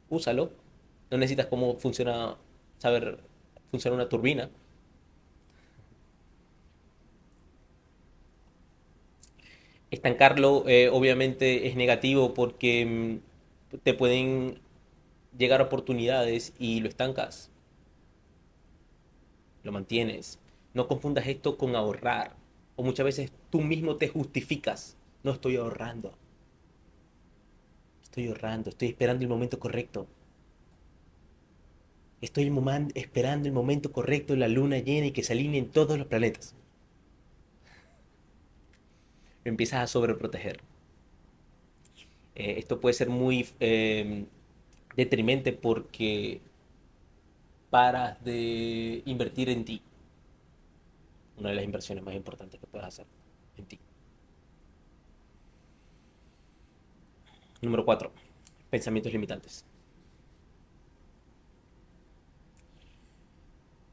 Úsalo. 0.08 0.52
No 1.10 1.18
necesitas 1.18 1.46
cómo 1.46 1.76
funciona, 1.78 2.36
saber 2.78 3.18
funciona 3.70 3.96
una 3.96 4.08
turbina. 4.08 4.48
Estancarlo 9.90 10.64
eh, 10.66 10.88
obviamente 10.88 11.68
es 11.68 11.76
negativo 11.76 12.34
porque 12.34 13.20
mm, 13.72 13.78
te 13.82 13.94
pueden 13.94 14.58
llegar 15.36 15.62
oportunidades 15.62 16.54
y 16.58 16.80
lo 16.80 16.88
estancas. 16.88 17.50
Lo 19.62 19.72
mantienes. 19.72 20.38
No 20.74 20.88
confundas 20.88 21.26
esto 21.28 21.56
con 21.56 21.76
ahorrar. 21.76 22.34
O 22.74 22.82
muchas 22.82 23.04
veces 23.04 23.32
tú 23.50 23.60
mismo 23.60 23.96
te 23.96 24.08
justificas. 24.08 24.96
No 25.22 25.32
estoy 25.32 25.56
ahorrando. 25.56 26.12
Estoy 28.02 28.28
ahorrando. 28.28 28.70
Estoy 28.70 28.88
esperando 28.88 29.22
el 29.22 29.28
momento 29.28 29.58
correcto. 29.58 30.06
Estoy 32.20 32.52
esperando 32.94 33.46
el 33.46 33.52
momento 33.52 33.92
correcto, 33.92 34.34
la 34.36 34.48
luna 34.48 34.78
llena 34.78 35.06
y 35.06 35.10
que 35.12 35.22
se 35.22 35.34
alineen 35.34 35.70
todos 35.70 35.98
los 35.98 36.06
planetas 36.06 36.54
empiezas 39.48 39.80
a 39.82 39.86
sobreproteger. 39.86 40.60
Eh, 42.34 42.56
esto 42.58 42.80
puede 42.80 42.94
ser 42.94 43.08
muy 43.08 43.48
eh, 43.60 44.24
detrimente 44.96 45.52
porque 45.52 46.40
paras 47.70 48.22
de 48.24 49.02
invertir 49.06 49.48
en 49.50 49.64
ti. 49.64 49.82
Una 51.38 51.50
de 51.50 51.56
las 51.56 51.64
inversiones 51.64 52.04
más 52.04 52.14
importantes 52.14 52.58
que 52.58 52.66
puedes 52.66 52.86
hacer 52.86 53.06
en 53.56 53.64
ti. 53.66 53.78
Número 57.62 57.84
4. 57.84 58.10
Pensamientos 58.70 59.12
limitantes. 59.12 59.64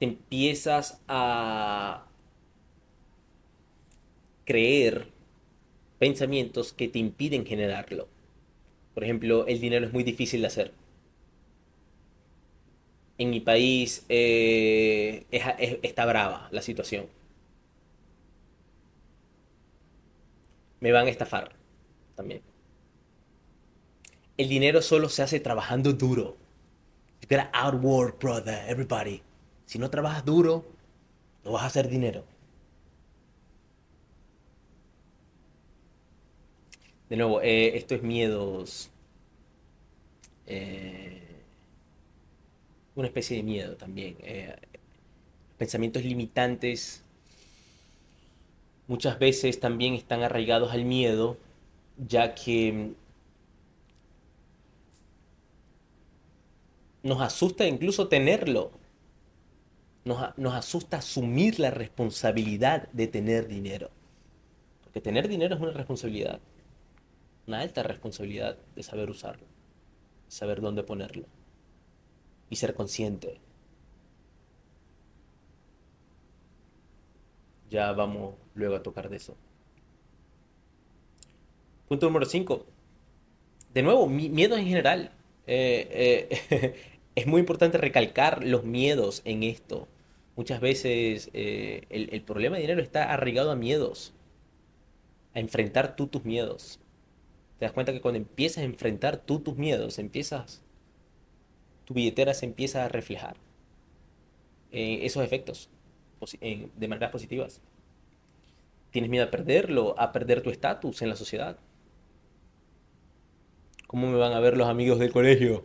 empiezas 0.04 1.02
a 1.08 2.06
creer 4.46 5.13
pensamientos 6.04 6.74
que 6.74 6.90
te 6.90 7.00
impiden 7.00 7.46
generarlo. 7.46 8.10
Por 8.94 9.06
ejemplo, 9.06 9.48
el 9.48 9.62
dinero 9.62 9.86
es 9.86 9.94
muy 9.94 10.04
difícil 10.04 10.42
de 10.42 10.48
hacer. 10.48 10.74
En 13.18 13.30
mi 13.30 13.40
país 13.40 14.06
eh, 14.10 15.26
está 15.32 16.06
brava 16.06 16.50
la 16.52 16.62
situación. 16.62 17.06
Me 20.82 20.92
van 20.92 21.08
a 21.08 21.10
estafar 21.10 21.56
también. 22.16 22.42
El 24.36 24.50
dinero 24.50 24.82
solo 24.82 25.08
se 25.08 25.24
hace 25.24 25.40
trabajando 25.40 25.94
duro. 25.94 26.36
You 27.22 27.30
gotta 27.30 27.72
brother, 28.20 28.70
everybody. 28.70 29.22
Si 29.66 29.80
no 29.80 29.90
trabajas 29.90 30.26
duro, 30.26 30.66
no 31.46 31.54
vas 31.54 31.64
a 31.64 31.68
hacer 31.68 31.88
dinero. 31.88 32.26
De 37.10 37.18
nuevo, 37.18 37.42
eh, 37.42 37.78
esto 37.78 37.96
es 37.96 38.04
miedos. 38.04 38.90
Eh, 40.48 41.22
una 42.96 43.08
especie 43.08 43.38
de 43.38 43.44
miedo 43.44 43.76
también. 43.76 44.16
Eh, 44.22 44.56
pensamientos 45.58 46.04
limitantes 46.04 47.04
muchas 48.88 49.20
veces 49.20 49.60
también 49.60 49.94
están 49.94 50.24
arraigados 50.24 50.72
al 50.72 50.86
miedo, 50.86 51.38
ya 51.98 52.36
que 52.36 52.94
nos 57.02 57.22
asusta 57.22 57.68
incluso 57.68 58.08
tenerlo. 58.08 58.72
Nos, 60.06 60.38
nos, 60.38 60.54
asusta 60.54 60.98
asumir 60.98 61.60
la 61.60 61.72
responsabilidad 61.72 62.90
de 62.92 63.08
tener 63.08 63.48
dinero. 63.48 63.90
Porque 64.84 65.00
tener 65.00 65.30
dinero 65.30 65.56
es 65.56 65.62
una 65.62 65.72
responsabilidad 65.72 66.42
una 67.48 67.60
alta 67.60 67.84
responsabilidad 67.84 68.58
de 68.76 68.84
saber 68.84 69.10
usarlo, 69.10 69.46
saber 70.28 70.62
dónde 70.62 70.84
ponerlo 70.84 71.26
y 72.50 72.56
ser 72.56 72.74
consciente. 72.74 73.40
Ya 77.70 77.92
vamos 77.92 78.36
luego 78.54 78.76
a 78.76 78.84
tocar 78.84 79.10
de 79.10 79.18
eso. 79.18 79.36
Punto 81.88 82.06
número 82.06 82.26
5. 82.26 82.66
De 83.74 83.82
nuevo, 83.82 84.08
miedos 84.08 84.60
en 84.60 84.66
general. 84.66 85.12
Eh, 85.48 86.30
eh, 86.50 86.76
es 87.16 87.28
muy 87.28 87.40
importante 87.40 87.78
recalcar 87.78 88.44
los 88.46 88.64
miedos 88.64 89.22
en 89.26 89.44
esto. 89.44 89.88
Muchas 90.36 90.62
veces 90.62 91.30
eh, 91.34 91.86
el, 91.90 92.10
el 92.12 92.22
problema 92.22 92.56
de 92.56 92.62
dinero 92.62 92.82
está 92.82 93.12
arraigado 93.12 93.52
a 93.52 93.56
miedos. 93.56 94.14
A 95.34 95.40
enfrentar 95.40 95.96
tú 95.96 96.08
tus 96.08 96.24
miedos 96.24 96.80
te 97.64 97.68
das 97.68 97.74
cuenta 97.74 97.94
que 97.94 98.02
cuando 98.02 98.18
empiezas 98.18 98.58
a 98.58 98.66
enfrentar 98.66 99.16
tú 99.16 99.40
tus 99.40 99.56
miedos, 99.56 99.98
empiezas, 99.98 100.62
tu 101.86 101.94
billetera 101.94 102.34
se 102.34 102.46
empieza 102.46 102.84
a 102.84 102.90
reflejar 102.90 103.38
esos 104.70 105.24
efectos 105.24 105.70
de 106.42 106.88
maneras 106.90 107.10
positivas. 107.10 107.62
Tienes 108.92 109.10
miedo 109.10 109.24
a 109.24 109.32
perderlo, 109.32 109.96
a 109.98 110.12
perder 110.12 110.42
tu 110.42 110.50
estatus 110.50 111.02
en 111.04 111.08
la 111.08 111.16
sociedad. 111.16 111.58
¿Cómo 113.88 114.12
me 114.12 114.18
van 114.18 114.34
a 114.34 114.42
ver 114.42 114.58
los 114.58 114.68
amigos 114.68 115.00
del 115.00 115.14
colegio? 115.14 115.64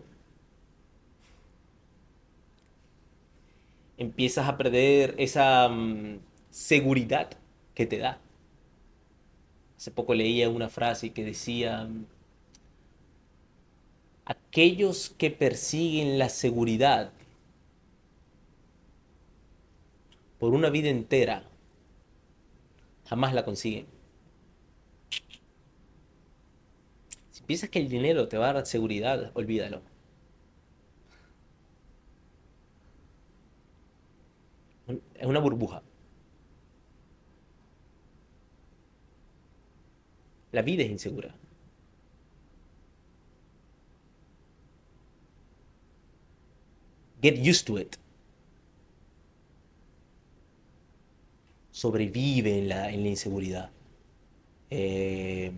Empiezas 3.96 4.48
a 4.48 4.56
perder 4.56 5.16
esa 5.18 5.68
mm, 5.68 6.20
seguridad 6.48 7.30
que 7.74 7.86
te 7.86 7.98
da. 7.98 8.20
Hace 9.78 9.92
poco 9.92 10.12
leía 10.12 10.48
una 10.50 10.68
frase 10.68 11.12
que 11.12 11.24
decía, 11.24 11.88
aquellos 14.24 15.10
que 15.10 15.30
persiguen 15.30 16.18
la 16.18 16.28
seguridad 16.30 17.12
por 20.40 20.52
una 20.52 20.68
vida 20.68 20.88
entera, 20.88 21.44
jamás 23.06 23.32
la 23.32 23.44
consiguen. 23.44 23.86
Si 27.30 27.44
piensas 27.44 27.70
que 27.70 27.78
el 27.78 27.88
dinero 27.88 28.26
te 28.26 28.36
va 28.36 28.50
a 28.50 28.54
dar 28.54 28.66
seguridad, 28.66 29.30
olvídalo. 29.34 29.80
Es 35.14 35.26
una 35.26 35.38
burbuja. 35.38 35.82
La 40.52 40.62
vida 40.62 40.82
es 40.82 40.90
insegura. 40.90 41.34
Get 47.20 47.36
used 47.38 47.66
to 47.66 47.78
it. 47.78 47.96
Sobrevive 51.70 52.58
en 52.58 52.68
la, 52.68 52.90
en 52.90 53.02
la 53.02 53.08
inseguridad. 53.08 53.70
Eh, 54.70 55.52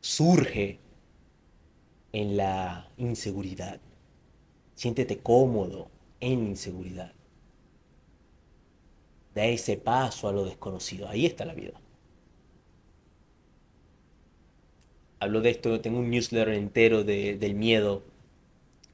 surge 0.00 0.78
en 2.12 2.36
la 2.36 2.88
inseguridad. 2.96 3.80
Siéntete 4.74 5.18
cómodo 5.18 5.90
en 6.20 6.48
inseguridad. 6.48 7.12
Da 9.34 9.44
ese 9.44 9.76
paso 9.76 10.28
a 10.28 10.32
lo 10.32 10.44
desconocido. 10.44 11.08
Ahí 11.08 11.26
está 11.26 11.44
la 11.44 11.54
vida. 11.54 11.80
Hablo 15.20 15.40
de 15.40 15.50
esto, 15.50 15.80
tengo 15.80 15.98
un 15.98 16.10
newsletter 16.10 16.54
entero 16.54 17.04
del 17.04 17.54
miedo. 17.54 18.02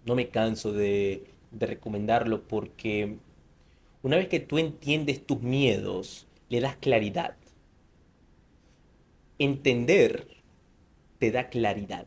No 0.07 0.15
me 0.15 0.29
canso 0.29 0.73
de, 0.73 1.25
de 1.51 1.67
recomendarlo 1.67 2.43
porque 2.43 3.17
una 4.03 4.17
vez 4.17 4.29
que 4.29 4.41
tú 4.41 4.59
entiendes 4.59 5.25
tus 5.27 5.41
miedos, 5.41 6.27
le 6.49 6.61
das 6.61 6.77
claridad. 6.77 7.37
Entender 9.39 10.27
te 11.19 11.31
da 11.31 11.49
claridad 11.49 12.07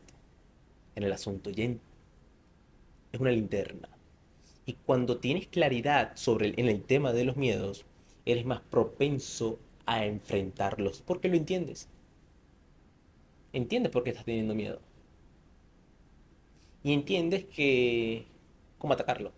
en 0.94 1.02
el 1.02 1.12
asunto. 1.12 1.50
es 1.50 3.20
una 3.20 3.30
linterna. 3.30 3.88
Y 4.66 4.74
cuando 4.74 5.18
tienes 5.18 5.48
claridad 5.48 6.12
sobre 6.16 6.54
en 6.56 6.68
el 6.68 6.82
tema 6.82 7.12
de 7.12 7.24
los 7.24 7.36
miedos, 7.36 7.84
eres 8.26 8.44
más 8.44 8.60
propenso 8.60 9.58
a 9.86 10.04
enfrentarlos 10.04 11.02
porque 11.02 11.28
lo 11.28 11.36
entiendes. 11.36 11.88
Entiendes 13.52 13.92
por 13.92 14.04
qué 14.04 14.10
estás 14.10 14.24
teniendo 14.24 14.54
miedo. 14.54 14.80
Y 16.82 16.92
entiendes 16.92 17.44
que 17.44 18.26
cómo 18.78 18.94
atacarlo. 18.94 19.32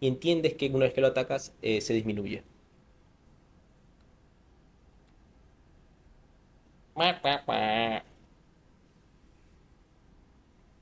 Y 0.00 0.08
entiendes 0.08 0.54
que 0.54 0.68
una 0.68 0.86
vez 0.86 0.94
que 0.94 1.00
lo 1.00 1.08
atacas 1.08 1.52
eh, 1.62 1.80
se 1.80 1.94
disminuye. 1.94 2.42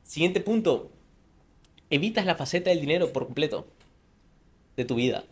Siguiente 0.02 0.40
punto. 0.40 0.90
Evitas 1.90 2.26
la 2.26 2.34
faceta 2.34 2.70
del 2.70 2.80
dinero 2.80 3.12
por 3.12 3.26
completo 3.26 3.66
de 4.76 4.84
tu 4.84 4.94
vida. 4.96 5.24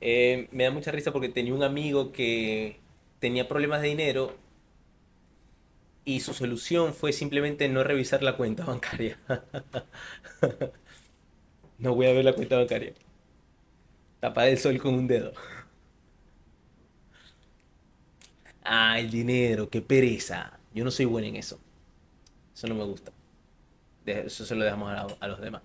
Eh, 0.00 0.48
me 0.52 0.64
da 0.64 0.70
mucha 0.70 0.92
risa 0.92 1.12
porque 1.12 1.28
tenía 1.28 1.54
un 1.54 1.62
amigo 1.62 2.12
que 2.12 2.80
tenía 3.20 3.48
problemas 3.48 3.82
de 3.82 3.88
dinero 3.88 4.36
y 6.04 6.20
su 6.20 6.34
solución 6.34 6.94
fue 6.94 7.12
simplemente 7.12 7.68
no 7.68 7.84
revisar 7.84 8.22
la 8.22 8.36
cuenta 8.36 8.64
bancaria. 8.64 9.18
no 11.78 11.94
voy 11.94 12.06
a 12.06 12.12
ver 12.12 12.24
la 12.24 12.34
cuenta 12.34 12.56
bancaria. 12.56 12.94
Tapar 14.20 14.48
el 14.48 14.58
sol 14.58 14.78
con 14.78 14.94
un 14.94 15.06
dedo. 15.06 15.32
Ah, 18.64 18.98
el 18.98 19.10
dinero, 19.10 19.68
qué 19.70 19.80
pereza. 19.82 20.58
Yo 20.74 20.84
no 20.84 20.90
soy 20.90 21.06
bueno 21.06 21.26
en 21.28 21.36
eso. 21.36 21.58
Eso 22.54 22.66
no 22.68 22.74
me 22.74 22.84
gusta. 22.84 23.12
Eso 24.06 24.44
se 24.46 24.54
lo 24.54 24.64
dejamos 24.64 24.92
a, 25.20 25.28
los 25.28 25.40
demás. 25.40 25.62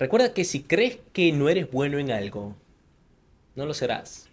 Recuerda 0.00 0.32
que 0.32 0.46
si 0.46 0.62
crees 0.62 0.98
que 1.12 1.30
no 1.30 1.50
eres 1.50 1.70
bueno 1.70 1.98
en 1.98 2.10
algo, 2.10 2.56
no 3.54 3.66
lo 3.66 3.74
serás. 3.74 4.30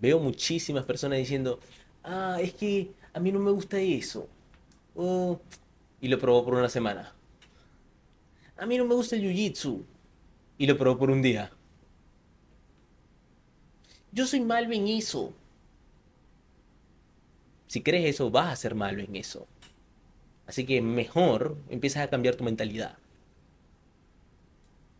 Veo 0.00 0.18
muchísimas 0.18 0.84
personas 0.86 1.18
diciendo, 1.18 1.60
ah, 2.02 2.38
es 2.40 2.54
que 2.54 2.90
a 3.12 3.20
mí 3.20 3.30
no 3.30 3.38
me 3.38 3.50
gusta 3.50 3.78
eso. 3.78 4.26
y 6.00 6.08
lo 6.08 6.18
probó 6.18 6.42
por 6.46 6.54
una 6.54 6.70
semana. 6.70 7.12
A 8.56 8.64
mí 8.64 8.78
no 8.78 8.86
me 8.86 8.94
gusta 8.94 9.14
el 9.14 9.24
jiu-jitsu 9.24 9.84
y 10.56 10.66
lo 10.66 10.78
probó 10.78 10.98
por 10.98 11.10
un 11.10 11.20
día. 11.20 11.52
Yo 14.10 14.26
soy 14.26 14.40
malo 14.40 14.72
en 14.72 14.88
eso. 14.88 15.34
Si 17.66 17.82
crees 17.82 18.14
eso, 18.14 18.30
vas 18.30 18.54
a 18.54 18.56
ser 18.56 18.74
malo 18.74 19.02
en 19.02 19.16
eso. 19.16 19.46
Así 20.48 20.64
que 20.64 20.80
mejor 20.80 21.58
empiezas 21.68 22.02
a 22.02 22.08
cambiar 22.08 22.34
tu 22.34 22.42
mentalidad. 22.42 22.96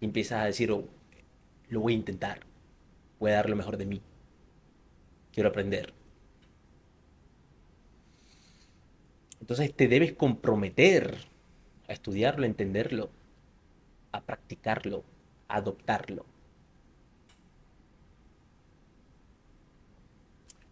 Empiezas 0.03 0.43
a 0.43 0.45
decir, 0.45 0.71
oh, 0.71 0.87
lo 1.71 1.81
voy 1.81 1.95
a 1.95 1.97
intentar. 1.97 2.41
Voy 3.19 3.31
a 3.31 3.37
dar 3.37 3.49
lo 3.49 3.57
mejor 3.57 3.79
de 3.79 3.87
mí. 3.87 4.03
Quiero 5.33 5.49
aprender. 5.49 5.95
Entonces 9.41 9.75
te 9.75 9.89
debes 9.89 10.13
comprometer 10.13 11.17
a 11.89 11.95
estudiarlo, 11.95 12.45
a 12.45 12.47
entenderlo, 12.47 13.09
a 14.13 14.21
practicarlo, 14.21 15.03
adoptarlo. 15.49 16.27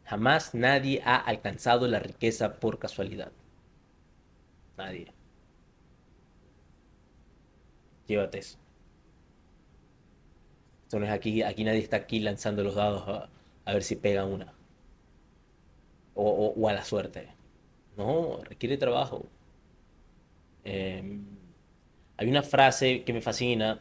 Jamás 0.04 0.54
nadie 0.54 1.00
ha 1.02 1.16
alcanzado 1.16 1.88
la 1.88 1.98
riqueza 1.98 2.60
por 2.60 2.78
casualidad. 2.78 3.32
Nadie. 4.76 5.12
Llévate 8.06 8.38
eso. 8.38 8.58
Entonces 10.84 11.10
aquí, 11.10 11.42
aquí 11.42 11.64
nadie 11.64 11.80
está 11.80 11.96
aquí 11.96 12.20
lanzando 12.20 12.62
los 12.62 12.76
dados 12.76 13.28
a, 13.64 13.72
ver 13.72 13.82
si 13.82 13.96
pega 13.96 14.24
una. 14.24 14.52
O, 16.14 16.68
a 16.68 16.72
la 16.72 16.84
suerte. 16.84 17.28
No, 17.96 18.40
requiere 18.44 18.76
trabajo. 18.76 19.26
Em, 20.64 21.24
hay 22.16 22.28
una 22.28 22.42
frase 22.42 23.04
que 23.04 23.12
me 23.12 23.20
fascina 23.20 23.80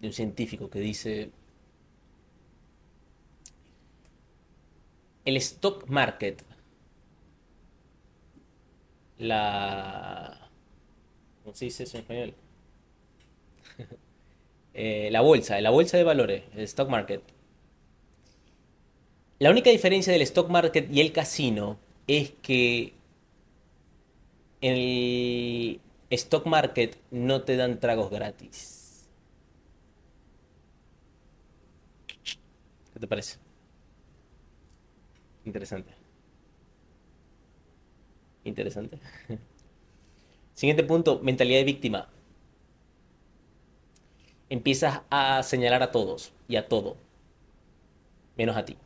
de 0.00 0.06
un 0.06 0.12
científico 0.12 0.70
que 0.70 0.80
dice, 0.80 1.30
el 5.24 5.36
stock 5.36 5.88
market, 5.88 6.42
la... 9.20 10.50
¿Cómo 11.44 11.54
se 11.54 11.66
dice 11.66 11.84
eso 11.84 11.96
en 11.96 12.02
español? 12.02 12.34
Eh, 14.72 15.08
la 15.10 15.20
bolsa, 15.20 15.60
la 15.60 15.70
bolsa 15.70 15.96
de 15.96 16.04
valores, 16.04 16.44
el 16.54 16.60
stock 16.62 16.88
market. 16.88 17.22
La 19.40 19.50
única 19.50 19.68
diferencia 19.68 20.12
del 20.12 20.22
stock 20.22 20.48
market 20.48 20.88
y 20.92 21.00
el 21.00 21.10
casino 21.12 21.76
es 22.06 22.30
que 22.40 22.92
en 24.60 24.74
el 24.76 25.80
stock 26.10 26.46
market 26.46 26.96
no 27.10 27.42
te 27.42 27.56
dan 27.56 27.80
tragos 27.80 28.10
gratis. 28.10 29.08
¿Qué 32.92 33.00
te 33.00 33.06
parece? 33.06 33.38
Interesante. 35.44 35.99
Interesante. 38.44 38.98
Siguiente 40.54 40.84
punto, 40.84 41.20
mentalidad 41.22 41.58
de 41.58 41.64
víctima. 41.64 42.08
Empiezas 44.50 45.00
a 45.10 45.42
señalar 45.42 45.82
a 45.82 45.90
todos 45.92 46.32
y 46.48 46.56
a 46.56 46.68
todo, 46.68 46.96
menos 48.36 48.56
a 48.56 48.64
ti. 48.64 48.76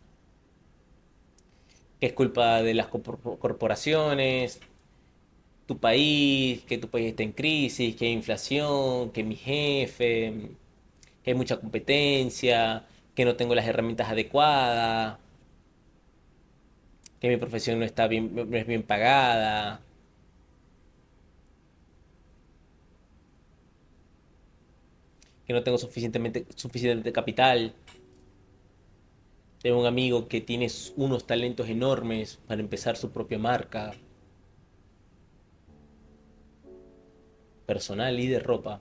Que 2.00 2.06
es 2.06 2.12
culpa 2.12 2.62
de 2.62 2.74
las 2.74 2.88
corporaciones, 2.88 4.60
tu 5.66 5.78
país, 5.78 6.62
que 6.64 6.78
tu 6.78 6.88
país 6.88 7.08
está 7.08 7.22
en 7.22 7.32
crisis, 7.32 7.96
que 7.96 8.06
hay 8.06 8.12
inflación, 8.12 9.10
que 9.12 9.24
mi 9.24 9.36
jefe, 9.36 10.50
que 11.24 11.30
hay 11.30 11.34
mucha 11.36 11.60
competencia, 11.60 12.86
que 13.14 13.24
no 13.24 13.36
tengo 13.36 13.54
las 13.54 13.66
herramientas 13.66 14.08
adecuadas, 14.10 15.18
que 17.20 17.28
mi 17.28 17.36
profesión 17.36 17.78
no 17.78 17.84
está 17.84 18.06
bien, 18.08 18.34
no 18.34 18.56
es 18.56 18.66
bien 18.66 18.82
pagada. 18.82 19.80
que 25.46 25.52
no 25.52 25.62
tengo 25.62 25.78
suficientemente, 25.78 26.46
suficiente 26.54 27.12
capital. 27.12 27.74
Tengo 29.60 29.80
un 29.80 29.86
amigo 29.86 30.28
que 30.28 30.40
tiene 30.40 30.68
unos 30.96 31.26
talentos 31.26 31.68
enormes 31.68 32.38
para 32.46 32.60
empezar 32.60 32.96
su 32.96 33.10
propia 33.10 33.38
marca. 33.38 33.92
Personal 37.66 38.18
y 38.20 38.26
de 38.28 38.38
ropa. 38.40 38.80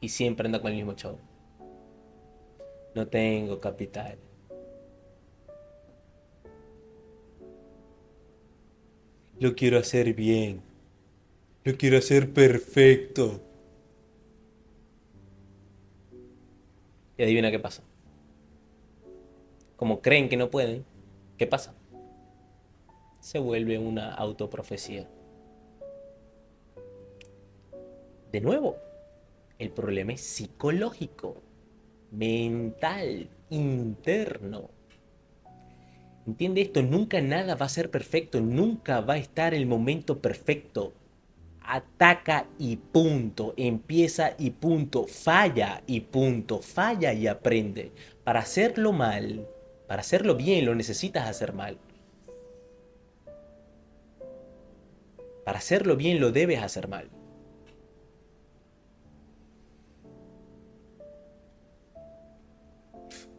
Y 0.00 0.08
siempre 0.08 0.46
anda 0.46 0.60
con 0.60 0.70
el 0.70 0.78
mismo 0.78 0.94
chavo. 0.94 1.18
No 2.94 3.06
tengo 3.06 3.60
capital. 3.60 4.18
Lo 9.40 9.54
quiero 9.54 9.78
hacer 9.78 10.12
bien. 10.12 10.60
Lo 11.64 11.74
quiero 11.78 11.96
hacer 11.96 12.30
perfecto. 12.30 13.40
Y 17.16 17.22
adivina 17.22 17.50
qué 17.50 17.58
pasa. 17.58 17.82
Como 19.76 20.02
creen 20.02 20.28
que 20.28 20.36
no 20.36 20.50
pueden, 20.50 20.84
¿qué 21.38 21.46
pasa? 21.46 21.74
Se 23.20 23.38
vuelve 23.38 23.78
una 23.78 24.12
autoprofecía. 24.12 25.08
De 28.30 28.42
nuevo, 28.42 28.76
el 29.58 29.70
problema 29.70 30.12
es 30.12 30.20
psicológico, 30.20 31.36
mental, 32.10 33.30
interno 33.48 34.79
Entiende 36.30 36.60
esto, 36.60 36.80
nunca 36.80 37.20
nada 37.20 37.56
va 37.56 37.66
a 37.66 37.68
ser 37.68 37.90
perfecto, 37.90 38.40
nunca 38.40 39.00
va 39.00 39.14
a 39.14 39.18
estar 39.18 39.52
el 39.52 39.66
momento 39.66 40.20
perfecto. 40.22 40.92
Ataca 41.60 42.46
y 42.56 42.76
punto, 42.76 43.52
empieza 43.56 44.34
y 44.38 44.50
punto, 44.50 45.08
falla 45.08 45.82
y 45.88 46.02
punto, 46.02 46.60
falla 46.62 47.12
y 47.12 47.26
aprende. 47.26 47.90
Para 48.22 48.38
hacerlo 48.38 48.92
mal, 48.92 49.44
para 49.88 50.02
hacerlo 50.02 50.36
bien, 50.36 50.66
lo 50.66 50.76
necesitas 50.76 51.28
hacer 51.28 51.52
mal. 51.52 51.78
Para 55.44 55.58
hacerlo 55.58 55.96
bien, 55.96 56.20
lo 56.20 56.30
debes 56.30 56.62
hacer 56.62 56.86
mal. 56.86 57.10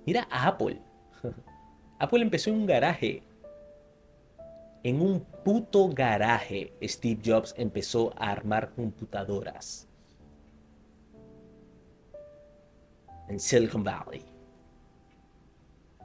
Mira 0.06 0.28
a 0.30 0.48
Apple. 0.48 0.82
Apple 2.02 2.24
empezó 2.24 2.50
en 2.50 2.56
un 2.56 2.66
garaje. 2.66 3.22
En 4.84 5.00
un 5.02 5.20
puto 5.20 5.88
garaje, 5.90 6.74
Steve 6.82 7.22
Jobs 7.24 7.54
empezó 7.56 8.12
a 8.18 8.32
armar 8.32 8.72
computadoras. 8.74 9.88
En 13.30 13.40
Silicon 13.40 13.84
Valley. 13.84 14.26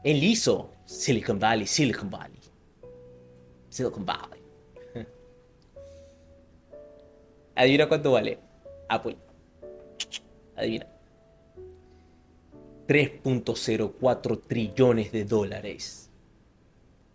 Él 0.05 0.22
hizo 0.22 0.70
Silicon 0.84 1.38
Valley, 1.38 1.66
Silicon 1.66 2.11
Valley. 2.11 2.40
Silicon 3.70 4.05
Valley. 4.05 4.42
Adivina 7.55 7.88
cuánto 7.88 8.12
vale 8.12 8.38
Apple. 8.90 9.16
Adivina. 10.57 10.95
3.04 12.87 14.43
trillones 14.47 15.12
de 15.12 15.24
dólares 15.24 16.11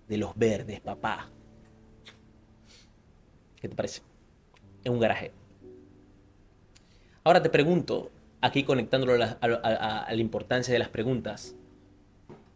de 0.08 0.18
los 0.18 0.36
verdes, 0.36 0.82
papá. 0.82 1.30
¿Qué 3.62 3.70
te 3.70 3.76
parece? 3.76 4.02
En 4.84 4.94
un 4.94 5.00
garaje. 5.00 5.32
Ahora 7.24 7.42
te 7.42 7.50
pregunto, 7.50 8.12
aquí 8.42 8.64
conectándolo 8.64 9.14
a 9.14 9.38
la, 9.48 10.16
importancia 10.16 10.74
de 10.74 10.80
las 10.80 10.90
preguntas, 10.90 11.56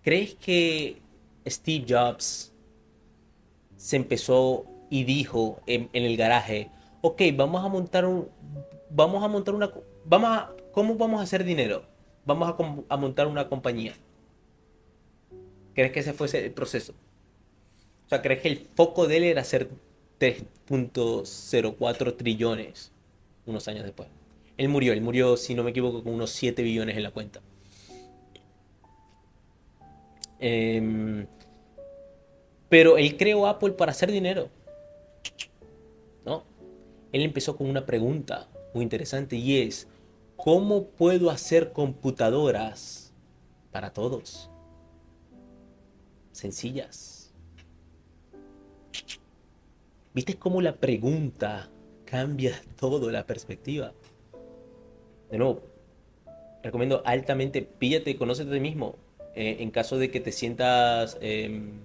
¿crees 0.02 0.36
que 0.36 1.02
Steve 1.48 1.86
Jobs 1.88 2.52
se 3.78 3.96
empezó 3.96 4.66
y 4.90 5.04
dijo 5.04 5.62
en, 5.68 5.90
el 5.94 6.18
garaje, 6.18 6.72
ok, 7.02 7.22
vamos 7.36 7.64
a 7.64 7.70
montar 7.70 8.06
un, 8.06 8.28
vamos 8.90 9.24
a 9.24 9.28
montar 9.28 9.54
una, 9.54 9.72
vamos 10.04 10.30
a, 10.30 10.52
¿cómo 10.72 10.96
vamos 10.96 11.20
a 11.20 11.24
hacer 11.24 11.44
dinero? 11.44 11.95
Vamos 12.26 12.56
a, 12.90 12.98
montar 12.98 13.28
una 13.28 13.48
compañía. 13.48 13.94
¿Crees 15.74 15.92
que 15.92 16.00
ese 16.00 16.14
fuese 16.14 16.46
el 16.46 16.52
proceso? 16.52 16.94
O 18.06 18.10
sea, 18.10 18.22
¿crees 18.22 18.42
que 18.42 18.48
el 18.48 18.58
foco 18.58 19.08
de 19.08 19.18
él 19.18 19.24
era 19.24 19.42
hacer 19.42 19.70
3.04 20.20 22.18
trillones 22.18 22.92
unos 23.46 23.68
años 23.68 23.84
después? 23.84 24.10
Él 24.58 24.70
murió, 24.70 24.94
él 24.94 25.02
murió, 25.02 25.38
si 25.38 25.54
no 25.54 25.64
me 25.64 25.72
equivoco, 25.72 26.04
con 26.04 26.14
unos 26.14 26.32
7 26.32 26.62
billones 26.64 26.96
en 26.96 27.04
la 27.04 27.12
cuenta. 27.12 27.42
Em, 30.40 31.26
pero 32.70 32.98
él 32.98 33.18
creó 33.18 33.48
Apple 33.48 33.72
para 33.72 33.92
hacer 33.92 34.12
dinero. 34.12 34.50
¿No? 36.26 36.44
Él 37.12 37.22
empezó 37.22 37.58
con 37.58 37.68
una 37.68 37.86
pregunta 37.86 38.48
muy 38.74 38.84
interesante 38.84 39.36
y 39.36 39.62
es, 39.62 39.88
¿Cómo 40.38 40.88
puedo 40.90 41.30
hacer 41.30 41.72
computadoras 41.72 43.14
para 43.72 43.94
todos? 43.94 44.50
Sencillas. 46.32 47.34
¿Viste 50.14 50.36
cómo 50.36 50.62
la 50.62 50.76
pregunta 50.76 51.70
cambia 52.06 52.62
todo 52.78 53.12
la 53.12 53.26
perspectiva? 53.26 53.94
De 55.30 55.38
nuevo, 55.38 55.62
recomiendo 56.64 57.02
altamente, 57.06 57.62
píllate, 57.62 58.16
conócete 58.16 58.52
a 58.52 58.54
ti 58.54 58.60
mismo. 58.60 58.96
Eh, 59.36 59.58
en 59.60 59.72
caso 59.72 59.98
de 59.98 60.12
que 60.12 60.22
te 60.22 60.32
sientas, 60.32 61.18
em, 61.20 61.80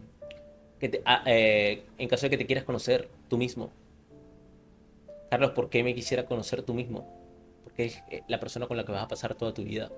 ah, 1.04 1.24
eh, 1.26 1.82
en 1.98 2.08
caso 2.08 2.26
de 2.26 2.30
que 2.30 2.38
te 2.38 2.46
quieras 2.46 2.64
conocer 2.64 3.08
tú 3.28 3.36
mismo. 3.36 3.72
Carlos, 5.30 5.50
¿por 5.50 5.68
qué 5.68 5.82
me 5.82 5.94
quisiera 5.94 6.26
conocer 6.26 6.62
tú 6.62 6.74
mismo? 6.74 7.19
Porque 7.70 7.84
es 7.84 8.02
eh, 8.10 8.22
la 8.26 8.40
persona 8.40 8.66
con 8.66 8.76
la 8.76 8.84
que 8.84 8.90
vas 8.90 9.04
a 9.04 9.08
pasar 9.08 9.36
toda 9.36 9.54
tu 9.54 9.62
vida. 9.62 9.92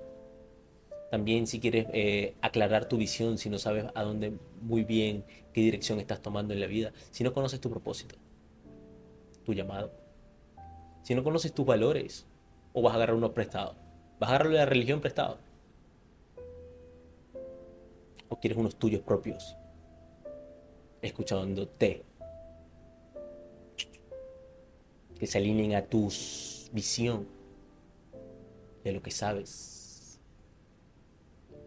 También 1.11 1.47
si 1.47 1.59
quieres 1.59 1.87
eh, 1.93 2.35
aclarar 2.43 2.87
tu 2.87 2.99
visión, 2.99 3.39
si 3.39 3.49
no 3.49 3.59
sabes 3.59 3.87
a 3.95 4.03
dónde 4.03 4.35
muy 4.61 4.85
bien, 4.85 5.25
qué 5.55 5.63
dirección 5.63 5.99
estás 5.99 6.21
tomando 6.21 6.53
en 6.53 6.61
la 6.61 6.67
vida, 6.67 6.93
si 7.11 7.25
no 7.25 7.33
conoces 7.33 7.61
tu 7.61 7.71
propósito, 7.71 8.17
tu 9.45 9.55
llamado, 9.55 9.91
si 11.03 11.15
no 11.15 11.25
conoces 11.25 11.53
tus 11.53 11.67
valores, 11.67 12.27
o 12.75 12.83
vas 12.83 12.93
a 12.93 12.97
agarrar 12.97 13.17
uno 13.17 13.33
prestado, 13.33 13.75
vas 14.19 14.31
a 14.31 14.35
agarrar 14.35 14.53
la 14.53 14.67
religión 14.67 15.01
prestado, 15.01 15.39
o 18.29 18.37
quieres 18.37 18.59
unos 18.59 18.77
tuyos 18.77 19.03
propios, 19.03 19.57
escuchándote, 21.03 22.05
que 25.19 25.27
se 25.27 25.39
alineen 25.39 25.75
a 25.75 25.83
tu 25.83 26.09
visión 26.73 27.42
de 28.85 28.93
lo 28.93 29.03
que 29.03 29.11
sabes. 29.11 30.21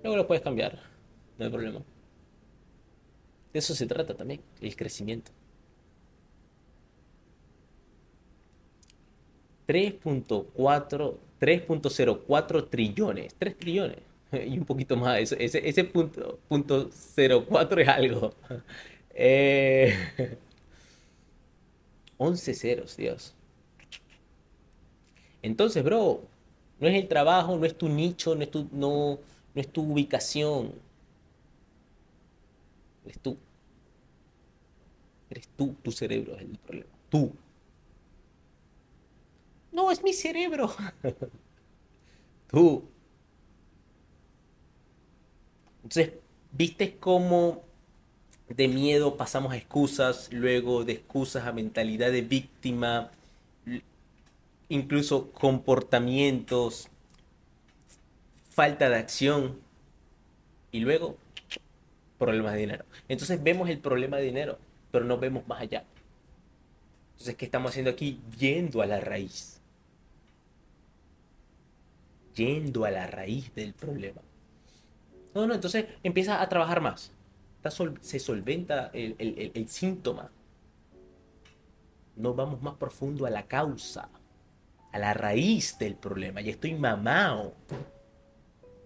Luego 0.03 0.17
lo 0.17 0.27
puedes 0.27 0.43
cambiar, 0.43 0.79
no 1.37 1.45
hay 1.45 1.51
problema. 1.51 1.81
De 3.53 3.59
eso 3.59 3.73
se 3.73 3.87
trata 3.87 4.15
también, 4.15 4.41
el 4.61 4.75
crecimiento. 4.75 5.31
3.4, 9.67 11.17
3.04 11.39 12.69
trillones, 12.69 13.35
3 13.35 13.57
trillones 13.57 13.99
y 14.31 14.57
un 14.57 14.65
poquito 14.65 14.95
más. 14.95 15.31
Ese, 15.31 15.67
ese, 15.67 15.83
punto, 15.85 16.39
punto 16.47 16.89
04 17.15 17.81
es 17.81 17.87
algo. 17.87 18.33
Eh, 19.17 19.93
11 22.17 22.53
ceros, 22.53 22.97
Dios. 22.97 23.33
Entonces, 25.41 25.85
bro, 25.85 26.27
no 26.79 26.87
es 26.87 26.95
el 26.95 27.07
trabajo, 27.07 27.57
no 27.57 27.65
es 27.65 27.77
tu 27.77 27.89
nicho, 27.89 28.35
no 28.35 28.43
es 28.43 28.51
tu, 28.51 28.67
no, 28.71 29.19
no 29.53 29.61
es 29.61 29.67
tu 29.71 29.81
ubicación. 29.83 30.73
Eres 33.05 33.19
tú. 33.19 33.37
Eres 35.29 35.47
tú, 35.55 35.75
tu 35.81 35.91
cerebro 35.91 36.35
es 36.35 36.41
el 36.41 36.57
problema. 36.57 36.89
Tú. 37.09 37.33
No, 39.71 39.91
es 39.91 40.03
mi 40.03 40.13
cerebro. 40.13 40.73
tú. 42.51 42.83
Entonces, 45.83 46.13
¿viste 46.51 46.97
cómo 46.97 47.63
de 48.49 48.67
miedo 48.67 49.17
pasamos 49.17 49.53
a 49.53 49.57
excusas, 49.57 50.29
luego 50.31 50.83
de 50.83 50.93
excusas 50.93 51.45
a 51.45 51.51
mentalidad 51.51 52.11
de 52.11 52.21
víctima, 52.21 53.11
incluso 54.69 55.31
comportamientos, 55.31 56.89
falta 58.49 58.89
de 58.89 58.95
acción 58.95 59.59
y 60.71 60.79
luego 60.79 61.17
problemas 62.17 62.53
de 62.53 62.59
dinero. 62.59 62.85
Entonces 63.07 63.41
vemos 63.43 63.69
el 63.69 63.79
problema 63.79 64.17
de 64.17 64.23
dinero, 64.23 64.57
pero 64.91 65.05
no 65.05 65.17
vemos 65.17 65.47
más 65.47 65.61
allá. 65.61 65.85
Entonces, 67.11 67.35
¿qué 67.35 67.45
estamos 67.45 67.71
haciendo 67.71 67.91
aquí? 67.91 68.19
Yendo 68.37 68.81
a 68.81 68.85
la 68.85 68.99
raíz. 68.99 69.61
Yendo 72.35 72.85
a 72.85 72.91
la 72.91 73.07
raíz 73.07 73.53
del 73.55 73.73
problema. 73.73 74.21
No, 75.33 75.47
no, 75.47 75.53
entonces 75.53 75.85
empieza 76.03 76.41
a 76.41 76.49
trabajar 76.49 76.81
más. 76.81 77.11
se 78.01 78.19
solventa 78.19 78.89
el, 78.93 79.15
el 79.53 79.69
síntoma. 79.69 80.31
No 82.15 82.33
vamos 82.33 82.61
más 82.61 82.75
profundo 82.75 83.25
a 83.25 83.29
la 83.29 83.45
causa 83.47 84.09
a 84.95 84.99
la 84.99 85.13
raíz 85.13 85.77
del 85.77 85.95
problema. 85.95 86.39
Y 86.39 86.49
estoy 86.49 86.73
mamado 86.73 87.53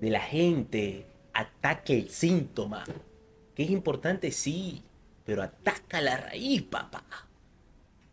de 0.02 0.10
la 0.10 0.22
gente. 0.22 1.06
Ataque 1.34 2.00
el 2.00 2.10
síntoma. 2.10 2.84
Que 3.54 3.64
es 3.64 3.70
importante, 3.70 4.32
sí, 4.32 4.82
pero 5.24 5.44
ataca 5.44 6.02
la 6.02 6.18
raíz, 6.18 6.64
papá. 6.64 7.04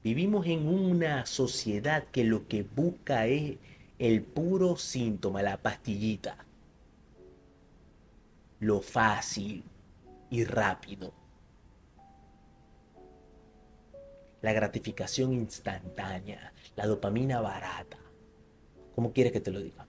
Vivimos 0.05 0.47
en 0.47 0.69
una 0.69 1.25
sociedad 1.25 2.05
que 2.13 2.25
lo 2.25 2.47
que 2.47 2.65
busca 2.65 3.27
es 3.27 3.57
el 3.99 4.23
puro 4.23 4.77
síntoma, 4.77 5.43
la 5.43 5.57
pastillita. 5.57 6.37
lo 8.61 8.83
fácil 8.83 9.65
y 10.31 10.45
rápido. 10.45 11.13
La 14.47 14.53
gratificación 14.53 15.33
instantánea, 15.33 16.53
la 16.77 16.87
dopamina 16.87 17.41
barata. 17.41 17.99
¿Cómo 18.95 19.13
quieres 19.13 19.33
que 19.33 19.41
te 19.41 19.51
lo 19.51 19.59
diga? 19.61 19.89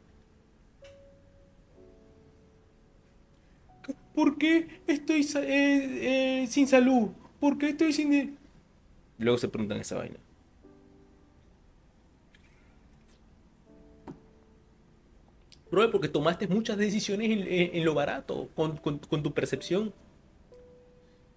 ¿Por 4.15 4.39
qué 4.39 4.81
estoy 4.87 5.21
eh, 5.21 6.41
eh, 6.41 6.47
sin 6.47 6.67
salud? 6.67 7.09
¿Por 7.39 7.59
qué 7.59 7.69
estoy 7.69 7.93
sin... 7.93 8.35
Luego 9.19 9.37
se 9.37 9.47
preguntan 9.47 9.79
esa 9.79 9.97
vaina. 9.97 10.17
Bro, 15.69 15.91
porque 15.91 16.09
tomaste 16.09 16.47
muchas 16.47 16.77
decisiones 16.77 17.29
en, 17.29 17.85
lo 17.85 17.93
barato, 17.93 18.49
con, 18.55 18.79
tu 19.21 19.33
percepción 19.35 19.93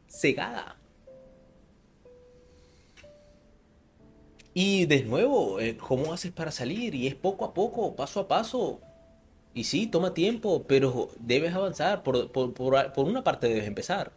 cegada. 0.08 0.79
Y 4.62 4.84
de 4.84 5.02
nuevo, 5.04 5.58
eh, 5.58 5.78
¿cómo 5.78 6.12
haces 6.12 6.32
para 6.32 6.50
salir? 6.50 6.94
Y 6.94 7.06
es 7.06 7.14
poco 7.14 7.46
a 7.46 7.54
poco, 7.54 7.96
paso 7.96 8.20
a 8.20 8.28
paso. 8.28 8.78
Y 9.54 9.64
sí, 9.64 9.86
toma 9.86 10.12
tiempo, 10.12 10.64
pero 10.68 11.08
debes 11.18 11.54
avanzar. 11.54 12.02
Por, 12.02 12.30
por 12.30 13.06
una 13.06 13.24
parte 13.24 13.48
debes 13.48 13.66
empezar. 13.66 14.12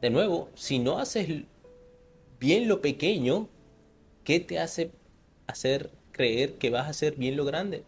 De 0.00 0.10
nuevo, 0.10 0.50
si 0.54 0.78
no 0.78 0.98
haces 0.98 1.28
bien 2.38 2.68
lo 2.68 2.80
pequeño, 2.80 3.48
¿qué 4.24 4.38
te 4.38 4.60
hace 4.60 4.92
hacer 5.48 5.90
creer 6.12 6.58
que 6.58 6.70
vas 6.70 6.86
a 6.86 6.90
hacer 6.90 7.16
bien 7.16 7.36
lo 7.36 7.44
grande? 7.44 7.84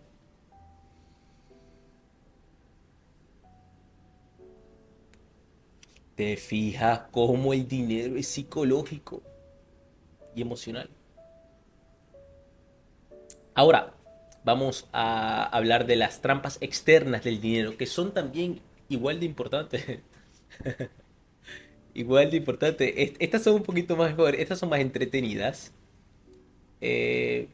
te 6.16 6.36
fijas 6.36 7.02
cómo 7.12 7.52
el 7.52 7.68
dinero 7.68 8.16
es 8.16 8.26
psicológico 8.26 9.22
y 10.34 10.42
emocional. 10.42 10.97
Ahora, 13.58 13.92
vamos 14.44 14.86
a 14.92 15.42
hablar 15.42 15.84
de 15.84 15.96
las 15.96 16.22
trampas 16.22 16.58
externas 16.60 17.24
del 17.24 17.40
dinero, 17.40 17.76
que 17.76 17.86
son 17.86 18.14
también 18.14 18.60
igual 18.88 19.18
de 19.18 19.26
importantes. 19.26 19.98
igual 21.94 22.30
de 22.30 22.36
importantes. 22.36 22.92
Estas 23.18 23.42
son 23.42 23.54
un 23.54 23.64
poquito 23.64 23.96
más 23.96 24.14
estas 24.38 24.60
son 24.60 24.68
más 24.68 24.78
entretenidas. 24.78 25.72
Eh, 26.80 27.48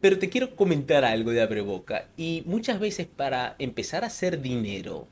pero 0.00 0.18
te 0.18 0.28
quiero 0.28 0.56
comentar 0.56 1.04
algo 1.04 1.30
de 1.30 1.40
abre 1.40 1.60
boca. 1.60 2.08
Y 2.16 2.42
muchas 2.44 2.80
veces 2.80 3.06
para 3.06 3.54
empezar 3.60 4.02
a 4.02 4.08
hacer 4.08 4.42
dinero, 4.42 5.06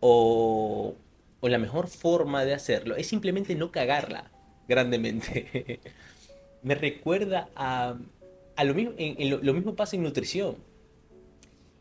o, 0.00 0.96
la 1.40 1.58
mejor 1.58 1.88
forma 1.88 2.44
de 2.44 2.52
hacerlo 2.52 2.94
es 2.94 3.06
simplemente 3.06 3.54
no 3.54 3.72
cagarla 3.72 4.30
grandemente. 4.68 5.80
me 6.62 6.74
recuerda 6.74 7.48
a, 7.56 7.96
lo 8.64 8.74
mismo, 8.74 8.92
lo, 9.42 9.54
mismo 9.54 9.74
pasa 9.74 9.96
en 9.96 10.02
nutrición. 10.02 10.56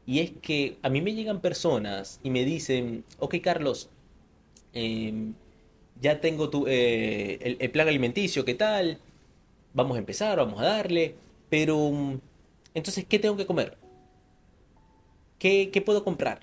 Y 0.06 0.20
es 0.20 0.32
que 0.42 0.78
a 0.82 0.90
mí 0.90 1.02
me 1.02 1.14
llegan 1.14 1.42
personas 1.42 2.20
y 2.24 2.30
me 2.32 2.44
dicen, 2.44 3.04
ok 3.20 3.36
Carlos, 3.42 3.90
em, 4.74 5.34
ya 6.02 6.20
tengo 6.20 6.50
tu, 6.50 6.66
eh, 6.68 7.58
el, 7.60 7.72
plan 7.72 7.88
alimenticio, 7.88 8.44
¿qué 8.44 8.56
tal? 8.56 8.98
Vamos 9.74 9.96
a 9.96 10.00
empezar, 10.00 10.38
vamos 10.38 10.60
a 10.60 10.66
darle, 10.66 11.16
pero 11.50 12.20
entonces, 12.74 13.06
¿qué 13.08 13.20
tengo 13.20 13.38
que 13.38 13.46
comer? 13.46 13.78
¿Qué, 15.40 15.70
qué 15.72 15.82
puedo 15.82 16.04
comprar? 16.04 16.42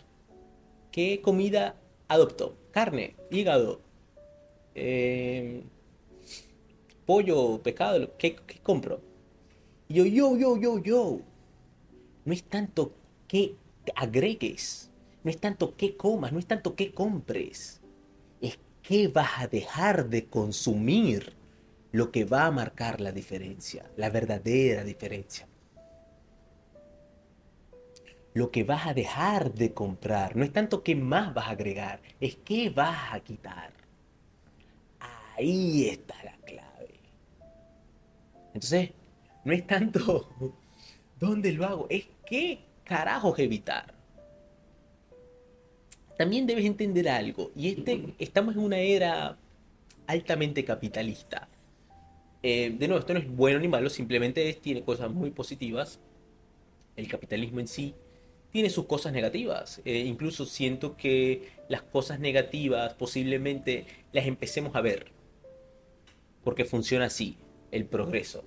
¿Qué 0.93 1.21
comida 1.21 1.77
adopto? 2.09 2.57
Carne, 2.71 3.15
hígado, 3.31 3.81
eh, 4.75 5.63
pollo, 7.09 7.63
pescado, 7.63 8.19
¿qué, 8.19 8.37
¿qué, 8.37 8.59
compro? 8.59 9.01
Yo, 9.89 10.05
yo, 10.05 10.37
yo, 10.37 10.59
yo, 10.59 10.79
yo. 10.79 11.21
No 12.27 12.33
es 12.35 12.45
tanto 12.45 12.93
que 13.27 13.57
agregues, 13.97 14.91
no 15.25 15.31
es 15.31 15.39
tanto 15.39 15.75
que 15.75 15.97
comas, 15.97 16.33
no 16.33 16.39
es 16.39 16.45
tanto 16.45 16.77
que 16.77 16.93
compres. 16.93 17.81
Es 18.43 18.59
que 18.83 19.09
vas 19.09 19.39
a 19.39 19.47
dejar 19.47 20.11
de 20.11 20.27
consumir 20.27 21.33
lo 21.93 22.13
que 22.13 22.27
va 22.27 22.45
a 22.45 22.51
marcar 22.51 23.01
la 23.01 23.11
diferencia, 23.11 23.91
la 23.97 24.11
verdadera 24.11 24.85
diferencia 24.85 25.49
lo 28.35 28.53
que 28.53 28.63
vas 28.63 28.87
a 28.87 28.95
dejar 28.95 29.53
de 29.55 29.75
comprar. 29.75 30.37
No 30.37 30.45
es 30.45 30.53
tanto 30.53 30.85
qué 30.85 30.95
más 30.95 31.35
vas 31.35 31.49
a 31.49 31.51
agregar, 31.51 32.01
es 32.21 32.37
qué 32.37 32.71
vas 32.71 33.13
a 33.13 33.19
quitar. 33.19 33.73
Ahí 35.01 35.89
está 35.89 36.15
la 36.23 36.37
clave. 36.45 36.68
Entonces, 38.59 38.91
no 39.45 39.53
es 39.53 39.65
tanto 39.69 40.29
dónde 41.21 41.53
lo 41.53 41.65
hago, 41.65 41.87
es 41.89 42.09
qué 42.27 42.59
carajos 42.83 43.39
evitar. 43.39 43.95
También 46.19 46.45
debes 46.45 46.65
entender 46.65 47.09
algo, 47.09 47.53
y 47.55 47.69
este, 47.69 48.15
estamos 48.19 48.57
en 48.57 48.63
una 48.63 48.79
era 48.79 49.39
altamente 50.09 50.65
capitalista. 50.65 51.49
Eh, 52.43 52.75
de 52.77 52.89
nuevo, 52.89 52.99
esto 52.99 53.15
no 53.15 53.21
es 53.21 53.31
bueno 53.31 53.61
ni 53.61 53.69
malo, 53.69 53.91
simplemente 53.91 54.53
tiene 54.55 54.83
cosas 54.83 55.09
muy 55.13 55.31
positivas. 55.31 56.01
El 56.97 57.07
capitalismo 57.07 57.61
en 57.61 57.69
sí 57.69 57.95
tiene 58.51 58.71
sus 58.71 58.87
cosas 58.87 59.13
negativas. 59.13 59.81
Eh, 59.85 60.01
incluso 60.01 60.47
siento 60.47 60.97
que 60.97 61.49
las 61.69 61.83
cosas 61.83 62.19
negativas 62.19 62.95
posiblemente 62.95 63.87
las 64.11 64.27
empecemos 64.27 64.75
a 64.75 64.81
ver. 64.81 65.13
Porque 66.43 66.65
funciona 66.65 67.05
así, 67.05 67.37
el 67.71 67.87
progreso. 67.87 68.45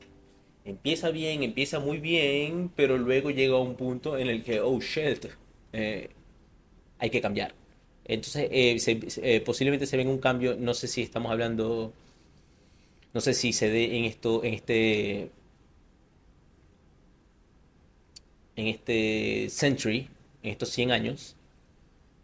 Empieza 0.66 1.10
bien, 1.12 1.44
empieza 1.44 1.80
muy 1.80 2.00
bien, 2.00 2.72
pero 2.76 2.98
luego 2.98 3.32
llega 3.32 3.56
a 3.56 3.60
un 3.60 3.76
punto 3.76 4.18
en 4.18 4.28
el 4.28 4.44
que, 4.44 4.62
oh 4.62 4.80
shit, 4.80 5.26
eh, 5.74 6.10
hay 7.00 7.10
que 7.10 7.22
cambiar. 7.22 7.56
Entonces, 8.06 8.48
eh, 8.52 9.42
posiblemente 9.46 9.86
se 9.88 9.98
venga 9.98 10.12
un 10.12 10.20
cambio, 10.20 10.56
no 10.60 10.74
sé 10.74 10.88
si 10.88 11.02
estamos 11.02 11.32
hablando, 11.32 11.94
no 13.14 13.22
sé 13.22 13.34
si 13.34 13.54
se 13.54 13.70
dé 13.70 13.98
en 13.98 14.06
esto, 14.06 14.44
en 14.44 14.54
este 14.54 15.32
en 18.56 18.68
este 18.68 19.50
century, 19.50 20.08
en 20.44 20.52
estos 20.52 20.70
100 20.70 20.92
años, 20.92 21.36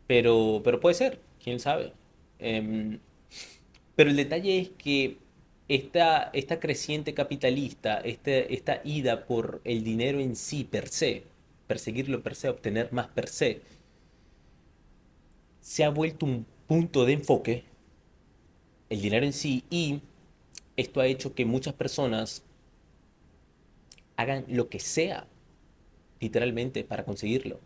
pero, 0.07 0.61
pero 0.63 0.79
puede 0.79 0.95
ser, 0.95 1.19
quién 1.43 1.59
sabe. 1.59 1.93
Em, 2.39 2.99
pero 3.95 4.09
el 4.09 4.15
detalle 4.15 4.59
es 4.59 4.69
que 4.69 5.17
esta, 5.67 6.29
esta 6.33 6.59
creciente 6.59 7.13
capitalista, 7.13 7.97
este, 7.99 8.53
esta 8.53 8.81
ida 8.83 9.25
por 9.25 9.61
el 9.63 9.83
dinero 9.83 10.19
en 10.19 10.35
sí 10.35 10.63
per 10.63 10.87
se, 10.87 11.23
perseguirlo 11.67 12.21
per 12.23 12.35
se, 12.35 12.49
obtener 12.49 12.91
más 12.93 13.07
per 13.07 13.27
se, 13.27 13.61
se 15.61 15.83
ha 15.83 15.89
vuelto 15.89 16.25
un 16.25 16.45
punto 16.67 17.05
de 17.05 17.13
enfoque, 17.13 17.63
el 18.89 19.01
dinero 19.01 19.25
en 19.25 19.33
sí, 19.33 19.65
y 19.69 20.01
esto 20.77 21.01
ha 21.01 21.07
hecho 21.07 21.35
que 21.35 21.45
muchas 21.45 21.73
personas 21.73 22.43
hagan 24.15 24.45
lo 24.47 24.69
que 24.69 24.79
sea 24.79 25.27
literalmente, 26.19 26.83
para 26.83 27.05
conseguirlo. 27.05 27.59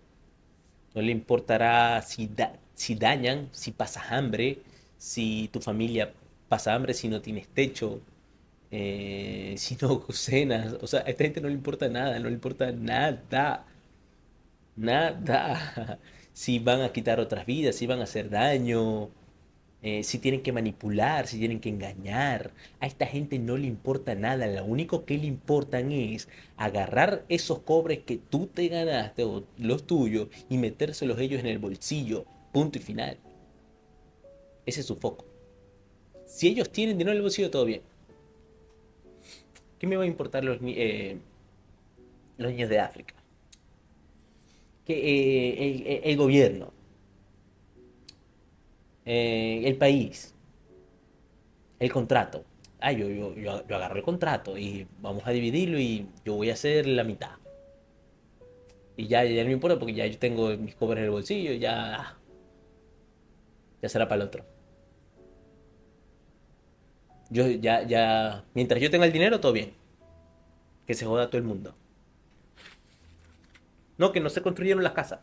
No 0.93 1.01
le 1.01 1.11
importará 1.11 2.01
si, 2.01 2.29
si 2.73 2.95
dañan, 2.95 3.49
si 3.51 3.71
pasas 3.71 4.11
hambre, 4.11 4.59
si 4.97 5.49
tu 5.51 5.61
familia 5.61 6.13
pasa 6.51 6.75
hambre, 6.75 6.93
si 6.93 7.07
no 7.07 7.21
tienes 7.21 7.47
techo, 7.47 8.01
eh, 8.71 9.55
si 9.57 9.77
no 9.81 10.05
cenas. 10.11 10.75
O 10.81 10.87
sea, 10.87 11.01
a 11.01 11.09
esta 11.09 11.23
gente 11.23 11.41
no 11.41 11.47
le 11.47 11.53
importa 11.55 11.87
nada, 11.89 12.19
no 12.19 12.27
le 12.29 12.33
importa 12.35 12.71
nada. 12.73 13.65
Nada. 14.75 15.99
Si 16.33 16.59
van 16.59 16.81
a 16.81 16.93
quitar 16.93 17.19
otras 17.19 17.45
vidas, 17.45 17.75
si 17.75 17.87
van 17.87 17.99
a 17.99 18.03
hacer 18.05 18.29
daño, 18.29 19.09
eh, 19.81 20.03
si 20.03 20.17
tienen 20.19 20.41
que 20.43 20.53
manipular, 20.53 21.27
si 21.27 21.39
tienen 21.39 21.59
que 21.59 21.69
engañar. 21.69 22.51
A 22.79 22.87
esta 22.87 23.05
gente 23.05 23.37
no 23.39 23.57
le 23.57 23.67
importa 23.67 24.15
nada, 24.15 24.47
lo 24.47 24.63
único 24.65 25.05
que 25.05 25.17
le 25.17 25.27
importan 25.27 25.91
es 25.91 26.29
agarrar 26.57 27.25
esos 27.29 27.59
cobres 27.59 27.99
que 27.99 28.17
tú 28.17 28.47
te 28.47 28.69
ganaste 28.69 29.23
o 29.25 29.43
los 29.57 29.85
tuyos 29.85 30.29
y 30.49 30.57
metérselos 30.57 31.19
ellos 31.19 31.41
en 31.41 31.47
el 31.47 31.59
bolsillo. 31.59 32.25
Punto 32.53 32.77
y 32.79 32.81
final. 32.81 33.17
Ese 34.65 34.81
es 34.81 34.85
su 34.87 34.95
foco. 34.95 35.30
Si 36.31 36.47
ellos 36.47 36.71
tienen 36.71 36.97
dinero 36.97 37.11
en 37.11 37.17
el 37.17 37.23
bolsillo, 37.23 37.51
todo 37.51 37.65
bien. 37.65 37.81
¿Qué 39.77 39.85
me 39.85 39.97
va 39.97 40.03
a 40.03 40.07
importar 40.07 40.45
los, 40.45 40.59
eh, 40.63 41.17
los 42.37 42.51
niños 42.51 42.69
de 42.69 42.79
África? 42.79 43.13
Que 44.85 44.93
eh, 44.93 46.01
el 46.05 46.17
gobierno 46.17 46.71
eh, 49.05 49.61
el 49.65 49.77
país, 49.77 50.33
el 51.79 51.91
contrato. 51.91 52.45
Ah, 52.79 52.93
yo, 52.93 53.09
yo, 53.09 53.35
yo, 53.35 53.75
agarro 53.75 53.97
el 53.97 54.03
contrato 54.03 54.57
y 54.57 54.87
vamos 55.01 55.27
a 55.27 55.31
dividirlo 55.31 55.79
y 55.79 56.07
yo 56.23 56.35
voy 56.35 56.49
a 56.49 56.53
hacer 56.53 56.87
la 56.87 57.03
mitad. 57.03 57.31
Y 58.95 59.07
ya, 59.07 59.25
ya 59.25 59.41
no 59.41 59.47
me 59.47 59.53
importa 59.53 59.77
porque 59.77 59.93
ya 59.93 60.07
yo 60.07 60.17
tengo 60.17 60.55
mis 60.57 60.75
cobres 60.75 60.99
en 60.99 61.05
el 61.05 61.11
bolsillo, 61.11 61.53
ya 61.53 62.17
ya 63.81 63.89
será 63.89 64.07
para 64.07 64.21
el 64.21 64.27
otro. 64.27 64.50
Yo 67.31 67.47
ya, 67.47 67.83
ya, 67.83 68.43
mientras 68.53 68.81
yo 68.81 68.91
tenga 68.91 69.05
el 69.05 69.13
dinero, 69.13 69.39
todo 69.39 69.53
bien. 69.53 69.73
Que 70.85 70.93
se 70.93 71.05
joda 71.05 71.29
todo 71.29 71.37
el 71.37 71.45
mundo. 71.45 71.73
No, 73.97 74.11
que 74.11 74.19
no 74.19 74.29
se 74.29 74.41
construyeron 74.41 74.83
las 74.83 74.91
casas. 74.91 75.21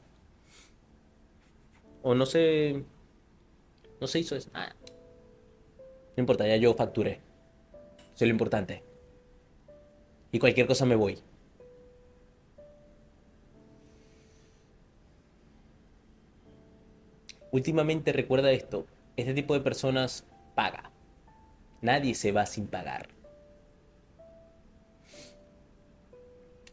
O 2.02 2.14
no 2.14 2.24
se, 2.24 2.82
no 4.00 4.06
se 4.06 4.20
hizo 4.20 4.36
eso. 4.36 4.50
Ah. 4.54 4.74
No 6.16 6.22
importa, 6.22 6.46
ya 6.46 6.56
yo 6.56 6.72
facturé. 6.72 7.20
Eso 8.14 8.24
es 8.24 8.28
lo 8.28 8.28
importante. 8.28 8.82
Y 10.32 10.38
cualquier 10.38 10.66
cosa 10.66 10.86
me 10.86 10.96
voy. 10.96 11.18
Últimamente 17.50 18.14
recuerda 18.14 18.50
esto. 18.50 18.86
Este 19.16 19.34
tipo 19.34 19.52
de 19.52 19.60
personas 19.60 20.26
paga. 20.54 20.90
Nadie 21.80 22.14
se 22.14 22.32
va 22.32 22.46
sin 22.46 22.66
pagar. 22.66 23.08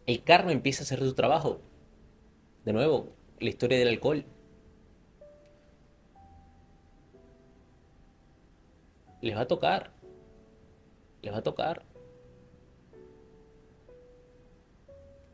El 0.05 0.23
karma 0.23 0.51
empieza 0.51 0.81
a 0.81 0.85
hacer 0.85 0.99
su 0.99 1.13
trabajo. 1.13 1.61
De 2.63 2.73
nuevo, 2.73 3.13
la 3.39 3.49
historia 3.49 3.77
del 3.77 3.87
alcohol. 3.87 4.25
Les 9.21 9.35
va 9.35 9.41
a 9.41 9.47
tocar. 9.47 9.91
Les 11.21 11.33
va 11.33 11.37
a 11.37 11.43
tocar. 11.43 11.83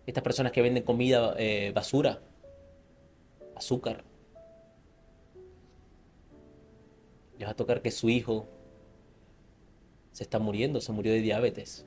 Estas 0.06 0.24
personas 0.24 0.52
que 0.52 0.62
venden 0.62 0.84
comida 0.84 1.36
eh, 1.38 1.72
basura, 1.74 2.22
azúcar, 3.56 4.04
les 7.38 7.48
va 7.48 7.52
a 7.52 7.56
tocar 7.56 7.82
que 7.82 7.92
su 7.92 8.10
hijo 8.10 8.48
se 10.12 10.24
está 10.24 10.40
muriendo, 10.40 10.82
se 10.82 10.92
murió 10.92 11.12
de 11.14 11.22
diabetes. 11.22 11.86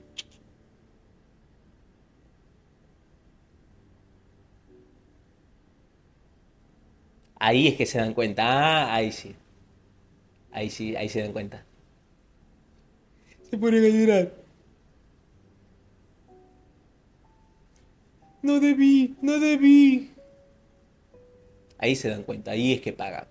Ahí 7.38 7.68
es 7.68 7.76
que 7.76 7.84
se 7.84 7.98
dan 7.98 8.14
cuenta. 8.14 8.42
Ah, 8.46 8.94
ahí 8.94 9.12
sí. 9.12 9.34
Ahí 10.50 10.70
sí, 10.70 10.96
ahí 10.96 11.08
se 11.08 11.20
dan 11.20 11.32
cuenta. 11.32 11.64
Se 13.50 13.58
ponen 13.58 13.84
a 13.84 13.88
llorar. 13.88 14.32
No 18.42 18.60
debí, 18.60 19.16
no 19.20 19.38
debí. 19.40 20.12
Ahí 21.78 21.96
se 21.96 22.08
dan 22.08 22.22
cuenta, 22.22 22.52
ahí 22.52 22.72
es 22.72 22.80
que 22.80 22.92
pagan. 22.92 23.26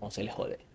O 0.00 0.10
se 0.10 0.22
les 0.22 0.32
jode. 0.32 0.65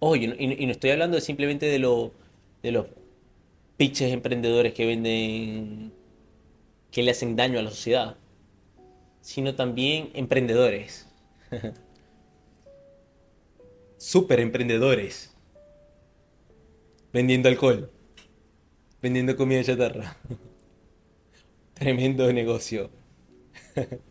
Oye, 0.00 0.34
y, 0.38 0.66
no 0.66 0.72
estoy 0.72 0.90
hablando 0.90 1.20
simplemente 1.20 1.66
de, 1.66 1.78
lo, 1.78 2.12
de 2.62 2.72
los 2.72 2.86
pitches 3.76 4.12
emprendedores 4.12 4.72
que 4.72 4.86
venden, 4.86 5.92
que 6.90 7.02
le 7.02 7.10
hacen 7.10 7.36
daño 7.36 7.58
a 7.58 7.62
la 7.62 7.70
sociedad, 7.70 8.16
sino 9.20 9.54
también 9.54 10.10
emprendedores. 10.14 11.06
Super 13.98 14.40
emprendedores. 14.40 15.34
Vendiendo 17.12 17.50
alcohol. 17.50 17.90
Vendiendo 19.02 19.36
comida 19.36 19.62
chatarra. 19.62 20.16
Tremendo 21.74 22.32
negocio. 22.32 22.90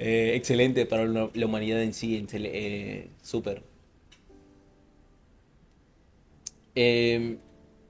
Eh, 0.00 0.36
excelente 0.36 0.86
para 0.86 1.06
la 1.06 1.44
humanidad 1.44 1.82
en 1.82 1.92
sí. 1.92 2.24
Eh, 2.32 3.10
súper. 3.20 3.64
Em, 6.80 7.38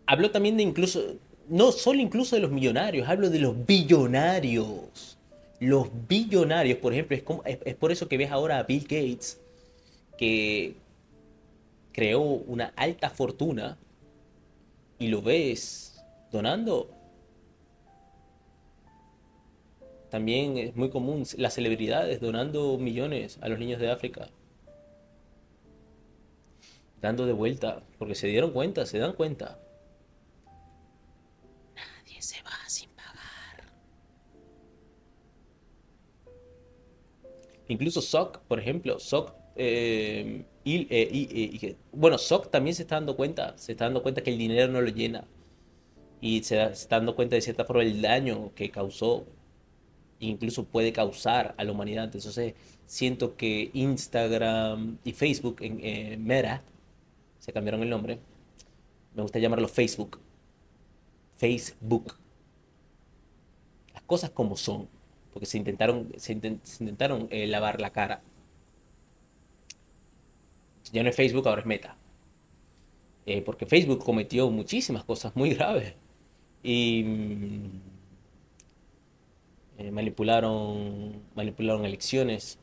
hablo 0.07 0.31
también 0.31 0.57
de 0.57 0.63
incluso, 0.63 1.17
no 1.47 1.73
solo 1.73 2.01
incluso 2.01 2.37
de 2.37 2.41
los 2.41 2.51
millonarios, 2.51 3.07
hablo 3.07 3.29
de 3.29 3.39
los 3.39 3.67
billonarios. 3.67 5.19
Los 5.61 5.89
billonarios, 6.09 6.79
por 6.79 6.95
ejemplo, 6.95 7.43
es, 7.45 7.59
es, 7.67 7.75
por 7.75 7.93
eso 7.93 8.09
que 8.09 8.17
ves 8.17 8.31
ahora 8.31 8.59
a 8.59 8.63
Bill 8.63 8.85
Gates, 8.85 9.43
que 10.17 10.73
creó 11.93 12.23
una 12.23 12.73
alta 12.77 13.11
fortuna 13.11 13.77
y 14.99 15.09
lo 15.09 15.21
ves 15.21 16.03
donando. 16.33 16.89
También 20.09 20.57
es 20.57 20.77
muy 20.77 20.89
común 20.89 21.25
las 21.37 21.53
celebridades 21.53 22.23
donando 22.23 22.79
millones 22.79 23.37
a 23.43 23.51
los 23.51 23.59
niños 23.59 23.81
de 23.81 23.91
África 23.91 24.31
dando 27.01 27.27
de 27.27 27.33
vuelta, 27.33 27.83
porque 27.99 28.15
se 28.15 28.27
dieron 28.27 28.53
cuenta, 28.53 28.87
se 28.87 28.99
dan 28.99 29.13
cuenta. 29.13 29.59
Nadie 31.75 32.21
se 32.21 32.43
va 32.43 32.51
sin 32.69 32.91
pagar. 32.91 33.73
Incluso 37.69 38.01
SOC, 38.01 38.41
por 38.41 38.59
ejemplo, 38.59 38.99
SOC, 38.99 39.35
eh, 39.57 40.45
y, 40.65 40.87
eh, 40.91 41.77
bueno, 41.93 42.19
SOC 42.19 42.51
también 42.51 42.75
se 42.75 42.83
está 42.83 42.97
dando 42.97 43.17
cuenta, 43.17 43.57
se 43.57 43.73
está 43.73 43.85
dando 43.85 44.03
cuenta 44.03 44.23
que 44.23 44.31
el 44.31 44.39
dinero 44.39 44.71
no 44.73 44.81
lo 44.81 44.91
llena. 44.91 45.25
Y 46.21 46.43
se 46.43 46.63
está 46.65 46.97
dando 46.97 47.15
cuenta 47.15 47.37
de 47.37 47.43
cierta 47.43 47.65
forma 47.65 47.83
el 47.83 48.03
daño 48.03 48.53
que 48.55 48.71
causó, 48.71 49.25
incluso 50.19 50.65
puede 50.65 50.93
causar 50.93 51.55
a 51.57 51.65
la 51.65 51.73
humanidad. 51.73 52.05
Entonces, 52.05 52.55
siento 52.87 53.37
que 53.37 53.71
Instagram 53.73 54.99
y 55.05 55.13
Facebook 55.13 55.59
en 55.61 55.81
eh, 55.83 56.17
Meta 56.19 56.63
se 57.49 57.53
cambiaron 57.55 57.83
el 57.83 57.89
nombre. 57.89 58.19
Me 59.15 59.23
gusta 59.23 59.39
llamarlo 59.39 59.69
Facebook. 59.69 60.21
Facebook. 61.39 62.15
Las 63.95 64.03
cosas 64.03 64.29
como 64.29 64.55
son. 64.55 64.87
Porque 65.33 65.47
se 65.47 65.57
intentaron, 65.57 66.13
se, 66.19 66.33
intentaron 66.35 67.27
eh, 67.31 67.47
lavar 67.47 67.81
la 67.81 67.89
cara. 67.89 68.21
Ya 70.93 71.03
no 71.03 71.09
es 71.09 71.17
Facebook, 71.17 71.49
ahora 71.49 71.63
es 71.63 71.67
Meta. 71.67 71.97
Eh, 73.25 73.41
porque 73.41 73.65
Facebook 73.65 74.05
cometió 74.05 74.51
muchísimas 74.51 75.05
cosas 75.05 75.35
muy 75.35 75.55
graves. 75.55 75.95
Y 76.63 77.03
mm, 77.03 77.81
eh, 79.79 79.91
manipularon, 79.91 81.23
manipularon 81.35 81.87
elecciones. 81.87 82.59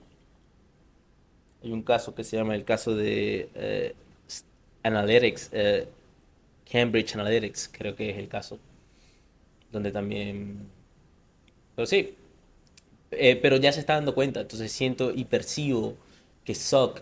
Hay 1.63 1.71
un 1.71 1.81
caso 1.81 2.13
que 2.13 2.23
se 2.23 2.37
llama 2.37 2.53
el 2.53 2.65
caso 2.65 2.95
de 2.95 3.95
Analytics, 4.85 5.49
eh, 5.51 5.87
Cambridge 6.71 7.15
Analytics, 7.15 7.69
creo 7.71 7.95
que 7.95 8.11
es 8.11 8.17
el 8.17 8.27
caso, 8.27 8.59
donde 9.71 9.91
también... 9.91 10.67
Pero 11.75 11.87
sí, 11.87 12.15
eh, 13.11 13.35
pero 13.41 13.57
ya 13.57 13.71
se 13.71 13.79
está 13.79 13.95
dando 13.95 14.13
cuenta, 14.13 14.41
entonces 14.41 14.71
siento 14.71 15.11
y 15.11 15.25
percibo 15.25 15.95
que 16.43 16.53
SOC 16.53 17.01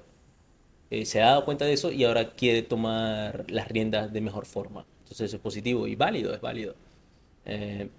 eh, 0.91 1.05
se 1.05 1.21
ha 1.21 1.27
dado 1.27 1.45
cuenta 1.45 1.65
de 1.65 1.73
eso 1.73 1.91
y 1.91 2.05
ahora 2.05 2.31
quiere 2.31 2.61
tomar 2.61 3.45
las 3.49 3.67
riendas 3.67 4.13
de 4.13 4.21
mejor 4.21 4.45
forma. 4.45 4.85
Entonces 4.99 5.27
eso 5.27 5.35
es 5.35 5.41
positivo 5.41 5.85
y 5.87 5.95
válido, 5.95 6.33
es 6.33 6.41
válido. 6.41 6.75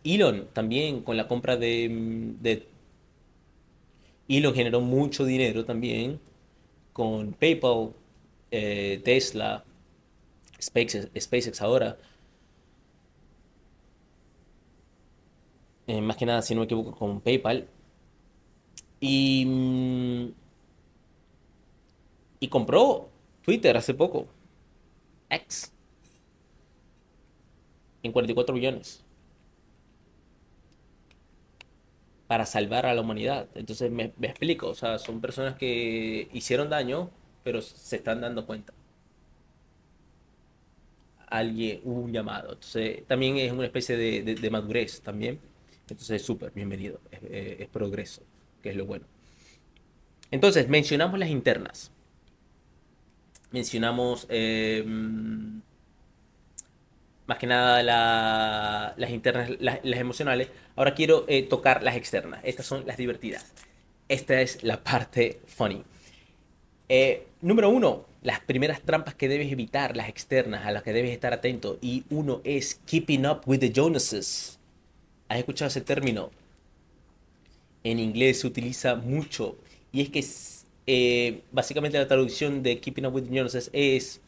Elon 0.05 0.49
también 0.55 1.03
con 1.03 1.19
la 1.19 1.29
compra 1.29 1.57
de... 1.59 2.67
Elon 4.27 4.55
generó 4.55 4.81
mucho 4.81 5.27
dinero 5.27 5.67
también 5.67 6.19
con 6.95 7.35
PayPal, 7.35 7.91
Tesla, 8.51 9.65
SpaceX, 10.61 11.61
ahora. 11.61 11.99
Eh, 15.87 16.01
más 16.01 16.17
que 16.17 16.27
nada, 16.27 16.43
si 16.43 16.55
no 16.55 16.61
me 16.61 16.65
equivoco, 16.67 16.95
con 16.95 17.21
PayPal. 17.21 17.69
Y, 19.01 19.45
mm, 19.47 20.33
y 22.41 22.49
compró 22.49 23.11
Twitter 23.43 23.77
hace 23.77 23.95
poco. 23.95 24.27
X. 25.31 25.73
En 28.05 28.13
44 28.13 28.55
billones. 28.55 29.03
Para 32.27 32.47
salvar 32.47 32.87
a 32.87 32.95
la 32.95 33.01
humanidad. 33.03 33.49
Entonces 33.55 33.91
me, 33.91 34.13
me 34.19 34.29
explico. 34.29 34.69
O 34.69 34.75
sea, 34.75 34.99
son 34.99 35.21
personas 35.21 35.57
que 35.57 36.29
hicieron 36.33 36.71
daño, 36.71 37.11
pero 37.43 37.61
se 37.63 37.97
están 37.97 38.21
dando 38.21 38.47
cuenta 38.47 38.73
alguien, 41.39 41.81
un 41.85 42.13
llamado. 42.13 42.53
Entonces, 42.53 43.07
también 43.07 43.37
es 43.39 43.53
una 43.53 43.65
especie 43.65 43.97
de, 43.97 44.51
madurez 44.51 45.01
también. 45.01 45.41
Entonces, 45.89 46.23
súper, 46.23 46.53
bienvenido. 46.53 47.01
Es, 47.11 47.61
es, 47.61 47.69
progreso, 47.69 48.23
que 48.63 48.71
es 48.71 48.77
lo 48.77 48.87
bueno. 48.87 49.07
Entonces, 50.31 50.69
mencionamos 50.69 51.19
las 51.19 51.29
internas. 51.29 51.93
Mencionamos 53.51 54.27
em, 54.31 55.61
más 57.27 57.39
que 57.39 57.47
nada 57.47 58.95
las 58.97 59.11
internas, 59.11 59.51
las, 59.61 59.79
emocionales. 59.85 60.49
Ahora 60.77 60.95
quiero 60.95 61.25
eh, 61.29 61.45
tocar 61.45 61.83
las 61.83 61.97
externas. 61.97 62.41
Estas 62.43 62.67
son 62.67 62.85
las 62.87 62.97
divertidas. 62.97 63.53
Esta 64.09 64.41
es 64.41 64.63
la 64.65 64.83
parte 64.83 65.41
funny. 65.47 65.85
Eh, 66.89 67.29
número 67.41 67.71
uno, 67.71 68.07
las 68.25 68.41
primeras 68.41 68.81
trampas 68.81 69.15
que 69.15 69.29
debes 69.29 69.53
evitar, 69.53 69.97
las 69.97 70.09
externas, 70.09 70.65
a 70.67 70.73
las 70.73 70.83
que 70.83 70.95
debes 70.95 71.13
estar 71.13 71.35
atento. 71.35 71.79
Y 71.83 72.05
uno 72.09 72.41
es 72.43 72.81
Keeping 72.87 73.27
Up 73.27 73.43
with 73.45 73.61
the 73.61 73.71
Jonases. 73.71 74.59
¿Has 75.29 75.39
escuchado 75.39 75.69
ese 75.69 75.83
término? 75.83 76.31
En 77.85 77.99
inglés 77.99 78.41
se 78.41 78.47
utiliza 78.47 78.95
mucho. 78.95 79.57
Y 79.93 80.01
es 80.01 80.09
que 80.09 80.25
eh, 80.87 81.43
básicamente 81.53 81.99
la 81.99 82.09
traducción 82.09 82.63
de 82.63 82.81
Keeping 82.81 83.05
Up 83.05 83.15
with 83.15 83.25
the 83.25 83.37
Jonases 83.37 83.69
es 83.75 84.23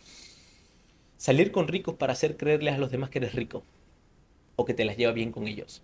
salir 1.17 1.51
con 1.51 1.67
ricos 1.67 1.95
para 1.95 2.13
hacer 2.13 2.37
creerles 2.37 2.75
a 2.75 2.79
los 2.79 2.91
demás 2.91 3.09
que 3.09 3.19
eres 3.19 3.35
rico. 3.35 3.65
O 4.57 4.67
que 4.67 4.75
te 4.75 4.85
las 4.85 4.99
lleva 4.99 5.13
bien 5.13 5.33
con 5.33 5.49
ellos 5.49 5.83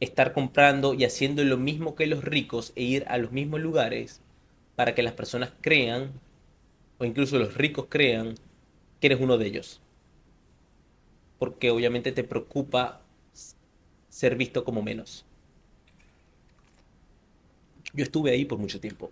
estar 0.00 0.34
comprando 0.34 0.92
y 0.92 1.04
haciendo 1.04 1.42
lo 1.44 1.56
mismo 1.56 1.94
que 1.94 2.06
los 2.06 2.24
ricos 2.24 2.74
e 2.76 2.82
ir 2.82 3.04
a 3.08 3.16
los 3.16 3.32
mismos 3.32 3.60
lugares 3.60 4.20
para 4.76 4.94
que 4.94 5.02
las 5.02 5.12
personas 5.14 5.52
crean, 5.60 6.12
o 6.98 7.04
incluso 7.04 7.38
los 7.38 7.54
ricos 7.54 7.86
crean, 7.88 8.34
que 9.00 9.06
eres 9.08 9.20
uno 9.20 9.38
de 9.38 9.46
ellos. 9.46 9.80
Porque 11.38 11.70
obviamente 11.70 12.12
te 12.12 12.24
preocupa 12.24 13.00
ser 14.08 14.36
visto 14.36 14.64
como 14.64 14.82
menos. 14.82 15.24
Yo 17.92 18.04
estuve 18.04 18.30
ahí 18.30 18.44
por 18.44 18.58
mucho 18.58 18.80
tiempo, 18.80 19.10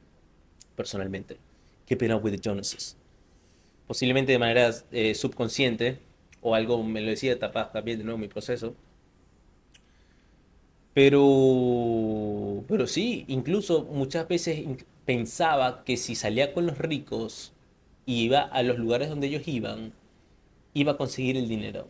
personalmente. 0.77 1.37
Keeping 1.87 2.13
up 2.13 2.25
with 2.25 2.33
the 2.33 2.41
Jonases. 2.41 2.97
Posiblemente 3.87 4.33
de 4.33 4.39
manera 4.39 4.71
eh, 4.91 5.15
subconsciente, 5.15 5.99
o 6.41 6.55
algo 6.55 6.83
me 6.83 7.01
lo 7.01 7.09
decía 7.09 7.39
también 7.39 7.99
de 7.99 8.05
nuevo 8.05 8.19
mi 8.19 8.29
proceso 8.29 8.75
pero, 10.95 12.63
pero 12.69 12.87
sí, 12.87 13.25
incluso 13.29 13.85
muchas 13.85 14.29
veces 14.29 14.65
pensaba 15.05 15.85
que 15.85 15.97
si 15.97 16.15
salía 16.15 16.53
con 16.53 16.67
los 16.67 16.79
ricos 16.79 17.53
y 18.07 18.23
iba 18.25 18.41
a 18.43 18.63
los 18.63 18.79
lugares 18.79 19.09
donde 19.09 19.29
ellos 19.29 19.47
iban, 19.47 19.93
iba 20.75 20.93
a 20.93 20.97
conseguir 20.97 21.37
el 21.37 21.49
dinero. 21.49 21.89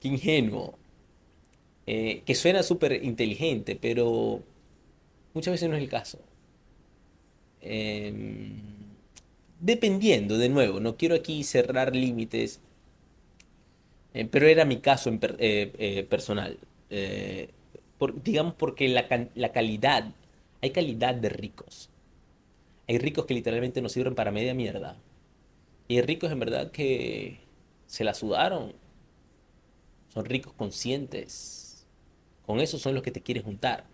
Qué 0.00 0.08
ingenuo. 0.08 0.78
Eh, 1.86 2.22
que 2.24 2.34
suena 2.34 2.62
súper 2.62 3.04
inteligente, 3.04 3.76
pero 3.76 4.42
muchas 5.34 5.52
veces 5.52 5.68
no 5.68 5.76
es 5.76 5.82
el 5.82 5.88
caso. 5.88 6.18
Em, 7.62 8.60
dependiendo, 9.60 10.38
de 10.38 10.48
nuevo, 10.48 10.80
no 10.80 10.96
quiero 10.96 11.14
aquí 11.14 11.44
cerrar 11.44 11.94
límites 11.94 12.60
eh, 14.14 14.26
pero 14.30 14.46
era 14.46 14.64
mi 14.64 14.78
caso 14.80 15.10
eh, 15.38 15.72
eh, 15.78 16.06
personal. 16.08 16.58
Digamos 18.22 18.54
porque 18.54 18.88
la, 18.88 19.06
la, 19.34 19.52
calidad, 19.52 20.12
hay 20.62 20.70
calidad 20.70 21.14
de 21.14 21.28
ricos. 21.28 21.90
Hay 22.88 22.98
ricos 22.98 23.26
que 23.26 23.34
literalmente 23.34 23.82
no 23.82 23.88
sirven 23.88 24.14
para 24.14 24.32
media 24.32 24.54
mierda. 24.54 24.96
Y 25.88 25.96
hay 25.96 26.02
ricos 26.02 26.32
en 26.32 26.40
verdad 26.40 26.70
que 26.70 27.40
se 27.86 28.04
la 28.04 28.14
sudaron. 28.14 28.72
Son 30.08 30.24
ricos 30.24 30.52
conscientes. 30.54 31.86
Con 32.46 32.60
esos 32.60 32.80
son 32.80 32.94
los 32.94 33.02
que 33.02 33.12
te 33.12 33.20
quieres 33.20 33.44
juntar. 33.44 33.84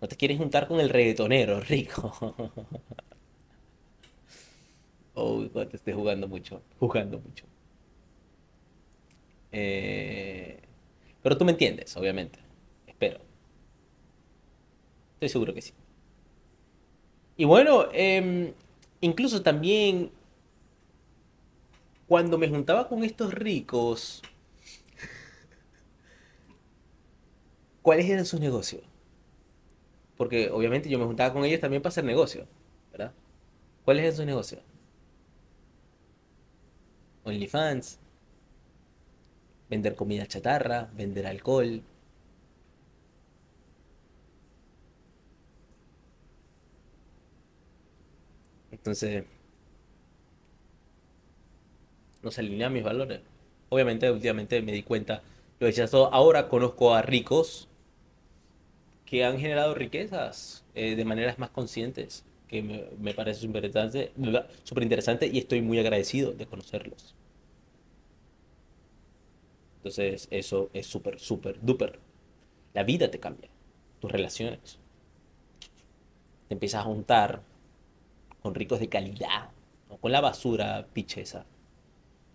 No 0.00 0.08
te 0.08 0.16
quieres 0.16 0.36
juntar 0.36 0.66
con 0.66 0.80
el 0.80 0.88
reggaetonero 0.90 1.60
rico. 1.60 2.34
oh, 5.14 5.44
te 5.44 5.76
estés 5.76 5.94
jugando 5.94 6.28
mucho. 6.28 6.60
Jugando 6.78 7.20
mucho. 7.20 7.46
Eh, 9.52 10.60
pero 11.22 11.38
tú 11.38 11.44
me 11.44 11.52
entiendes, 11.52 11.96
obviamente. 11.96 12.41
Estoy 15.22 15.28
seguro 15.28 15.54
que 15.54 15.62
sí. 15.62 15.72
Y 17.36 17.44
bueno, 17.44 17.86
em, 17.92 18.52
incluso 19.00 19.40
también 19.40 20.10
cuando 22.08 22.38
me 22.38 22.48
juntaba 22.48 22.88
con 22.88 23.04
estos 23.04 23.32
ricos, 23.32 24.20
¿cuáles 27.82 28.10
eran 28.10 28.26
sus 28.26 28.40
negocios? 28.40 28.82
Porque 30.16 30.50
obviamente 30.50 30.88
yo 30.88 30.98
me 30.98 31.04
juntaba 31.04 31.32
con 31.32 31.44
ellos 31.44 31.60
también 31.60 31.82
para 31.82 31.90
hacer 31.90 32.02
negocio, 32.02 32.48
¿verdad? 32.90 33.12
¿Cuáles 33.84 34.02
eran 34.02 34.16
sus 34.16 34.26
negocios? 34.26 34.60
OnlyFans, 37.22 38.00
vender 39.70 39.94
comida 39.94 40.26
chatarra, 40.26 40.90
vender 40.96 41.28
alcohol. 41.28 41.84
Entonces, 48.82 49.24
no 52.20 52.32
se 52.32 52.40
alinean 52.40 52.72
mis 52.72 52.82
valores. 52.82 53.20
Obviamente, 53.68 54.10
últimamente 54.10 54.60
me 54.60 54.72
di 54.72 54.82
cuenta, 54.82 55.22
lo 55.60 55.68
todo. 55.88 56.12
Ahora 56.12 56.48
conozco 56.48 56.92
a 56.92 57.02
ricos 57.02 57.68
que 59.06 59.24
han 59.24 59.38
generado 59.38 59.76
riquezas 59.76 60.64
eh, 60.74 60.96
de 60.96 61.04
maneras 61.04 61.38
más 61.38 61.50
conscientes, 61.50 62.24
que 62.48 62.60
me, 62.98 63.14
parece 63.14 63.42
súper 63.42 63.64
interesante, 63.64 64.12
interesante 64.82 65.26
y 65.28 65.38
estoy 65.38 65.62
muy 65.62 65.78
agradecido 65.78 66.32
de 66.32 66.46
conocerlos. 66.46 67.14
Entonces 69.76 70.26
eso 70.32 70.70
es 70.72 70.86
súper, 70.86 71.20
súper, 71.20 71.60
duper. 71.62 72.00
La 72.74 72.82
vida 72.82 73.12
te 73.12 73.20
cambia, 73.20 73.48
tus 74.00 74.10
relaciones. 74.10 74.78
Te 76.48 76.54
empiezas 76.54 76.80
a 76.80 76.84
juntar 76.84 77.42
con 78.42 78.54
ricos 78.54 78.80
de 78.80 78.88
calidad, 78.88 79.50
con 80.00 80.12
la 80.12 80.20
basura 80.20 80.86
picheza. 80.92 81.44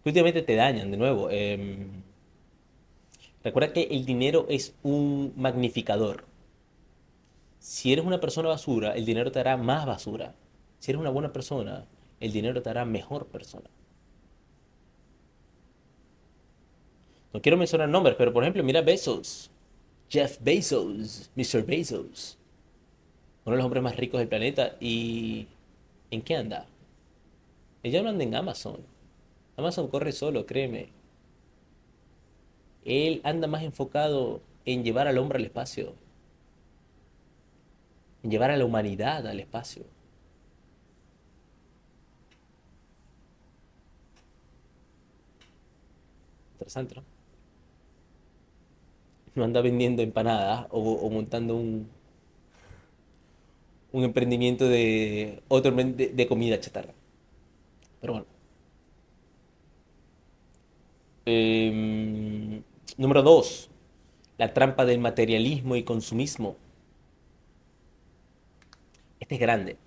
Que 0.03 0.09
últimamente 0.09 0.41
te 0.41 0.55
dañan 0.55 0.89
de 0.91 0.97
nuevo. 0.97 1.29
Em, 1.29 2.03
recuerda 3.43 3.73
que 3.73 3.83
el 3.83 4.05
dinero 4.05 4.45
es 4.49 4.73
un 4.83 5.33
magnificador. 5.35 6.25
Si 7.59 7.91
eres 7.91 8.05
una 8.05 8.19
persona 8.19 8.47
basura, 8.49 8.95
el 8.95 9.05
dinero 9.05 9.31
te 9.31 9.39
hará 9.39 9.57
más 9.57 9.85
basura. 9.85 10.33
Si 10.79 10.91
eres 10.91 11.01
una 11.01 11.09
buena 11.09 11.33
persona, 11.33 11.85
el 12.19 12.31
dinero 12.31 12.61
te 12.61 12.69
hará 12.69 12.85
mejor 12.85 13.27
persona. 13.27 13.69
No 17.33 17.41
quiero 17.41 17.57
mencionar 17.57 17.89
nombres, 17.89 18.15
pero 18.17 18.31
por 18.31 18.43
ejemplo, 18.43 18.63
mira 18.63 18.81
Bezos. 18.81 19.51
Jeff 20.09 20.37
Bezos, 20.41 21.29
Mr. 21.35 21.65
Bezos. 21.65 22.37
Uno 23.43 23.55
de 23.55 23.57
los 23.57 23.65
hombres 23.65 23.83
más 23.83 23.97
ricos 23.97 24.19
del 24.19 24.29
planeta. 24.29 24.75
¿Y 24.79 25.47
en 26.11 26.21
qué 26.21 26.35
anda? 26.35 26.67
Ella 27.83 28.01
no 28.01 28.09
anda 28.09 28.23
en 28.23 28.35
Amazon. 28.35 28.81
Amazon 29.57 29.87
corre 29.87 30.11
solo, 30.11 30.45
créeme. 30.45 30.89
Él 32.85 33.21
anda 33.23 33.47
más 33.47 33.63
enfocado 33.63 34.41
en 34.65 34.83
llevar 34.83 35.07
al 35.07 35.17
hombre 35.17 35.39
al 35.39 35.45
espacio. 35.45 35.93
En 38.23 38.31
llevar 38.31 38.51
a 38.51 38.57
la 38.57 38.65
humanidad 38.65 39.27
al 39.27 39.39
espacio. 39.39 39.83
Interesante, 46.53 46.95
¿no? 46.95 47.17
no 49.37 49.43
anda 49.43 49.61
vendiendo 49.61 50.01
empanadas 50.01 50.67
o, 50.71 51.09
montando 51.09 51.55
un, 51.55 51.89
un 53.91 54.03
emprendimiento 54.03 54.67
de 54.67 55.41
otro 55.47 55.71
de, 55.71 56.27
comida 56.27 56.59
chatarra. 56.59 56.93
Pero 58.01 58.13
bueno. 58.13 58.25
Em, 61.25 62.63
número 62.97 63.21
dos, 63.21 63.69
la 64.37 64.53
trampa 64.53 64.85
del 64.85 64.99
materialismo 64.99 65.75
y 65.75 65.83
consumismo. 65.83 66.55
Este 69.19 69.35
es 69.35 69.41
grande. 69.41 69.77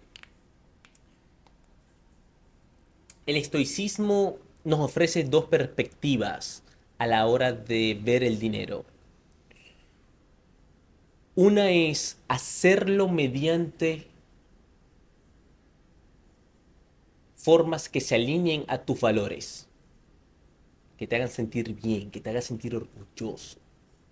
El 3.26 3.36
estoicismo 3.36 4.38
nos 4.64 4.80
ofrece 4.80 5.24
dos 5.24 5.44
perspectivas 5.44 6.62
a 6.98 7.06
la 7.06 7.26
hora 7.26 7.52
de 7.52 7.98
ver 8.02 8.24
el 8.24 8.38
dinero. 8.38 8.84
Una 11.34 11.70
es 11.70 12.18
hacerlo 12.28 13.08
mediante 13.08 14.06
formas 17.36 17.88
que 17.88 18.00
se 18.00 18.16
alineen 18.16 18.64
a 18.68 18.78
tus 18.78 19.00
valores, 19.00 19.68
que 20.98 21.06
te 21.06 21.16
hagan 21.16 21.28
sentir 21.28 21.74
bien, 21.74 22.10
que 22.10 22.20
te 22.20 22.30
hagan 22.30 22.42
sentir 22.42 22.74
orgulloso 22.74 23.58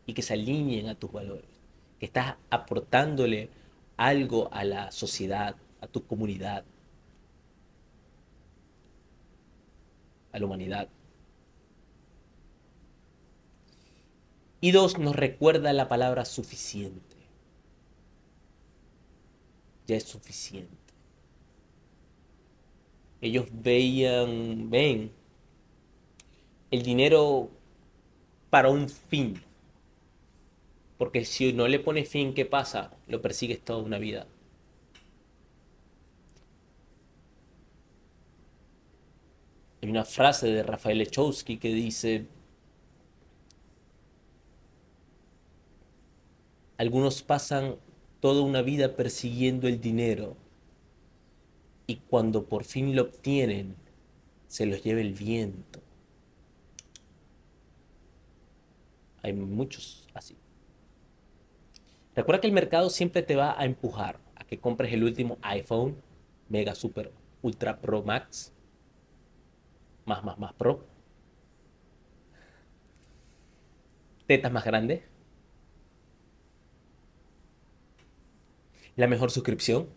y 0.07 0.15
que 0.15 0.23
se 0.23 0.35
alineen 0.35 0.89
a 0.89 0.95
tus 0.95 1.13
valores, 1.13 1.51
que 1.99 2.07
estás 2.07 2.37
aportándole 2.51 3.51
algo 3.97 4.49
a 4.53 4.65
la 4.65 4.91
sociedad, 4.91 5.57
a 5.81 5.87
tu 5.87 6.07
comunidad. 6.07 6.65
a 10.33 10.39
la 10.39 10.47
humanidad. 10.47 10.89
Y 14.61 14.73
dos, 14.73 14.99
nos 14.99 15.15
recuerda 15.15 15.73
la 15.73 15.89
palabra 15.89 16.25
suficiente. 16.25 17.08
Ya 19.89 19.97
es 19.97 20.05
suficiente. 20.05 20.77
Ellos 23.23 23.47
veían, 23.51 24.71
ven, 24.71 25.11
el 26.71 26.83
dinero 26.83 27.51
para 28.51 28.69
un 28.69 28.89
fin. 28.89 29.43
Porque 30.99 31.25
si 31.25 31.55
no 31.55 31.67
le 31.69 31.79
pones 31.81 32.09
fin, 32.09 32.35
¿qué 32.35 32.45
pasa? 32.45 32.93
Lo 33.07 33.23
persigues 33.23 33.65
toda 33.65 33.83
una 33.83 33.99
vida. 33.99 34.27
Hay 39.81 39.89
una 39.89 40.05
frase 40.05 40.49
de 40.49 40.63
Rafael 40.63 41.01
Echowski 41.01 41.57
que 41.57 41.73
dice, 41.73 42.27
algunos 46.77 47.23
pasan 47.23 47.77
toda 48.21 48.43
una 48.43 48.63
vida 48.63 48.97
persiguiendo 48.97 49.69
el 49.69 49.81
dinero 49.81 50.37
y 51.87 51.97
cuando 51.97 52.45
por 52.45 52.65
fin 52.65 52.95
lo 52.95 53.03
obtienen, 53.03 53.77
se 54.47 54.67
los 54.67 54.83
lleva 54.83 55.01
el 55.01 55.15
viento. 55.15 55.81
Hay 59.23 59.33
muchos 59.33 60.07
así. 60.15 60.37
Recuerda 62.15 62.41
que 62.41 62.47
el 62.47 62.53
mercado 62.53 62.91
siempre 62.91 63.23
te 63.23 63.37
va 63.37 63.59
a 63.59 63.65
empujar 63.65 64.19
a 64.37 64.45
que 64.45 64.59
compres 64.59 64.93
el 64.93 65.05
último 65.05 65.39
iPhone, 65.43 65.97
Mega 66.49 66.75
Super 66.75 67.13
Ultra 67.43 67.81
Pro 67.81 68.03
Max, 68.03 68.53
más, 70.05 70.25
más, 70.25 70.39
más 70.39 70.53
Pro. 70.55 70.85
Tetas 74.27 74.53
más 74.53 74.65
grandes. 74.65 75.03
La 78.99 79.07
mejor 79.07 79.31
suscripción. 79.31 79.89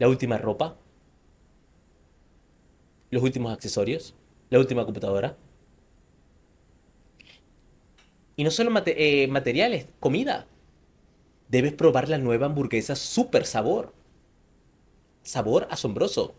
La 0.00 0.08
última 0.08 0.38
ropa. 0.38 0.76
Los 3.10 3.22
últimos 3.22 3.52
accesorios. 3.52 4.16
La 4.50 4.58
última 4.58 4.84
computadora. 4.84 5.36
Y 8.34 8.42
no 8.42 8.50
solo 8.50 8.72
eh, 8.86 9.28
materiales, 9.28 9.86
comida. 10.00 10.48
Debes 11.46 11.74
probar 11.74 12.08
la 12.08 12.18
nueva 12.18 12.46
hamburguesa 12.46 12.96
super 12.96 13.46
sabor. 13.46 13.94
Sabor 15.22 15.68
asombroso. 15.70 16.34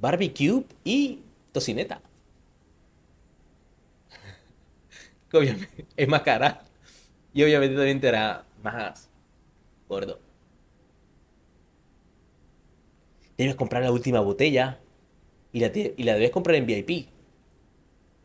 Barbecue 0.00 0.64
y 0.82 1.20
tocineta. 1.52 2.00
obviamente 5.30 5.84
es 5.94 6.08
más 6.08 6.22
cara. 6.22 6.64
Y 7.34 7.42
obviamente 7.42 7.76
también 7.76 8.00
te 8.00 8.12
más 8.62 9.11
gordo. 9.88 10.18
Debes 13.36 13.54
comprar 13.54 13.82
la 13.82 13.92
última 13.92 14.20
botella 14.20 14.80
y 15.52 15.60
la, 15.60 15.72
y 15.74 16.02
la 16.02 16.14
debes 16.14 16.30
comprar 16.30 16.56
en 16.56 16.66
VIP. 16.66 17.08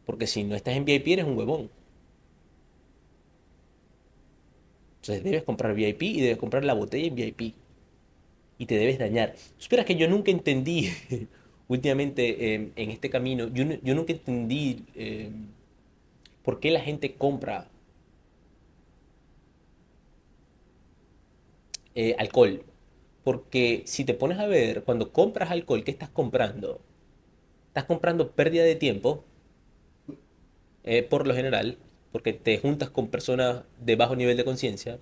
Porque 0.05 0.27
si 0.27 0.43
no 0.43 0.55
estás 0.55 0.75
en 0.75 0.85
VIP 0.85 1.07
eres 1.07 1.25
un 1.25 1.37
huevón. 1.37 1.69
Entonces 5.01 5.23
debes 5.23 5.43
comprar 5.43 5.73
VIP 5.73 6.03
y 6.03 6.21
debes 6.21 6.37
comprar 6.37 6.65
la 6.65 6.73
botella 6.73 7.07
en 7.07 7.15
VIP. 7.15 7.53
Y 8.57 8.65
te 8.65 8.75
debes 8.75 8.99
dañar. 8.99 9.35
Esperas 9.59 9.85
que 9.85 9.95
yo 9.95 10.07
nunca 10.07 10.31
entendí, 10.31 10.89
últimamente 11.67 12.53
em, 12.53 12.71
en 12.75 12.91
este 12.91 13.09
camino, 13.09 13.47
yo, 13.53 13.95
nunca 13.95 14.13
entendí 14.13 14.85
em, 14.95 15.47
por 16.43 16.59
qué 16.59 16.71
la 16.71 16.81
gente 16.81 17.13
compra 17.15 17.67
eh, 21.97 22.15
alcohol. 22.19 22.61
Porque 23.23 23.81
si 23.87 24.05
te 24.05 24.13
pones 24.13 24.37
a 24.37 24.45
ver, 24.45 24.83
cuando 24.83 25.11
compras 25.11 25.49
alcohol, 25.49 25.83
¿qué 25.83 25.89
estás 25.89 26.09
comprando? 26.09 26.79
Estás 27.69 27.85
comprando 27.85 28.31
pérdida 28.33 28.63
de 28.63 28.75
tiempo, 28.75 29.23
eh, 30.83 31.01
por 31.01 31.25
lo 31.27 31.33
general, 31.33 31.79
porque 32.11 32.33
te 32.33 32.59
juntas 32.59 32.91
con 32.91 33.07
personas 33.07 33.63
de 33.83 33.95
bajo 33.95 34.15
nivel 34.15 34.37
de 34.37 34.45
conciencia. 34.45 34.99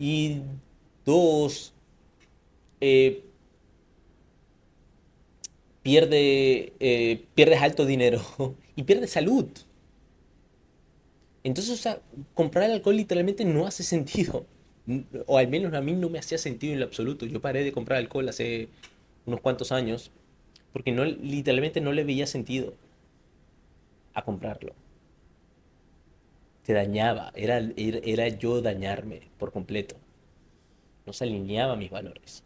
Y 0.00 0.40
dos, 1.04 1.72
eh, 2.80 3.22
pierde, 5.84 6.72
pierdes 7.34 7.62
alto 7.62 7.86
dinero 7.86 8.20
y 8.76 8.82
pierdes 8.82 9.10
salud. 9.12 9.46
Entonces, 11.44 11.72
o 11.72 11.80
sea, 11.80 12.00
comprar 12.34 12.68
alcohol 12.70 12.96
literalmente 12.96 13.44
no 13.44 13.66
hace 13.66 13.84
sentido. 13.84 14.46
O 15.26 15.38
al 15.38 15.48
menos 15.48 15.72
a 15.74 15.80
mí 15.80 15.92
no 15.92 16.10
me 16.10 16.18
hacía 16.18 16.38
sentido 16.38 16.74
en 16.74 16.80
lo 16.80 16.86
absoluto. 16.86 17.26
Yo 17.26 17.40
paré 17.40 17.64
de 17.64 17.72
comprar 17.72 17.98
alcohol 17.98 18.28
hace 18.28 18.68
unos 19.26 19.40
cuantos 19.40 19.72
años 19.72 20.10
porque 20.72 20.92
no, 20.92 21.04
literalmente 21.04 21.80
no 21.80 21.92
le 21.92 22.04
veía 22.04 22.26
sentido 22.26 22.74
a 24.12 24.22
comprarlo 24.22 24.74
te 26.64 26.72
dañaba, 26.72 27.30
era, 27.36 27.58
era, 27.76 28.28
yo 28.28 28.62
dañarme 28.62 29.20
por 29.38 29.52
completo. 29.52 29.96
No 31.06 31.12
se 31.12 31.24
alineaba 31.24 31.76
mis 31.76 31.90
valores. 31.90 32.43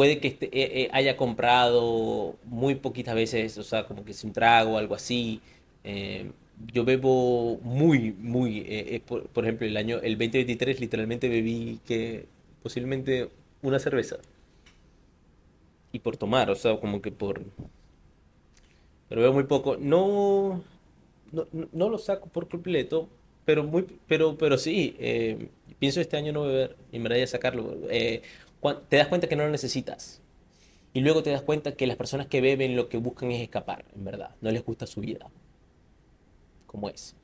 Puede 0.00 0.18
que 0.18 0.28
este, 0.28 0.46
eh, 0.46 0.84
eh, 0.84 0.88
haya 0.92 1.14
comprado 1.14 2.34
muy 2.46 2.74
poquitas 2.74 3.14
veces, 3.14 3.58
o 3.58 3.62
sea, 3.62 3.84
como 3.84 4.02
que 4.02 4.12
es 4.12 4.24
un 4.24 4.32
trago 4.32 4.78
algo 4.78 4.94
así. 4.94 5.42
Eh, 5.84 6.30
yo 6.72 6.86
bebo 6.86 7.58
muy, 7.58 8.12
muy, 8.12 9.02
por, 9.06 9.44
ejemplo, 9.44 9.66
el 9.66 9.76
año, 9.76 9.98
el 9.98 10.16
2023 10.16 10.80
literalmente 10.80 11.28
bebí 11.28 11.80
que 11.84 12.24
posiblemente 12.62 13.28
una 13.60 13.78
cerveza 13.78 14.16
y 15.92 15.98
por 15.98 16.16
tomar, 16.16 16.48
o 16.50 16.56
sea, 16.56 16.80
como 16.80 17.02
que 17.02 17.12
por... 17.12 17.42
Pero 19.10 19.20
veo 19.20 19.34
muy 19.34 19.44
poco. 19.44 19.76
No, 19.76 20.64
no, 21.30 21.88
lo 21.90 21.98
saco 21.98 22.26
por 22.30 22.48
completo, 22.48 23.06
pero 23.44 23.64
muy, 23.64 23.84
pero, 24.08 24.38
pero 24.38 24.56
sí, 24.56 24.96
pienso 25.78 26.00
este 26.00 26.16
año 26.16 26.32
no 26.32 26.44
beber 26.44 26.74
y 26.90 26.98
me 26.98 27.10
voy 27.10 27.20
a 27.20 27.26
sacarlo. 27.26 27.76
Te 28.88 28.96
das 28.96 29.08
cuenta 29.08 29.28
que 29.28 29.36
no 29.36 29.44
lo 29.44 29.50
necesitas. 29.50 30.20
Y 30.92 31.00
luego 31.00 31.22
te 31.22 31.30
das 31.30 31.42
cuenta 31.42 31.76
que 31.76 31.86
las 31.86 31.96
personas 31.96 32.26
que 32.26 32.40
beben 32.40 32.76
lo 32.76 32.88
que 32.88 32.98
buscan 32.98 33.30
es 33.30 33.40
escapar, 33.42 33.84
en 33.94 34.04
verdad. 34.04 34.34
No 34.40 34.50
les 34.50 34.64
gusta 34.64 34.86
su 34.86 35.00
vida. 35.00 35.30
Como 36.66 36.88
es. 36.88 37.14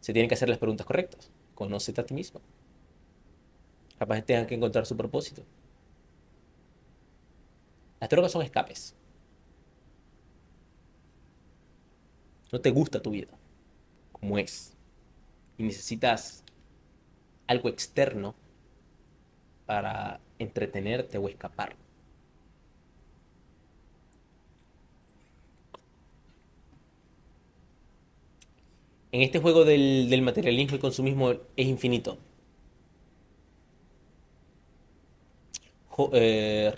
Se 0.00 0.12
tienen 0.12 0.28
que 0.28 0.34
hacer 0.34 0.48
las 0.48 0.58
preguntas 0.58 0.86
correctas. 0.86 1.30
Conócete 1.54 2.00
a 2.00 2.06
ti 2.06 2.14
mismo. 2.14 2.40
Capaz 3.98 4.22
tengan 4.22 4.46
que 4.46 4.54
encontrar 4.54 4.86
su 4.86 4.96
propósito. 4.96 5.42
Las 8.00 8.10
drogas 8.10 8.32
son 8.32 8.42
escapes. 8.42 8.94
No 12.50 12.60
te 12.60 12.70
gusta 12.70 13.00
tu 13.00 13.10
vida 13.10 13.32
como 14.24 14.38
es. 14.38 14.72
Y 15.58 15.64
necesitas 15.64 16.42
algo 17.46 17.68
externo 17.68 18.34
para 19.66 20.18
entretenerte 20.38 21.18
o 21.18 21.28
escapar. 21.28 21.76
En 29.12 29.22
este 29.22 29.38
juego 29.38 29.64
del, 29.64 30.22
materialismo 30.22 30.76
y 30.76 30.80
consumismo 30.80 31.30
es 31.30 31.66
infinito. 31.68 32.18
Eh, 36.12 36.72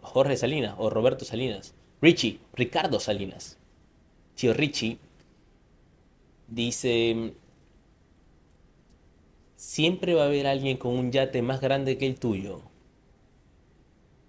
Jorge 0.00 0.36
Salinas 0.38 0.74
o 0.78 0.88
Roberto 0.88 1.26
Salinas. 1.26 1.74
Richie, 2.00 2.38
Ricardo 2.54 2.98
Salinas. 2.98 3.58
Tío 4.34 4.54
Richie 4.54 4.98
dice, 6.48 7.34
siempre 9.56 10.14
va 10.14 10.22
a 10.22 10.26
haber 10.26 10.46
alguien 10.46 10.76
con 10.76 10.96
un 10.96 11.12
yate 11.12 11.42
más 11.42 11.60
grande 11.60 11.98
que 11.98 12.06
el 12.06 12.18
tuyo, 12.18 12.62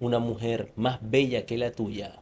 una 0.05 0.19
mujer 0.19 0.71
más 0.75 0.99
bella 1.01 1.45
que 1.45 1.57
la 1.57 1.71
tuya. 1.71 2.19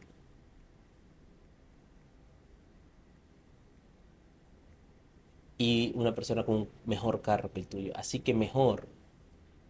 Y 5.58 5.92
una 5.96 6.16
persona 6.16 6.44
con 6.46 6.56
un 6.56 6.70
mejor 6.86 7.22
carro 7.22 7.52
que 7.52 7.60
el 7.62 7.68
tuyo. 7.68 7.92
Así 7.96 8.20
que 8.20 8.34
mejor 8.34 8.88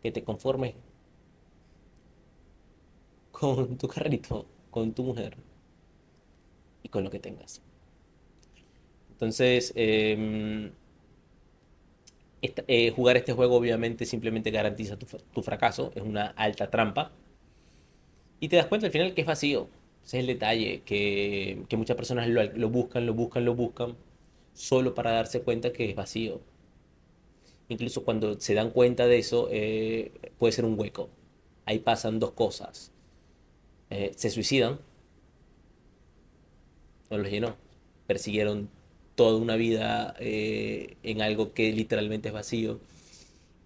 que 0.01 0.11
te 0.11 0.23
conformes 0.23 0.75
con 3.31 3.77
tu 3.77 3.87
carrito, 3.87 4.45
con 4.69 4.93
tu 4.93 5.03
mujer 5.03 5.35
y 6.83 6.89
con 6.89 7.03
lo 7.03 7.09
que 7.09 7.19
tengas. 7.19 7.61
Entonces, 9.11 9.73
em, 9.75 10.71
eh, 12.41 12.91
jugar 12.95 13.17
este 13.17 13.33
juego 13.33 13.55
obviamente 13.55 14.05
simplemente 14.05 14.49
garantiza 14.49 14.97
tu, 14.97 15.41
fracaso, 15.43 15.91
es 15.95 16.01
una 16.01 16.27
alta 16.27 16.69
trampa. 16.71 17.11
Y 18.41 18.49
te 18.49 18.57
das 18.57 18.65
cuenta 18.65 18.87
al 18.87 18.91
final 18.91 19.13
que 19.13 19.21
es 19.21 19.27
vacío. 19.27 19.69
Ese 20.03 20.17
es 20.17 20.21
el 20.21 20.27
detalle, 20.27 20.81
que, 20.83 21.63
muchas 21.77 21.95
personas 21.95 22.27
lo, 22.27 22.69
buscan, 22.69 23.05
lo 23.05 23.13
buscan, 23.13 23.45
lo 23.45 23.55
buscan, 23.55 23.95
solo 24.53 24.95
para 24.95 25.11
darse 25.11 25.41
cuenta 25.43 25.71
que 25.71 25.89
es 25.89 25.95
vacío. 25.95 26.41
Incluso 27.69 28.03
cuando 28.03 28.39
se 28.39 28.55
dan 28.55 28.71
cuenta 28.71 29.05
de 29.05 29.19
eso, 29.19 29.47
eh, 29.51 30.11
puede 30.39 30.53
ser 30.53 30.65
un 30.65 30.77
hueco. 30.77 31.09
Ahí 31.65 31.79
pasan 31.79 32.19
dos 32.19 32.31
cosas. 32.31 32.91
Eh, 33.91 34.11
se 34.15 34.31
suicidan, 34.31 34.79
no 37.11 37.17
los 37.19 37.29
llenó, 37.29 37.55
persiguieron 38.07 38.69
toda 39.13 39.37
una 39.37 39.55
vida 39.55 40.15
eh, 40.19 40.97
en 41.03 41.21
algo 41.21 41.53
que 41.53 41.71
literalmente 41.73 42.29
es 42.29 42.33
vacío. 42.33 42.79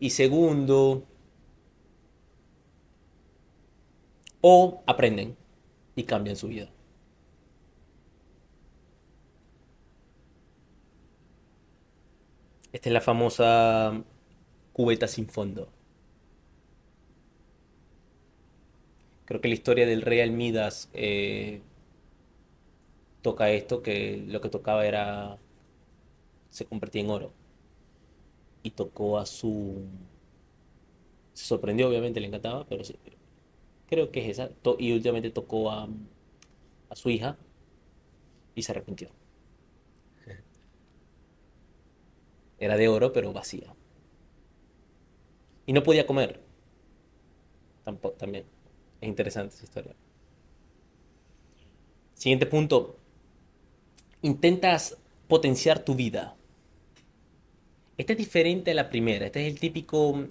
Y 0.02 0.10
segundo, 0.10 1.06
o 4.48 4.84
aprenden 4.86 5.36
y 5.96 6.04
cambian 6.04 6.36
su 6.36 6.48
vida. 6.50 6.70
Esta 12.72 12.90
es 12.90 12.94
la 12.94 13.02
famosa 13.02 14.04
cubeta 14.72 15.08
sin 15.08 15.28
fondo. 15.28 15.68
Creo 19.26 19.42
que 19.42 19.48
la 19.48 19.56
historia 19.56 19.88
del 19.88 20.04
Real 20.04 20.30
Midas 20.30 20.92
eh, 20.94 21.62
toca 23.24 23.50
esto, 23.50 23.82
que 23.82 24.24
lo 24.28 24.42
que 24.42 24.50
tocaba 24.50 24.86
era, 24.86 25.40
se 26.52 26.66
convertía 26.66 27.02
en 27.02 27.10
oro. 27.10 27.32
Y 28.62 28.70
tocó 28.70 29.18
a 29.18 29.26
su... 29.26 29.88
Se 31.34 31.46
sorprendió, 31.46 31.90
obviamente, 31.90 32.20
le 32.20 32.28
encantaba, 32.28 32.64
pero 32.68 32.84
sí, 32.84 32.96
creo 33.88 34.12
que 34.12 34.22
es 34.22 34.40
esa. 34.40 34.52
Y 34.80 34.94
últimamente 34.94 35.30
tocó 35.30 35.72
a, 35.72 35.88
a 36.90 36.96
su 36.96 37.10
hija 37.10 37.38
y 38.56 38.62
se 38.62 38.72
arrepintió. 38.72 39.10
Era 42.58 42.78
de 42.78 42.88
oro, 42.88 43.12
pero 43.12 43.34
vacía. 43.34 43.74
Y 45.66 45.74
no 45.74 45.84
podía 45.84 46.08
comer. 46.08 46.40
Tampoco, 47.84 48.16
también. 48.16 48.46
Es 49.02 49.10
interesante 49.10 49.56
esa 49.56 49.66
historia. 49.66 49.96
Siguiente 52.14 52.46
punto 52.46 52.98
intentas 54.22 54.98
potenciar 55.28 55.80
tu 55.80 55.96
vida. 55.96 56.36
Esta 57.98 58.14
es 58.14 58.18
diferente 58.18 58.72
a 58.72 58.74
la 58.74 58.90
primera. 58.90 59.26
Este 59.28 59.46
es 59.46 59.54
el 59.54 59.60
típico 59.60 60.26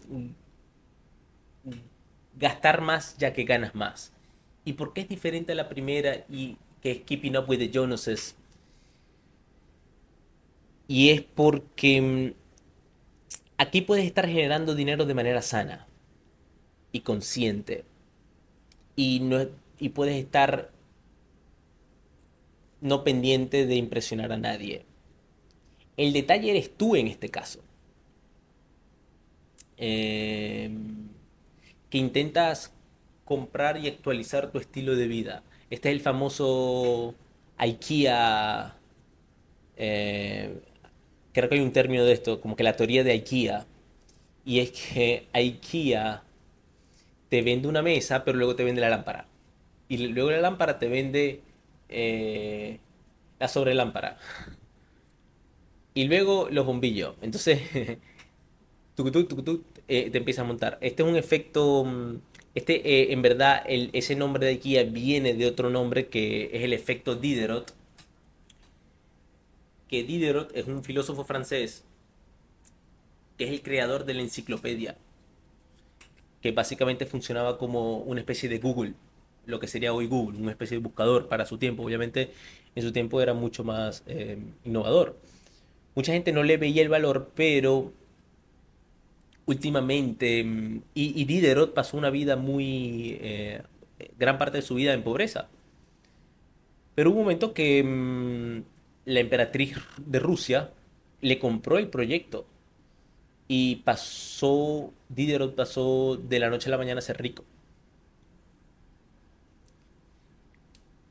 gastar 2.37 2.81
más 2.81 3.17
ya 3.19 3.33
que 3.33 3.45
ganas 3.45 3.75
más. 3.75 4.13
¿Y 4.65 4.75
por 4.75 4.93
qué 4.93 5.03
es 5.03 5.09
diferente 5.09 5.53
a 5.53 5.57
la 5.57 5.69
primera 5.69 6.25
y 6.29 6.57
que 6.81 6.91
es 6.93 7.01
Keeping 7.03 7.37
Up 7.37 7.49
with 7.49 7.59
the 7.59 7.71
Joneses? 7.73 8.37
Y 10.89 11.11
es 11.11 11.23
porque 11.23 12.01
mm, 12.01 12.33
aquí 13.59 13.81
puedes 13.83 14.07
estar 14.07 14.27
generando 14.29 14.75
dinero 14.75 15.07
de 15.07 15.15
manera 15.15 15.43
sana 15.43 15.87
y 16.93 17.01
consciente. 17.01 17.85
Y, 18.97 19.21
no, 19.21 19.47
y 19.79 19.89
puedes 19.91 20.17
estar 20.17 20.71
no 22.81 23.03
pendiente 23.03 23.67
de 23.67 23.77
impresionar 23.77 24.33
a 24.33 24.37
nadie. 24.37 24.85
El 25.97 26.13
detalle 26.13 26.51
eres 26.51 26.77
tú 26.77 26.97
en 26.97 27.07
este 27.09 27.31
caso. 27.31 27.61
Em, 29.77 31.04
que 31.95 31.99
intentas 31.99 32.73
comprar 33.25 33.79
y 33.79 33.87
actualizar 33.87 34.51
tu 34.51 34.59
estilo 34.59 34.97
de 34.97 35.07
vida. 35.07 35.45
Este 35.71 35.91
es 35.91 35.95
el 35.95 36.01
famoso 36.01 37.15
IKEA. 37.57 38.75
Eh, 39.77 40.59
creo 41.33 41.49
que 41.49 41.55
hay 41.55 41.61
un 41.61 41.73
término 41.73 42.05
de 42.05 42.13
esto, 42.13 42.41
como 42.41 42.57
que 42.57 42.65
la 42.65 42.75
teoría 42.75 43.05
de 43.05 43.13
IKEA. 43.13 43.65
Y 44.45 44.59
es 44.59 44.73
que 44.73 45.29
IKEA 45.33 46.25
te 47.29 47.43
vende 47.43 47.69
una 47.69 47.81
mesa, 47.81 48.25
pero 48.25 48.39
luego 48.39 48.57
te 48.57 48.65
vende 48.65 48.81
la 48.81 48.89
lámpara. 48.89 49.29
Y 49.89 50.09
luego 50.09 50.33
la 50.33 50.41
lámpara 50.41 50.81
te 50.81 50.89
vende 50.89 51.43
eh, 51.91 52.81
la 53.39 53.47
sobrelámpara. 53.47 54.19
Y 55.95 56.09
luego 56.09 56.49
los 56.51 56.67
bombillos. 56.67 57.15
Entonces, 57.23 57.61
eh, 59.89 60.11
te 60.11 60.19
empieza 60.19 60.43
a 60.43 60.45
montar. 60.45 60.79
Este 60.81 61.03
es 61.03 61.09
un 61.09 61.17
efecto. 61.17 61.85
Mm, 61.85 62.17
este, 62.55 62.75
eh, 62.89 63.13
en 63.13 63.23
verdad, 63.23 63.65
ese 63.67 64.15
nombre 64.15 64.47
de 64.47 64.53
IKEA 64.53 64.85
viene 64.85 65.35
de 65.35 65.47
otro 65.47 65.71
nombre 65.71 66.07
que 66.09 66.51
es 66.53 66.63
el 66.63 66.73
efecto 66.73 67.17
Diderot. 67.17 67.75
Que 69.89 70.05
Diderot 70.05 70.57
es 70.57 70.67
un 70.67 70.85
filósofo 70.85 71.25
francés 71.25 71.85
que 73.37 73.45
es 73.45 73.51
el 73.51 73.63
creador 73.63 74.05
de 74.05 74.15
la 74.15 74.23
enciclopedia. 74.23 74.97
Que 76.43 76.53
básicamente 76.53 77.07
funcionaba 77.07 77.59
como 77.59 77.99
una 77.99 78.21
especie 78.21 78.49
de 78.49 78.59
Google 78.59 78.95
lo 79.47 79.61
que 79.61 79.69
sería 79.69 79.93
hoy 79.93 80.07
Google, 80.07 80.39
una 80.39 80.51
especie 80.51 80.77
de 80.77 80.83
buscador 80.83 81.29
para 81.29 81.47
su 81.47 81.59
tiempo. 81.59 81.83
Obviamente 81.83 82.31
en 82.75 82.83
su 82.83 82.93
tiempo 82.93 83.21
era 83.21 83.35
mucho 83.35 83.65
más 83.65 84.03
eh, 84.07 84.39
innovador. 84.65 85.17
Mucha 85.95 86.13
gente 86.13 86.33
no 86.33 86.43
le 86.43 86.57
veía 86.57 86.83
el 86.83 86.89
valor, 86.89 87.31
pero 87.35 87.93
últimamente, 89.47 90.45
mm, 90.45 90.83
y, 90.95 91.25
Diderot 91.25 91.75
pasó 91.75 91.97
una 91.97 92.11
vida 92.11 92.37
muy, 92.37 93.19
eh, 93.21 93.63
gran 94.19 94.39
parte 94.39 94.59
de 94.59 94.63
su 94.63 94.75
vida 94.77 94.93
en 94.95 95.03
pobreza. 95.03 95.49
Pero 96.95 97.11
hubo 97.11 97.19
un 97.19 97.25
momento 97.25 97.55
que 97.55 97.83
mm, 97.83 98.63
la 99.07 99.21
emperatriz 99.21 99.77
de 99.99 100.19
Rusia 100.19 100.71
le 101.21 101.39
compró 101.39 101.79
el 101.79 101.89
proyecto 101.89 102.47
y 103.49 103.77
pasó, 103.77 104.93
Diderot 105.09 105.55
pasó 105.55 106.17
de 106.17 106.39
la 106.39 106.51
noche 106.51 106.69
a 106.69 106.73
la 106.73 106.79
mañana 106.79 106.99
a 107.01 107.03
ser 107.03 107.21
rico. 107.21 107.45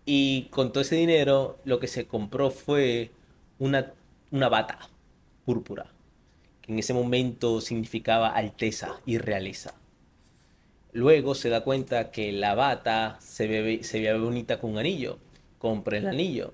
Y 0.06 0.44
con 0.52 0.72
todo 0.74 0.82
ese 0.82 0.96
dinero 0.96 1.58
lo 1.66 1.80
que 1.80 1.88
se 1.88 2.08
compró 2.08 2.52
fue 2.52 3.12
una, 3.60 3.94
una 4.32 4.50
bata 4.50 4.90
púrpura, 5.46 5.93
que 6.64 6.74
en 6.74 6.80
ese 6.80 6.96
momento 6.96 7.62
significaba 7.62 8.30
alteza 8.30 9.02
y 9.06 9.20
realeza. 9.20 9.76
Luego 10.94 11.36
se 11.36 11.50
da 11.50 11.64
cuenta 11.64 12.10
que 12.12 12.32
la 12.32 12.56
bata 12.56 13.18
se, 13.20 13.48
ve, 13.48 13.84
se 13.84 13.98
veía 14.00 14.16
bonita 14.18 14.60
con 14.60 14.72
un 14.72 14.78
anillo, 14.78 15.18
compra 15.58 15.98
el 15.98 16.08
anillo. 16.08 16.54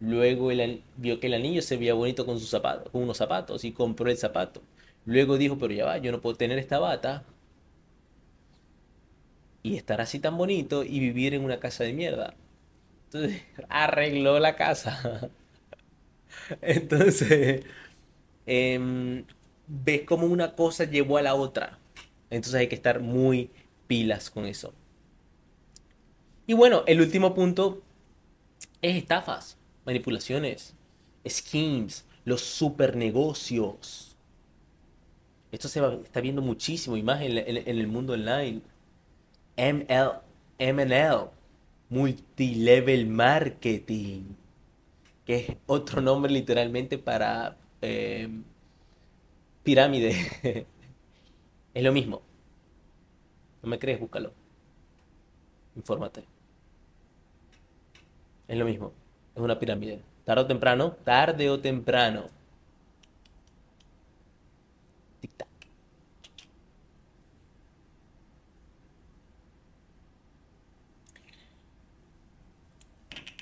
Luego 0.00 0.50
él 0.52 0.82
vio 0.96 1.20
que 1.20 1.28
el 1.28 1.34
anillo 1.34 1.62
se 1.62 1.76
veía 1.78 1.94
bonito 1.94 2.26
con, 2.26 2.38
con 2.92 3.02
unos 3.04 3.18
zapatos 3.18 3.64
y 3.64 3.72
compró 3.72 4.10
el 4.10 4.18
zapato. 4.18 4.62
Luego 5.06 5.38
dijo, 5.38 5.58
pero 5.58 5.74
ya 5.74 5.86
va, 5.86 5.98
yo 5.98 6.12
no 6.12 6.20
puedo 6.20 6.36
tener 6.36 6.58
esta 6.58 6.78
bata 6.80 7.24
y 9.62 9.76
estar 9.76 10.00
así 10.00 10.18
tan 10.18 10.36
bonito 10.36 10.84
y 10.84 10.98
vivir 11.00 11.34
en 11.34 11.44
una 11.44 11.60
casa 11.60 11.84
de 11.84 11.92
mierda. 11.92 12.34
Entonces, 13.06 13.42
arregló 13.68 14.38
la 14.40 14.56
casa. 14.56 15.30
Entonces, 16.62 17.64
em, 18.46 19.24
ves 19.66 20.02
como 20.02 20.26
una 20.26 20.54
cosa 20.54 20.84
llevó 20.84 21.18
a 21.18 21.22
la 21.22 21.34
otra. 21.34 21.78
Entonces 22.30 22.54
hay 22.60 22.68
que 22.68 22.74
estar 22.74 23.00
muy 23.00 23.50
pilas 23.86 24.30
con 24.30 24.46
eso. 24.46 24.72
Y 26.46 26.54
bueno, 26.54 26.82
el 26.86 27.00
último 27.00 27.34
punto 27.34 27.82
es 28.80 28.96
estafas, 28.96 29.58
manipulaciones, 29.84 30.74
schemes, 31.26 32.04
los 32.24 32.40
super 32.40 32.96
negocios. 32.96 34.16
Esto 35.52 35.68
se 35.68 35.80
está 36.04 36.20
viendo 36.20 36.42
muchísimo 36.42 36.96
y 36.96 37.02
más 37.02 37.20
en, 37.22 37.38
en 37.38 37.78
el 37.78 37.86
mundo 37.86 38.14
online. 38.14 38.62
ML, 39.56 40.20
ML 40.58 41.30
multilevel 41.92 43.06
marketing, 43.06 44.34
que 45.26 45.36
es 45.36 45.56
otro 45.66 46.00
nombre 46.00 46.32
literalmente 46.32 46.96
para 46.96 47.58
eh, 47.82 48.28
pirámide. 49.62 50.14
es 51.74 51.82
lo 51.82 51.92
mismo. 51.92 52.22
¿No 53.62 53.68
me 53.68 53.78
crees? 53.78 54.00
Búscalo. 54.00 54.32
Infórmate. 55.76 56.24
Es 58.48 58.58
lo 58.58 58.64
mismo. 58.64 58.92
Es 59.34 59.42
una 59.42 59.58
pirámide. 59.58 60.00
Tarde 60.24 60.42
o 60.42 60.46
temprano, 60.46 60.92
tarde 61.04 61.50
o 61.50 61.60
temprano. 61.60 62.26
Tic-tac. 65.20 65.48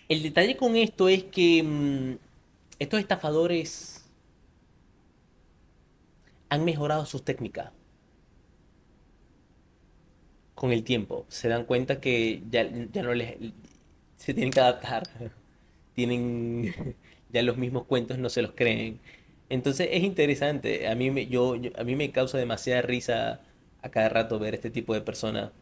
El 0.09 0.23
detalle 0.23 0.57
con 0.57 0.77
esto 0.77 1.09
es 1.09 1.25
que 1.25 1.63
mm, 1.63 2.19
estos 2.79 3.01
estafadores 3.01 4.00
han 6.51 6.65
mejorado 6.65 7.07
sus 7.07 7.25
técnicas 7.25 7.73
con 10.55 10.73
el 10.73 10.85
tiempo. 10.85 11.25
Se 11.29 11.49
dan 11.49 11.65
cuenta 11.65 12.01
que 12.01 12.43
ya, 12.51 12.69
ya 12.93 13.03
no 13.03 13.15
les... 13.15 13.37
se 14.17 14.35
tienen 14.35 14.53
que 14.53 14.61
adaptar. 14.61 15.05
Tienen 15.95 16.97
ya 17.33 17.43
los 17.43 17.57
mismos 17.59 17.85
cuentos, 17.87 18.19
no 18.19 18.31
se 18.31 18.43
los 18.43 18.53
creen. 18.53 19.01
Entonces 19.49 19.89
es 19.93 20.03
interesante. 20.05 20.89
A 20.89 20.95
mí 20.95 21.11
me, 21.11 21.27
yo, 21.27 21.57
a 21.77 21.85
mí 21.85 21.97
me 21.97 22.13
causa 22.13 22.39
demasiada 22.39 22.83
risa 22.83 23.41
a 23.83 23.91
cada 23.91 24.09
rato 24.09 24.39
ver 24.39 24.55
este 24.55 24.71
tipo 24.71 24.95
de 24.95 25.01
personas. 25.03 25.53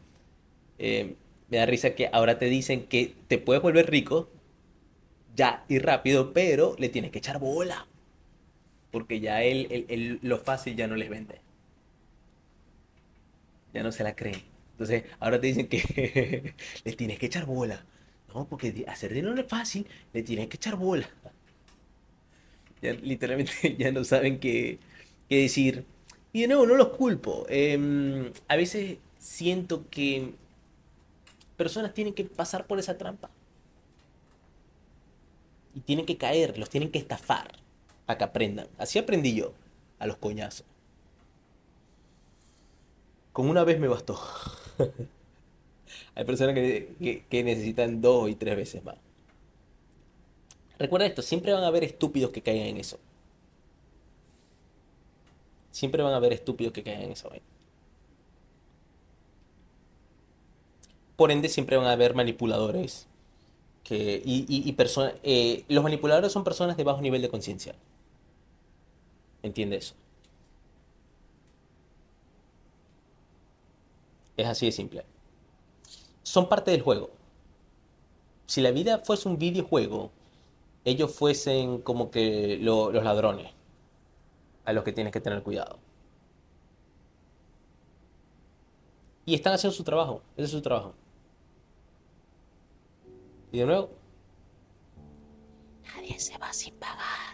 Eh, 0.79 1.15
me 1.49 1.57
da 1.57 1.65
risa 1.65 1.95
que 1.95 2.09
ahora 2.13 2.39
te 2.39 2.45
dicen 2.47 2.83
que 2.87 3.15
te 3.27 3.37
puedes 3.39 3.61
volver 3.63 3.89
rico 3.89 4.29
ya 5.35 5.65
y 5.69 5.79
rápido, 5.79 6.33
pero 6.33 6.75
le 6.77 6.89
tienes 6.89 7.11
que 7.11 7.19
echar 7.19 7.39
bola. 7.39 7.87
Porque 8.91 9.19
ya 9.19 9.43
él, 9.43 10.19
lo 10.21 10.39
fácil 10.39 10.75
ya 10.75 10.87
no 10.87 10.95
les 10.95 11.09
vende. 11.09 11.41
Ya 13.73 13.83
no 13.83 13.91
se 13.91 14.03
la 14.03 14.15
creen. 14.15 14.41
Entonces, 14.71 15.03
ahora 15.19 15.39
te 15.39 15.47
dicen 15.47 15.67
que 15.67 16.55
le 16.83 16.93
tienes 16.93 17.19
que 17.19 17.27
echar 17.27 17.45
bola. 17.45 17.85
No, 18.33 18.47
porque 18.47 18.85
hacer 18.87 19.13
dinero 19.13 19.33
no 19.33 19.41
es 19.41 19.47
fácil, 19.47 19.87
le 20.13 20.23
tienes 20.23 20.47
que 20.47 20.57
echar 20.57 20.75
bola. 20.75 21.09
Ya, 22.81 22.93
literalmente 22.93 23.75
ya 23.77 23.91
no 23.91 24.05
saben 24.05 24.39
qué, 24.39 24.79
decir. 25.27 25.83
Y 26.31 26.41
de 26.41 26.47
nuevo, 26.47 26.65
no 26.65 26.75
los 26.75 26.89
culpo. 26.89 27.45
Em, 27.49 28.31
a 28.47 28.55
veces 28.55 28.99
siento 29.17 29.89
que 29.89 30.31
personas 31.57 31.93
tienen 31.93 32.13
que 32.13 32.23
pasar 32.23 32.67
por 32.67 32.79
esa 32.79 32.97
trampa. 32.97 33.29
Y 35.75 35.81
tienen 35.81 36.05
que 36.05 36.15
caer, 36.15 36.57
los 36.57 36.69
tienen 36.69 36.89
que 36.89 36.99
estafar 36.99 37.51
para 38.09 38.17
que 38.17 38.23
aprendan. 38.23 38.67
Así 38.79 38.97
aprendí 38.97 39.35
yo, 39.35 39.53
a 39.99 40.07
los 40.07 40.17
coñazos. 40.17 40.65
Con 43.31 43.47
una 43.47 43.63
vez 43.63 43.79
me 43.79 43.87
bastó. 43.87 44.19
Hay 46.15 46.25
personas 46.25 46.55
que, 46.55 47.27
necesitan 47.31 48.01
dos 48.01 48.31
y 48.31 48.33
tres 48.33 48.55
veces 48.55 48.83
más. 48.83 48.95
Recuerda 50.79 51.05
esto, 51.05 51.21
siempre 51.21 51.53
van 51.53 51.63
a 51.63 51.67
haber 51.67 51.83
estúpidos 51.83 52.31
que 52.31 52.41
caigan 52.41 52.69
en 52.69 52.77
eso. 52.77 52.97
Siempre 55.69 56.01
van 56.01 56.13
a 56.13 56.15
haber 56.15 56.33
estúpidos 56.33 56.73
que 56.73 56.81
caigan 56.81 57.03
en 57.03 57.11
eso. 57.11 57.29
Por 61.15 61.29
ende, 61.29 61.47
siempre 61.47 61.77
van 61.77 61.85
a 61.85 61.91
haber 61.91 62.15
manipuladores. 62.15 63.05
Que, 63.83 64.19
y. 64.25 64.75
Eh, 65.21 65.63
los 65.67 65.83
manipuladores 65.83 66.31
son 66.31 66.43
personas 66.43 66.75
de 66.75 66.83
bajo 66.83 67.01
nivel 67.01 67.21
de 67.21 67.29
conciencia. 67.29 67.75
¿Entiende 69.41 69.77
eso? 69.77 69.95
Es 74.37 74.47
así 74.47 74.65
de 74.67 74.71
simple. 74.71 75.05
Son 76.23 76.47
parte 76.47 76.71
del 76.71 76.81
juego. 76.81 77.09
Si 78.45 78.61
la 78.61 78.71
vida 78.71 78.99
fuese 78.99 79.27
un 79.27 79.37
videojuego, 79.37 80.11
ellos 80.85 81.13
fuesen 81.13 81.81
como 81.81 82.09
que 82.09 82.57
los 82.61 82.93
ladrones 82.93 83.51
a 84.65 84.73
los 84.73 84.83
que 84.83 84.93
tienes 84.93 85.11
que 85.13 85.21
tener 85.21 85.43
cuidado. 85.43 85.79
Y 89.25 89.35
están 89.35 89.53
haciendo 89.53 89.75
su 89.75 89.83
trabajo. 89.83 90.21
Ese 90.35 90.45
es 90.45 90.51
su 90.51 90.61
trabajo. 90.61 90.93
Y 93.51 93.59
de 93.59 93.65
nuevo, 93.65 93.89
nadie 95.83 96.19
se 96.19 96.37
va 96.37 96.53
sin 96.53 96.73
pagar. 96.75 97.28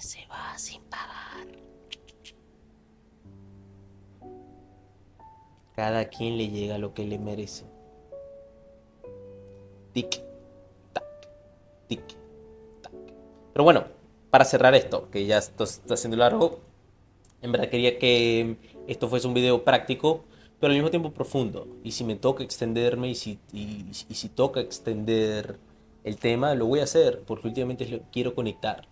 Se 0.00 0.26
va 0.26 0.56
sin 0.58 0.82
pagar. 0.84 1.46
Cada 5.74 6.06
quien 6.06 6.36
le 6.38 6.48
llega 6.48 6.78
lo 6.78 6.94
que 6.94 7.04
le 7.04 7.18
merece. 7.18 7.64
Tic, 9.92 10.22
tac, 10.92 11.04
tic, 11.88 12.02
tac. 12.82 12.92
Pero 13.52 13.64
bueno, 13.64 13.84
para 14.30 14.44
cerrar 14.44 14.74
esto, 14.74 15.10
que 15.10 15.26
ya 15.26 15.38
esto 15.38 15.64
está 15.64 15.96
siendo 15.96 16.16
largo, 16.16 16.60
en 17.42 17.52
verdad 17.52 17.68
quería 17.68 17.98
que 17.98 18.56
esto 18.86 19.08
fuese 19.08 19.26
un 19.26 19.34
video 19.34 19.64
práctico 19.64 20.24
pero 20.60 20.70
al 20.70 20.76
mismo 20.76 20.90
tiempo 20.90 21.12
profundo. 21.12 21.68
Y 21.84 21.92
si 21.92 22.04
me 22.04 22.16
toca 22.16 22.42
extenderme 22.42 23.08
y, 23.08 23.14
si 23.14 24.28
toca 24.34 24.60
extender 24.60 25.58
el 26.04 26.16
tema, 26.16 26.54
lo 26.54 26.66
voy 26.66 26.80
a 26.80 26.84
hacer, 26.84 27.22
porque 27.26 27.48
últimamente 27.48 28.02
quiero 28.10 28.34
conectar. 28.34 28.88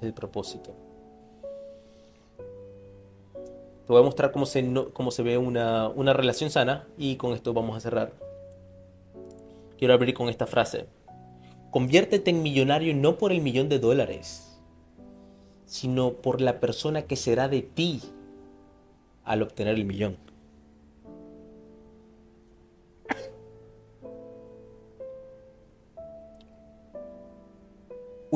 El 0.00 0.12
propósito. 0.12 0.74
Te 3.86 3.92
voy 3.92 4.00
a 4.00 4.04
mostrar 4.04 4.32
cómo 4.32 4.46
se, 4.46 4.68
cómo 4.92 5.10
se 5.10 5.22
ve 5.22 5.38
una, 5.38 5.88
una 5.88 6.12
relación 6.12 6.50
sana 6.50 6.86
y 6.98 7.16
con 7.16 7.32
esto 7.32 7.54
vamos 7.54 7.76
a 7.76 7.80
cerrar. 7.80 8.12
Quiero 9.78 9.94
abrir 9.94 10.14
con 10.14 10.28
esta 10.28 10.46
frase. 10.46 10.86
Conviértete 11.70 12.30
en 12.30 12.42
millonario 12.42 12.94
no 12.94 13.16
por 13.16 13.32
el 13.32 13.42
millón 13.42 13.68
de 13.68 13.78
dólares, 13.78 14.58
sino 15.66 16.14
por 16.14 16.40
la 16.40 16.58
persona 16.58 17.02
que 17.02 17.16
será 17.16 17.48
de 17.48 17.62
ti 17.62 18.00
al 19.24 19.42
obtener 19.42 19.74
el 19.74 19.84
millón. 19.84 20.16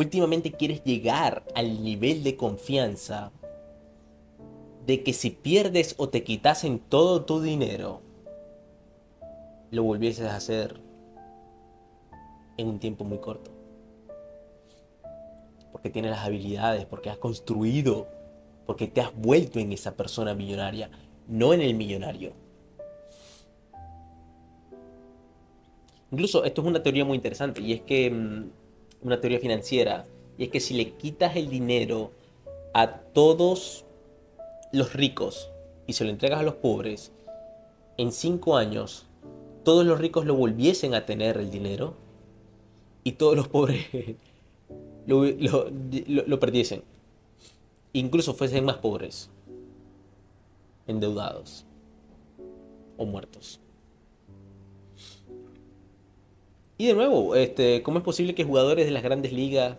Últimamente 0.01 0.53
quieres 0.53 0.83
llegar 0.85 1.45
al 1.55 1.83
nivel 1.85 2.23
de 2.23 2.37
confianza 2.37 3.33
de 4.87 5.03
que 5.03 5.13
si 5.13 5.31
pierdes 5.31 5.95
o 5.99 6.09
te 6.09 6.25
quitasen 6.25 6.79
todo 6.79 7.25
tu 7.25 7.41
dinero, 7.41 8.01
lo 9.71 9.85
volvieses 9.85 10.27
a 10.27 10.37
hacer 10.37 10.81
en 12.57 12.69
un 12.69 12.79
tiempo 12.79 13.05
muy 13.05 13.19
corto. 13.19 13.51
Porque 15.71 15.91
tienes 15.91 16.11
las 16.11 16.27
habilidades, 16.27 16.87
porque 16.87 17.11
has 17.11 17.19
construido, 17.19 18.09
porque 18.67 18.89
te 18.89 19.01
has 19.01 19.15
vuelto 19.15 19.59
en 19.59 19.73
esa 19.73 19.97
persona 19.97 20.35
millonaria, 20.35 20.91
no 21.29 21.55
en 21.55 21.61
el 21.61 21.75
millonario. 21.75 22.33
Incluso 26.11 26.45
esto 26.45 26.63
es 26.63 26.67
una 26.67 26.83
teoría 26.83 27.05
muy 27.05 27.17
interesante 27.17 27.61
y 27.61 27.73
es 27.73 27.83
que 27.83 28.11
mm, 28.11 28.60
una 29.03 29.21
teoría 29.21 29.39
financiera, 29.39 30.07
y 30.39 30.45
es 30.45 30.51
que 30.51 30.61
si 30.61 30.75
le 30.75 30.93
quitas 30.93 31.37
el 31.37 31.49
dinero 31.49 32.13
a 32.73 32.89
todos 32.89 33.85
los 34.73 34.93
ricos 34.95 35.51
y 35.87 35.95
se 35.95 36.05
lo 36.05 36.11
entregas 36.11 36.41
a 36.41 36.45
los 36.45 36.55
pobres, 36.55 37.13
en 37.97 38.13
cinco 38.13 38.57
años 38.57 39.07
todos 39.65 39.85
los 39.85 39.99
ricos 39.99 40.25
lo 40.25 40.35
volviesen 40.35 40.95
a 40.95 41.05
tener 41.05 41.37
el 41.37 41.51
dinero 41.51 41.95
y 43.05 43.13
todos 43.13 43.37
los 43.37 43.49
pobres 43.49 43.87
lo, 45.07 45.25
lo 45.25 46.41
perdiesen. 46.41 46.83
Incluso 47.93 48.35
fuesen 48.35 48.65
más 48.65 48.77
pobres, 48.77 49.31
endeudados 50.87 51.67
o 52.97 53.05
muertos. 53.05 53.61
Y 56.81 56.87
de 56.87 56.95
nuevo, 56.95 57.35
este, 57.37 57.83
¿cómo 57.83 57.99
es 57.99 58.05
posible 58.05 58.35
que 58.35 58.43
jugadores 58.43 58.87
de 58.87 58.91
las 58.91 59.03
grandes 59.03 59.35
ligas 59.35 59.77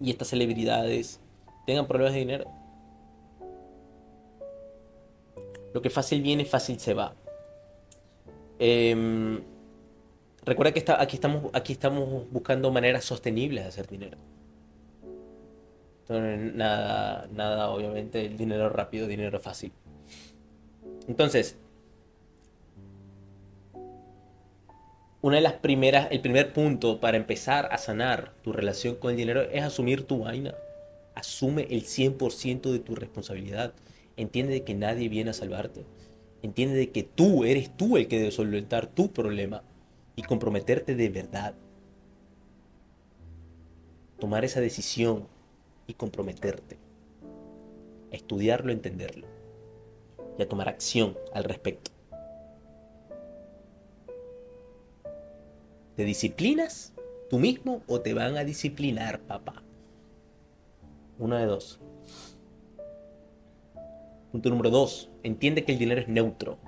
y 0.00 0.08
estas 0.08 0.28
celebridades 0.28 1.20
tengan 1.66 1.86
problemas 1.86 2.14
de 2.14 2.20
dinero? 2.20 2.44
Lo 5.74 5.82
que 5.82 5.90
fácil 5.90 6.22
viene, 6.22 6.46
fácil 6.46 6.80
se 6.80 6.94
va. 6.94 7.14
Em, 8.58 9.42
recuerda 10.46 10.72
que 10.72 10.82
aquí, 10.96 11.16
estamos, 11.74 12.30
buscando 12.30 12.72
maneras 12.72 13.04
sostenibles 13.04 13.64
de 13.64 13.68
hacer 13.68 13.86
dinero. 13.86 14.16
nada, 16.08 17.28
nada, 17.34 17.68
obviamente, 17.68 18.24
el 18.24 18.38
dinero 18.38 18.70
rápido, 18.70 19.06
dinero 19.06 19.38
fácil. 19.40 19.72
Entonces, 21.06 21.58
una 25.24 25.36
de 25.36 25.40
las 25.40 25.54
primeras, 25.54 26.08
el 26.10 26.20
primer 26.20 26.52
punto 26.52 27.00
para 27.00 27.16
empezar 27.16 27.70
a 27.72 27.78
sanar 27.78 28.34
tu 28.42 28.52
relación 28.52 28.96
con 28.96 29.10
el 29.10 29.16
dinero 29.16 29.40
es 29.40 29.62
asumir 29.62 30.06
tu 30.06 30.18
vaina. 30.18 30.54
Asume 31.14 31.66
el 31.70 31.84
100% 31.84 32.70
de 32.70 32.78
tu 32.78 32.94
responsabilidad. 32.94 33.72
Entiende 34.18 34.52
de 34.52 34.64
que 34.64 34.74
nadie 34.74 35.08
viene 35.08 35.30
a 35.30 35.32
salvarte. 35.32 35.86
Entiende 36.42 36.76
de 36.76 36.90
que 36.90 37.04
tú 37.04 37.46
eres 37.46 37.74
tú 37.74 37.96
el 37.96 38.06
que 38.06 38.18
debe 38.18 38.32
solventar 38.32 38.86
tu 38.86 39.12
problema 39.12 39.62
y 40.14 40.24
comprometerte 40.24 40.94
de 40.94 41.08
verdad. 41.08 41.54
Tomar 44.18 44.44
esa 44.44 44.60
decisión 44.60 45.26
y 45.86 45.94
comprometerte. 45.94 46.76
estudiarlo, 48.10 48.72
entenderlo 48.72 49.26
y 50.38 50.42
a 50.42 50.48
tomar 50.50 50.68
acción 50.68 51.16
al 51.32 51.44
respecto. 51.44 51.93
¿Te 55.96 56.04
disciplinas 56.04 56.92
tú 57.30 57.38
mismo 57.38 57.82
o 57.86 58.00
te 58.00 58.14
van 58.14 58.36
a 58.36 58.44
disciplinar, 58.44 59.20
papá? 59.20 59.62
Una 61.18 61.38
de 61.38 61.46
dos. 61.46 61.78
Punto 64.32 64.50
número 64.50 64.70
dos. 64.70 65.08
Entiende 65.22 65.64
que 65.64 65.72
el 65.72 65.78
dinero 65.78 66.00
es 66.00 66.08
neutro. 66.08 66.58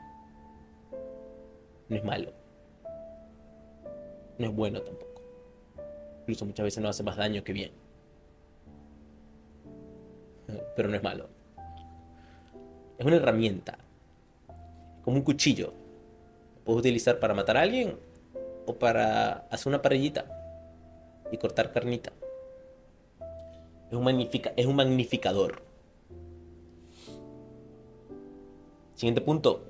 No 1.88 1.96
es 1.96 2.04
malo. 2.04 2.32
No 4.38 4.46
es 4.46 4.54
bueno 4.54 4.80
tampoco. 4.82 5.22
Incluso 6.20 6.44
muchas 6.44 6.64
veces 6.64 6.82
nos 6.82 6.90
hace 6.90 7.02
más 7.02 7.16
daño 7.16 7.42
que 7.42 7.52
bien. 7.52 7.72
Pero 10.76 10.88
no 10.88 10.94
es 10.94 11.02
malo. 11.02 11.28
Es 12.98 13.04
una 13.04 13.16
herramienta. 13.16 13.78
Como 15.02 15.16
un 15.16 15.24
cuchillo. 15.24 15.72
Lo 16.58 16.64
puedes 16.64 16.80
utilizar 16.80 17.18
para 17.18 17.34
matar 17.34 17.56
a 17.56 17.62
alguien 17.62 18.05
o 18.66 18.74
para 18.74 19.46
hacer 19.50 19.68
una 19.68 19.82
parrillita 19.82 20.26
y 21.30 21.38
cortar 21.38 21.72
carnita. 21.72 22.12
Es 23.90 23.96
un, 23.96 24.04
magnifica 24.04 24.52
es 24.56 24.66
un 24.66 24.76
magnificador. 24.76 25.62
Siguiente 28.94 29.20
punto. 29.20 29.64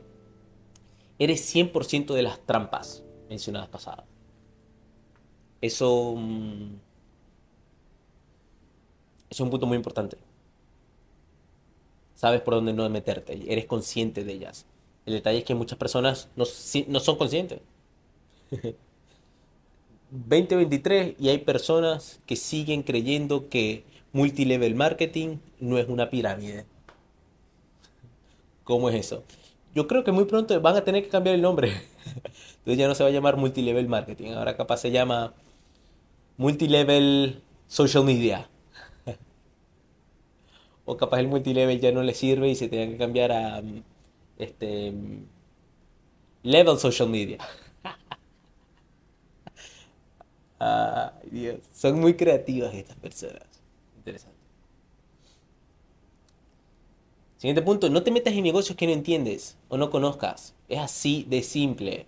Eres 1.19 1.55
100% 1.55 2.15
de 2.15 2.23
las 2.23 2.41
trampas 2.41 3.03
mencionadas 3.29 3.69
pasadas. 3.69 4.05
Eso, 5.61 6.15
mm, 6.17 6.75
eso 9.31 9.31
es 9.31 9.41
un 9.41 9.51
punto 9.51 9.67
muy 9.67 9.77
importante. 9.77 10.17
Sabes 12.15 12.41
por 12.41 12.55
dónde 12.55 12.73
no 12.73 12.89
meterte, 12.89 13.53
eres 13.53 13.67
consciente 13.67 14.25
de 14.25 14.33
ellas. 14.33 14.67
El 15.05 15.15
detalle 15.15 15.39
es 15.39 15.45
que 15.45 15.55
muchas 15.55 15.79
personas 15.79 16.29
no, 16.37 16.45
no 16.89 17.01
son 17.01 17.17
conscientes. 17.17 17.61
2023 20.11 21.17
y 21.19 21.29
hay 21.29 21.39
personas 21.39 22.21
que 22.27 22.37
siguen 22.37 22.83
creyendo 22.83 23.49
que 23.49 23.85
multilevel 24.13 24.75
marketing 24.75 25.39
no 25.61 25.79
es 25.79 25.89
una 25.89 26.11
pirámide. 26.11 26.65
¿Cómo 28.65 28.89
es 28.89 28.97
eso? 28.97 29.25
Yo 29.75 29.87
creo 29.87 30.05
que 30.05 30.13
muy 30.13 30.25
pronto 30.25 30.59
van 30.61 30.77
a 30.77 30.85
tener 30.85 31.03
que 31.03 31.09
cambiar 31.09 31.35
el 31.35 31.43
nombre. 31.43 31.69
Entonces 32.59 32.79
ya 32.79 32.89
no 32.89 32.95
se 32.95 33.03
va 33.03 33.11
a 33.11 33.13
llamar 33.13 33.37
multilevel 33.37 33.89
marketing, 33.89 34.33
ahora 34.33 34.57
capaz 34.57 34.79
se 34.79 34.91
llama 34.91 35.35
multilevel 36.37 37.43
social 37.67 38.05
media. 38.05 38.49
o 40.85 40.97
capaz 40.97 41.21
el 41.21 41.29
multilevel 41.29 41.81
ya 41.81 41.93
no 41.93 42.03
le 42.03 42.15
sirve 42.15 42.49
y 42.49 42.55
se 42.55 42.69
tenga 42.69 42.91
que 42.91 42.97
cambiar 42.97 43.33
a 43.33 43.63
este 44.39 44.95
level 46.43 46.79
social 46.79 47.09
media. 47.09 47.39
Ay, 50.59 51.29
Dios. 51.31 51.61
Son 51.73 52.01
muy 52.01 52.15
creativas 52.15 52.75
estas 52.75 52.97
personas. 52.97 53.43
Interesante. 53.97 54.37
Siguiente 57.37 57.63
punto, 57.63 57.91
no 57.91 58.03
te 58.03 58.11
metas 58.11 58.33
en 58.33 58.43
negocios 58.43 58.77
que 58.77 58.87
no 58.87 58.93
entiendes 58.93 59.57
o 59.69 59.77
no 59.77 59.91
conozcas. 59.91 60.55
Es 60.69 60.79
así 60.79 61.27
de 61.29 61.43
simple. 61.43 62.07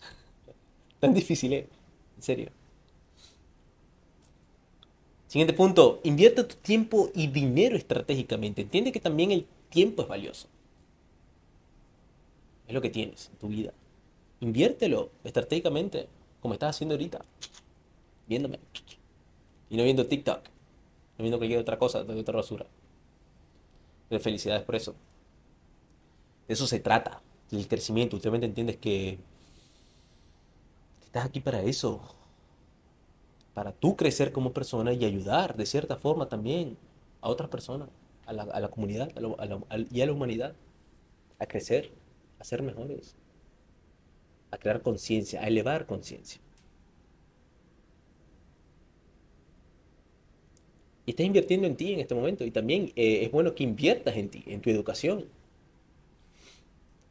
Tan 1.00 1.14
difícil, 1.14 1.52
¿eh? 1.52 1.68
En 2.16 2.22
serio. 2.22 2.50
Siguiente 5.28 5.54
punto, 5.54 6.00
invierte 6.02 6.42
tu 6.42 6.56
tiempo 6.56 7.08
y 7.14 7.28
dinero 7.28 7.76
estratégicamente. 7.76 8.62
Entiende 8.62 8.90
que 8.90 8.98
también 8.98 9.30
el 9.30 9.46
tiempo 9.68 10.02
es 10.02 10.08
valioso. 10.08 10.48
Es 12.66 12.74
lo 12.74 12.80
que 12.80 12.90
tienes 12.90 13.30
en 13.32 13.38
tu 13.38 13.46
vida. 13.46 13.72
Inviértelo 14.40 15.10
estratégicamente 15.22 16.08
como 16.40 16.54
estás 16.54 16.76
haciendo 16.76 16.94
ahorita, 16.94 17.24
viéndome. 18.26 18.58
Y 19.68 19.76
no 19.76 19.84
viendo 19.84 20.06
TikTok, 20.06 20.44
no 21.18 21.22
viendo 21.22 21.38
cualquier 21.38 21.60
otra 21.60 21.78
cosa, 21.78 22.02
de 22.04 22.18
otra 22.18 22.36
basura. 22.36 22.66
De 24.08 24.18
felicidades 24.18 24.62
por 24.62 24.74
eso. 24.74 24.94
De 26.48 26.54
eso 26.54 26.66
se 26.66 26.80
trata, 26.80 27.22
del 27.50 27.68
crecimiento. 27.68 28.16
Usted 28.16 28.34
entiendes 28.34 28.76
que, 28.76 29.18
que 30.98 31.06
estás 31.06 31.26
aquí 31.26 31.40
para 31.40 31.62
eso. 31.62 32.00
Para 33.54 33.72
tú 33.72 33.96
crecer 33.96 34.32
como 34.32 34.52
persona 34.52 34.92
y 34.92 35.04
ayudar 35.04 35.56
de 35.56 35.66
cierta 35.66 35.96
forma 35.96 36.28
también 36.28 36.76
a 37.20 37.28
otras 37.28 37.50
personas, 37.50 37.88
a 38.26 38.32
la 38.32 38.68
comunidad 38.68 39.10
y 39.90 40.00
a 40.00 40.06
la 40.06 40.12
humanidad 40.12 40.54
a 41.40 41.46
crecer, 41.46 41.90
a 42.38 42.44
ser 42.44 42.62
mejores 42.62 43.16
a 44.50 44.58
crear 44.58 44.82
conciencia, 44.82 45.42
a 45.42 45.46
elevar 45.46 45.86
conciencia. 45.86 46.40
Y 51.06 51.10
estás 51.10 51.26
invirtiendo 51.26 51.66
en 51.66 51.76
ti 51.76 51.92
en 51.92 52.00
este 52.00 52.14
momento 52.14 52.44
y 52.44 52.50
también 52.50 52.92
eh, 52.94 53.24
es 53.24 53.32
bueno 53.32 53.54
que 53.54 53.64
inviertas 53.64 54.16
en 54.16 54.28
ti, 54.28 54.44
en 54.46 54.60
tu 54.60 54.70
educación. 54.70 55.26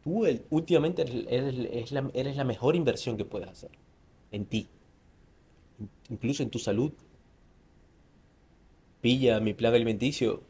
Tú 0.03 0.26
últimamente 0.49 1.02
eres, 1.02 1.91
la, 1.91 2.10
eres 2.14 2.38
la 2.38 2.44
mejor 2.45 2.76
inversión 2.76 3.18
que 3.18 3.26
puedes 3.26 3.49
hacer 3.49 3.72
en 4.32 4.45
ti, 4.45 4.68
incluso 6.10 6.44
en 6.44 6.49
tu 6.49 6.60
salud. 6.60 6.94
Pilla 9.02 9.40
mi 9.40 9.53
plan 9.53 9.74
alimenticio, 9.74 10.41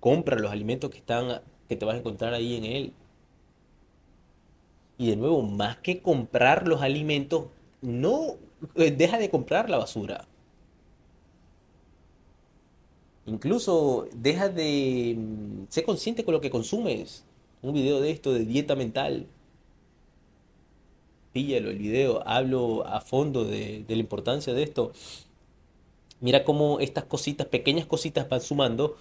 compra 0.00 0.38
los 0.38 0.50
alimentos 0.50 0.90
que 0.90 0.98
están 0.98 1.42
que 1.68 1.76
te 1.76 1.84
vas 1.84 1.96
a 1.96 1.98
encontrar 1.98 2.34
ahí 2.34 2.56
en 2.56 2.64
él. 2.64 2.92
Y 4.98 5.10
de 5.10 5.16
nuevo, 5.16 5.42
más 5.42 5.78
que 5.78 6.02
comprar 6.02 6.66
los 6.66 6.82
alimentos, 6.82 7.46
no 7.80 8.34
eh, 8.74 8.90
deja 8.90 9.18
de 9.18 9.30
comprar 9.30 9.70
la 9.70 9.78
basura. 9.78 10.26
Incluso 13.28 14.08
deja 14.14 14.48
de 14.48 15.14
mm, 15.16 15.64
ser 15.68 15.84
consciente 15.84 16.24
con 16.24 16.34
lo 16.34 16.40
que 16.40 16.50
consumes. 16.50 17.24
Un 17.62 17.74
video 17.74 18.00
de 18.00 18.10
esto 18.10 18.32
de 18.32 18.44
dieta 18.44 18.74
mental. 18.74 19.26
Píllalo 21.32 21.70
el 21.70 21.78
video, 21.78 22.26
hablo 22.26 22.86
a 22.86 23.00
fondo 23.00 23.44
de, 23.44 23.84
la 23.86 23.96
importancia 23.96 24.54
de 24.54 24.62
esto. 24.62 24.92
Mira 26.20 26.42
cómo 26.42 26.80
estas 26.80 27.04
cositas, 27.04 27.46
pequeñas 27.46 27.86
cositas 27.86 28.28
van 28.28 28.40
sumando 28.40 28.96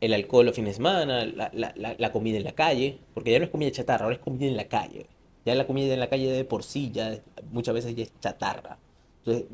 el 0.00 0.12
alcohol 0.12 0.46
los 0.46 0.56
fines 0.56 0.72
de 0.72 0.76
semana, 0.76 1.24
la, 1.24 1.50
la, 1.54 2.12
comida 2.12 2.36
en 2.36 2.44
la 2.44 2.52
calle, 2.52 2.98
porque 3.14 3.30
ya 3.30 3.38
no 3.38 3.44
es 3.44 3.50
comida 3.50 3.70
chatarra, 3.70 4.04
ahora 4.04 4.16
es 4.16 4.22
comida 4.22 4.46
en 4.46 4.56
la 4.56 4.66
calle. 4.66 5.06
Ya 5.44 5.54
la 5.54 5.66
comida 5.66 5.92
en 5.92 6.00
la 6.00 6.08
calle 6.08 6.30
de 6.30 6.44
por 6.44 6.62
sí, 6.62 6.90
ya 6.92 7.20
muchas 7.50 7.74
veces 7.74 7.96
ya 7.96 8.04
es 8.04 8.12
chatarra. 8.20 8.78
Entonces, 9.18 9.46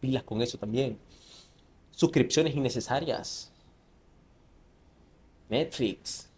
pilas 0.00 0.24
con 0.24 0.42
eso 0.42 0.58
también. 0.58 0.98
Suscripciones 1.92 2.54
innecesarias. 2.54 3.52
Netflix. 5.48 6.28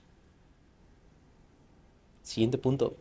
Siguiente 2.22 2.58
punto. 2.58 2.96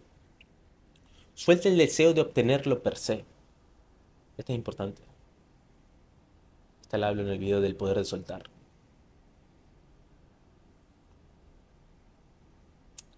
Suelta 1.36 1.68
el 1.70 1.78
deseo 1.78 2.14
de 2.14 2.22
obtenerlo 2.22 2.82
per 2.82 2.98
se. 2.98 3.26
Esto 4.38 4.54
es 4.54 4.58
importante. 4.58 5.02
Está 6.82 6.98
lo 6.98 7.08
hablo 7.08 7.24
en 7.24 7.30
el 7.30 7.38
video 7.38 7.60
del 7.60 7.76
poder 7.76 7.98
de 7.98 8.06
soltar. 8.06 8.44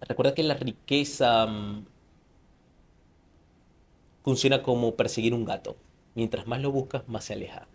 Recuerda 0.00 0.34
que 0.34 0.42
la 0.42 0.54
riqueza 0.54 1.46
mm, 1.46 1.86
funciona 4.22 4.62
como 4.62 4.96
perseguir 4.96 5.34
un 5.34 5.44
gato. 5.44 5.76
Mientras 6.14 6.46
más 6.46 6.60
lo 6.60 6.72
buscas, 6.72 7.08
más 7.08 7.24
se 7.24 7.34
aleja. 7.34 7.66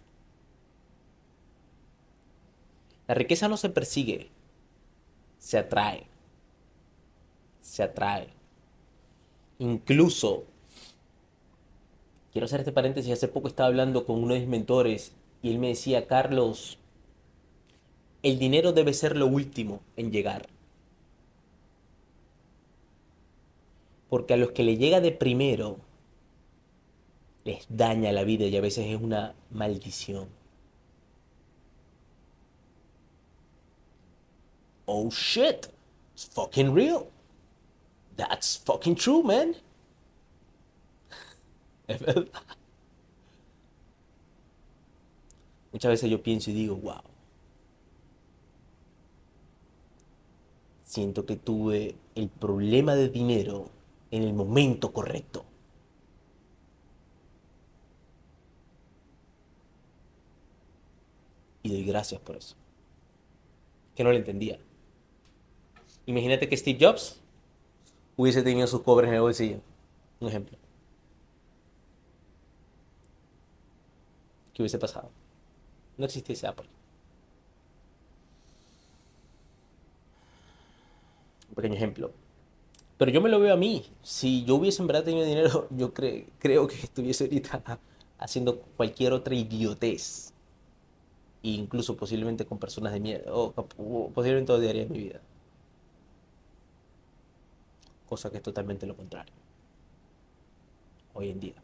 La 3.08 3.16
riqueza 3.16 3.48
no 3.48 3.58
se 3.58 3.70
persigue, 3.70 4.30
se 5.38 5.58
atrae. 5.58 6.08
Se 7.62 7.84
atrae. 7.84 8.30
Incluso, 9.60 10.44
quiero 12.32 12.46
hacer 12.46 12.60
este 12.60 12.72
paréntesis, 12.72 13.14
hace 13.14 13.28
poco 13.28 13.48
estaba 13.48 13.68
hablando 13.68 14.06
con 14.06 14.22
uno 14.22 14.34
de 14.34 14.42
mis 14.42 14.50
mentores 14.50 15.14
y 15.42 15.52
él 15.52 15.60
me 15.60 15.70
decía, 15.70 16.08
Carlos, 16.08 16.80
el 18.24 18.40
dinero 18.40 18.74
debe 18.74 18.94
ser 18.94 19.16
lo 19.16 19.28
último 19.28 19.82
en 19.98 20.12
llegar. 20.12 20.48
Porque 24.10 24.34
a 24.34 24.38
los 24.38 24.52
que 24.52 24.64
le 24.64 24.78
llega 24.78 25.00
de 25.00 25.12
primero 25.12 25.78
les 27.46 27.66
daña 27.70 28.12
la 28.12 28.24
vida 28.24 28.46
y 28.46 28.58
a 28.58 28.62
veces 28.62 28.88
es 28.88 29.02
una 29.02 29.34
maldición. 29.52 30.28
Oh 34.88 35.10
shit, 35.10 35.68
it's 36.14 36.26
fucking 36.26 36.74
real. 36.74 37.08
That's 38.18 38.58
fucking 38.58 38.96
true, 38.96 39.24
man. 39.24 39.56
Es 41.88 42.00
verdad. 42.00 42.28
Muchas 45.72 45.92
veces 45.92 46.10
yo 46.10 46.24
pienso 46.24 46.50
y 46.50 46.54
digo, 46.54 46.76
wow. 46.78 47.02
Siento 50.84 51.26
que 51.26 51.36
tuve 51.36 51.96
el 52.16 52.30
problema 52.30 52.96
de 52.96 53.10
dinero 53.10 53.70
en 54.10 54.24
el 54.24 54.34
momento 54.34 54.94
correcto. 54.94 55.46
Y 61.66 61.70
doy 61.70 61.84
gracias 61.84 62.22
por 62.22 62.36
eso. 62.36 62.56
que 63.96 64.04
no 64.04 64.12
le 64.12 64.18
entendía. 64.18 64.60
Imagínate 66.06 66.48
que 66.48 66.58
Steve 66.58 66.78
Jobs 66.80 67.20
hubiese 68.18 68.44
tenido 68.44 68.68
sus 68.68 68.82
cobres 68.82 69.08
en 69.08 69.16
el 69.16 69.22
bolsillo. 69.22 69.62
Un 70.20 70.28
ejemplo. 70.28 70.58
¿Qué 74.54 74.62
hubiese 74.62 74.78
pasado? 74.78 75.10
No 75.98 76.06
existiese 76.06 76.46
Apple. 76.46 76.68
Un 81.50 81.56
pequeño 81.56 81.76
ejemplo. 81.76 82.12
Pero 82.98 83.12
yo 83.12 83.22
me 83.22 83.30
lo 83.30 83.40
veo 83.40 83.54
a 83.54 83.58
mí. 83.58 83.86
Si 84.04 84.44
yo 84.46 84.56
hubiese 84.56 84.84
en 84.84 84.88
verdad 84.88 85.06
tenido 85.06 85.26
dinero, 85.26 85.68
yo 85.76 85.94
creo 85.96 86.68
que 86.68 86.76
estuviese 86.76 87.24
ahorita 87.24 87.80
haciendo 88.20 88.60
cualquier 88.78 89.14
otra 89.14 89.34
idiotez. 89.34 90.35
Incluso 91.54 91.96
posiblemente 91.96 92.46
con 92.46 92.58
personas 92.58 92.94
de 92.94 93.00
mierda. 93.00 93.34
O, 93.34 93.52
posiblemente 94.14 94.52
odiaría 94.52 94.86
mi 94.88 95.00
vida. 95.00 95.22
Cosa 98.08 98.30
que 98.30 98.38
es 98.38 98.44
totalmente 98.44 98.86
lo 98.86 98.96
contrario. 98.96 99.34
Hoy 101.14 101.30
en 101.30 101.40
día. 101.40 101.56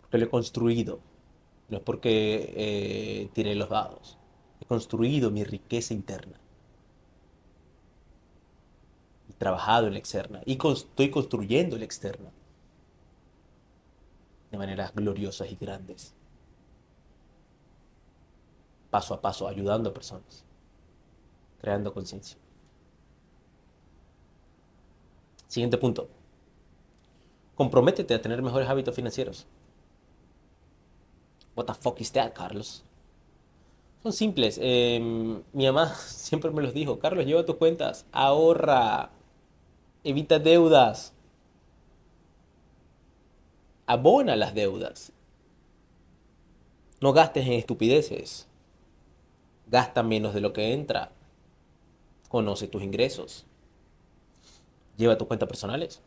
Porque 0.00 0.18
lo 0.18 0.24
he 0.26 0.30
construido. 0.30 1.00
No 1.68 1.78
es 1.78 1.82
porque 1.82 3.30
eh, 3.34 3.54
los 3.54 3.68
dados. 3.68 4.18
He 4.60 4.66
construido 4.66 5.30
mi 5.30 5.44
riqueza 5.44 5.94
interna 5.94 6.38
trabajado 9.38 9.86
en 9.86 9.92
la 9.92 9.98
externa 9.98 10.40
y 10.44 10.52
estoy 10.52 11.10
construyendo 11.10 11.76
la 11.76 11.84
externa 11.84 12.30
de 14.50 14.58
maneras 14.58 14.94
gloriosas 14.94 15.50
y 15.50 15.56
grandes. 15.56 16.14
Paso 18.94 19.12
a 19.12 19.20
paso, 19.20 19.48
ayudando 19.48 19.90
a 19.90 19.92
personas, 19.92 20.44
creando 21.60 21.92
conciencia. 21.92 22.38
Siguiente 25.48 25.78
punto. 25.78 26.08
Comprométete 27.56 28.14
a 28.14 28.22
tener 28.22 28.40
mejores 28.40 28.68
hábitos 28.68 28.94
financieros. 28.94 29.48
What 31.56 31.66
the 31.66 31.74
fuck 31.74 32.00
is 32.00 32.12
that, 32.12 32.34
Carlos? 32.34 32.84
Son 34.04 34.12
simples. 34.12 34.60
Em, 34.62 35.42
mi 35.52 35.66
mamá 35.66 35.92
siempre 35.96 36.52
me 36.52 36.62
los 36.62 36.72
dijo. 36.72 37.00
Carlos, 37.00 37.26
lleva 37.26 37.44
tus 37.44 37.56
cuentas. 37.56 38.06
Ahorra. 38.12 39.10
Evita 40.04 40.38
deudas. 40.38 41.12
Abona 43.86 44.36
las 44.36 44.54
deudas. 44.54 45.10
No 47.00 47.12
gastes 47.12 47.44
en 47.44 47.54
estupideces. 47.54 48.46
Gasta 49.66 50.02
menos 50.02 50.34
de 50.34 50.40
lo 50.40 50.52
que 50.52 50.72
entra. 50.72 51.12
Conoce 52.28 52.68
tus 52.68 52.82
ingresos. 52.82 53.46
Lleva 54.96 55.18
tus 55.18 55.26
cuentas 55.26 55.48
personales. 55.48 56.00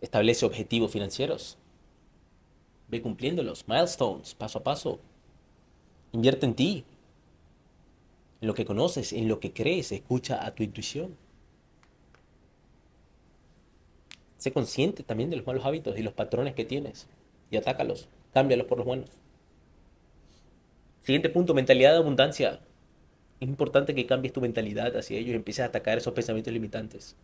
Establece 0.00 0.46
objetivos 0.46 0.92
financieros. 0.92 1.58
Ve 2.88 3.02
cumpliéndolos. 3.02 3.66
Milestones, 3.66 4.34
paso 4.34 4.58
a 4.58 4.64
paso. 4.64 5.00
Invierte 6.12 6.46
en 6.46 6.54
ti. 6.54 6.84
En 8.40 8.48
lo 8.48 8.54
que 8.54 8.64
conoces, 8.64 9.12
en 9.12 9.28
lo 9.28 9.40
que 9.40 9.52
crees. 9.52 9.92
Escucha 9.92 10.44
a 10.46 10.54
tu 10.54 10.62
intuición. 10.62 11.16
Sé 14.38 14.52
consciente 14.52 15.02
también 15.02 15.30
de 15.30 15.36
los 15.36 15.46
malos 15.46 15.64
hábitos 15.64 15.98
y 15.98 16.02
los 16.02 16.14
patrones 16.14 16.54
que 16.54 16.64
tienes 16.64 17.08
y 17.50 17.56
atácalos, 17.56 18.08
cámbialos 18.32 18.66
por 18.66 18.78
los 18.78 18.86
buenos. 18.86 19.10
Siguiente 21.02 21.28
punto, 21.28 21.54
mentalidad 21.54 21.92
de 21.92 21.98
abundancia. 21.98 22.60
Es 23.40 23.48
importante 23.48 23.94
que 23.94 24.06
cambies 24.06 24.32
tu 24.32 24.40
mentalidad 24.40 24.96
hacia 24.96 25.18
ellos 25.18 25.30
y 25.30 25.36
empieces 25.36 25.62
a 25.62 25.66
atacar 25.66 25.98
esos 25.98 26.12
pensamientos 26.12 26.52
limitantes. 26.52 27.16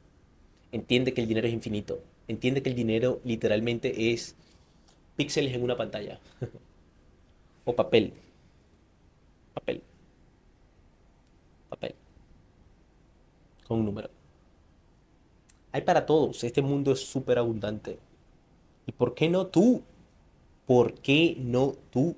Entiende 0.70 1.12
que 1.12 1.20
el 1.20 1.28
dinero 1.28 1.46
es 1.46 1.52
infinito. 1.52 2.02
Entiende 2.28 2.62
que 2.62 2.70
el 2.70 2.76
dinero 2.76 3.20
literalmente 3.24 4.12
es 4.12 4.36
píxeles 5.16 5.54
en 5.54 5.62
una 5.62 5.76
pantalla. 5.76 6.20
o 7.64 7.74
papel. 7.74 8.12
Papel. 9.54 9.82
Papel. 11.68 11.94
Con 13.66 13.80
un 13.80 13.86
número. 13.86 14.10
Hay 15.72 15.82
para 15.82 16.06
todos. 16.06 16.44
Este 16.44 16.62
mundo 16.62 16.92
es 16.92 17.00
súper 17.00 17.38
abundante. 17.38 17.98
¿Y 18.86 18.92
por 18.92 19.14
qué 19.14 19.28
no 19.28 19.46
tú? 19.46 19.82
¿Por 20.66 20.94
qué 20.94 21.36
no 21.38 21.74
tú? 21.90 22.16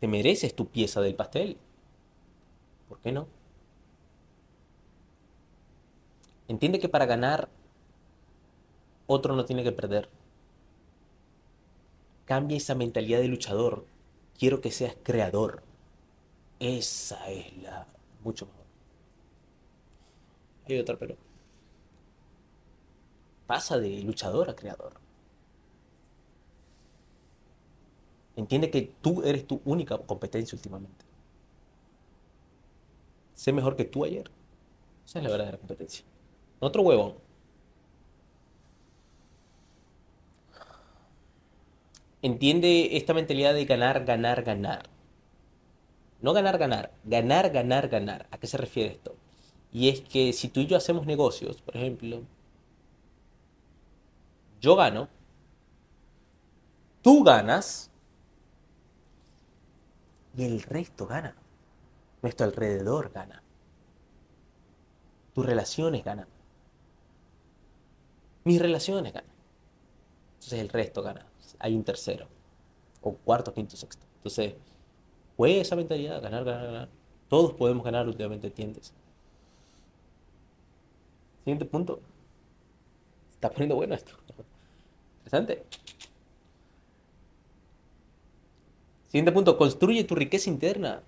Te 0.00 0.08
mereces 0.08 0.54
tu 0.54 0.66
pieza 0.66 1.00
del 1.00 1.14
pastel. 1.14 1.56
¿Por 2.88 2.98
qué 3.00 3.12
no? 3.12 3.28
Entiende 6.48 6.80
que 6.80 6.88
para 6.88 7.06
ganar, 7.06 7.48
otro 9.06 9.36
no 9.36 9.44
tiene 9.44 9.62
que 9.62 9.72
perder. 9.72 10.08
Cambia 12.24 12.56
esa 12.56 12.74
mentalidad 12.74 13.20
de 13.20 13.28
luchador. 13.28 13.84
Quiero 14.38 14.60
que 14.60 14.70
seas 14.70 14.96
creador. 15.02 15.62
Esa 16.58 17.30
es 17.30 17.56
la 17.58 17.86
mucho 18.22 18.46
mejor 18.46 18.60
y 20.74 20.78
otra, 20.78 20.96
pero 20.96 21.16
pasa 23.46 23.78
de 23.78 24.02
luchador 24.02 24.50
a 24.50 24.56
creador. 24.56 24.94
Entiende 28.40 28.70
que 28.70 28.90
tú 29.02 29.22
eres 29.22 29.46
tu 29.46 29.60
única 29.66 29.98
competencia 29.98 30.56
últimamente. 30.56 31.04
Sé 33.34 33.52
mejor 33.52 33.76
que 33.76 33.84
tú 33.84 34.02
ayer. 34.02 34.30
Esa 35.04 35.18
es 35.18 35.24
la 35.24 35.30
verdadera 35.30 35.58
competencia. 35.58 36.06
Otro 36.58 36.80
huevón. 36.80 37.16
Entiende 42.22 42.96
esta 42.96 43.12
mentalidad 43.12 43.52
de 43.52 43.66
ganar, 43.66 44.06
ganar, 44.06 44.42
ganar. 44.42 44.88
No 46.22 46.32
ganar, 46.32 46.56
ganar. 46.56 46.92
Ganar, 47.04 47.50
ganar, 47.50 47.88
ganar. 47.88 48.26
¿A 48.30 48.38
qué 48.38 48.46
se 48.46 48.56
refiere 48.56 48.92
esto? 48.92 49.16
Y 49.70 49.90
es 49.90 50.00
que 50.00 50.32
si 50.32 50.48
tú 50.48 50.60
y 50.60 50.66
yo 50.66 50.78
hacemos 50.78 51.04
negocios, 51.04 51.60
por 51.60 51.76
ejemplo, 51.76 52.22
yo 54.62 54.76
gano, 54.76 55.10
tú 57.02 57.22
ganas 57.22 57.90
el 60.44 60.62
resto 60.62 61.06
gana. 61.06 61.36
Nuestro 62.22 62.46
alrededor 62.46 63.10
gana. 63.12 63.42
Tus 65.34 65.46
relaciones 65.46 66.04
ganan. 66.04 66.28
Mis 68.44 68.60
relaciones 68.60 69.12
ganan. 69.12 69.30
Entonces 70.34 70.60
el 70.60 70.68
resto 70.68 71.02
gana. 71.02 71.26
Hay 71.58 71.74
un 71.74 71.84
tercero. 71.84 72.26
O 73.02 73.14
cuarto, 73.14 73.52
quinto, 73.52 73.76
sexto. 73.76 74.04
Entonces, 74.16 74.54
juega 75.36 75.62
esa 75.62 75.76
mentalidad, 75.76 76.22
ganar, 76.22 76.44
ganar, 76.44 76.66
ganar. 76.66 76.88
Todos 77.28 77.54
podemos 77.54 77.84
ganar 77.84 78.06
últimamente, 78.06 78.48
¿entiendes? 78.48 78.92
Siguiente 81.38 81.64
punto. 81.64 82.00
está 83.32 83.50
poniendo 83.50 83.76
bueno 83.76 83.94
esto. 83.94 84.12
Interesante. 85.18 85.64
Siguiente 89.10 89.32
punto. 89.32 89.58
Construye 89.58 90.04
tu 90.04 90.14
riqueza 90.14 90.48
interna. 90.48 91.02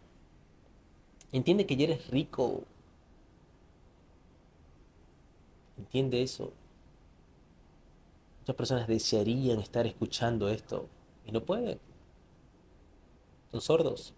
Entiende 1.31 1.67
que 1.67 1.77
ya 1.77 1.85
eres 1.85 2.11
rico. 2.11 2.65
Entiende 5.79 6.23
eso. 6.23 6.53
Muchas 8.41 8.57
personas 8.57 8.89
desearían 8.89 9.61
estar 9.61 9.87
escuchando 9.87 10.49
esto 10.49 10.89
y 11.25 11.31
no 11.31 11.45
pueden. 11.45 11.79
Son 13.53 13.61
sordos. 13.61 14.13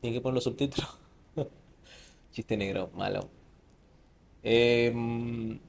Tienen 0.00 0.18
que 0.18 0.20
poner 0.20 0.34
los 0.34 0.44
subtítulos. 0.44 0.98
Chiste 2.32 2.56
negro, 2.56 2.90
malo. 2.94 3.28
Em, 4.42 5.60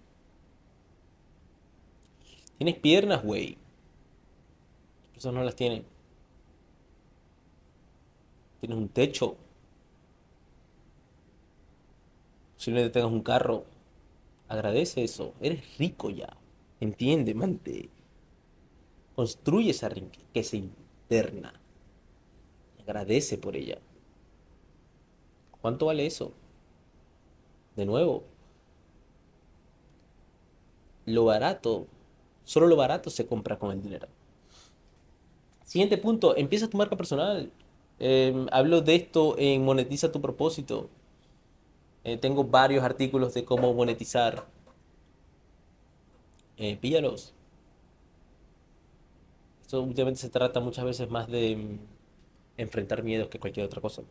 tienes 2.57 2.75
piernas, 2.79 3.23
güey. 3.23 3.57
Personas 5.13 5.39
no 5.39 5.43
las 5.45 5.55
tienen. 5.55 5.85
Tienes 8.59 8.77
un 8.77 8.89
techo. 8.89 9.35
Posiblemente 12.55 12.93
tengas 12.93 13.11
un 13.11 13.21
carro. 13.21 13.65
Agradece 14.47 15.03
eso. 15.03 15.33
Eres 15.41 15.77
rico 15.77 16.09
ya. 16.09 16.35
Entiende, 16.79 17.33
mante. 17.33 17.89
Construye 19.15 19.71
esa 19.71 19.89
riqueza 19.89 20.57
interna. 20.57 21.53
Agradece 22.81 23.37
por 23.37 23.55
ella. 23.55 23.79
¿Cuánto 25.61 25.85
vale 25.85 26.05
eso? 26.05 26.33
De 27.77 27.85
nuevo, 27.85 28.23
lo 31.05 31.25
barato, 31.25 31.87
solo 32.43 32.67
lo 32.67 32.75
barato 32.75 33.09
se 33.09 33.25
compra 33.25 33.57
con 33.57 33.71
el 33.71 33.81
dinero. 33.81 34.07
Siguiente 35.63 35.97
punto, 35.97 36.35
empieza 36.37 36.69
tu 36.69 36.77
marca 36.77 36.95
personal. 36.95 37.51
Em, 37.99 38.47
hablo 38.51 38.81
de 38.81 38.95
esto 38.95 39.35
en 39.37 39.63
Monetiza 39.63 40.11
tu 40.11 40.21
propósito. 40.21 40.89
Eh, 42.03 42.17
tengo 42.17 42.43
varios 42.43 42.83
artículos 42.83 43.33
de 43.33 43.45
cómo 43.45 43.73
monetizar. 43.73 44.45
Eh, 46.57 46.77
píllalos. 46.77 47.33
Esto 49.61 49.81
últimamente 49.81 50.21
se 50.21 50.29
trata 50.29 50.59
muchas 50.59 50.85
veces 50.85 51.09
más 51.09 51.27
de 51.27 51.55
mm, 51.55 51.79
enfrentar 52.57 53.03
miedos 53.03 53.29
que 53.29 53.39
cualquier 53.39 53.65
otra 53.65 53.81
cosa. 53.81 54.03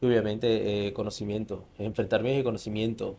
Y 0.00 0.06
obviamente 0.06 0.88
eh, 0.88 0.92
conocimiento. 0.92 1.64
Enfrentar 1.78 2.22
miedos 2.22 2.40
y 2.40 2.44
conocimiento. 2.44 3.16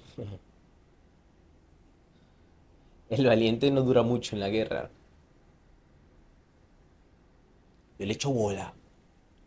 El 3.09 3.25
valiente 3.25 3.71
no 3.71 3.81
dura 3.81 4.03
mucho 4.03 4.35
en 4.35 4.41
la 4.41 4.49
guerra. 4.49 4.89
Yo 7.99 8.05
le 8.05 8.13
echo 8.13 8.29
bola. 8.31 8.73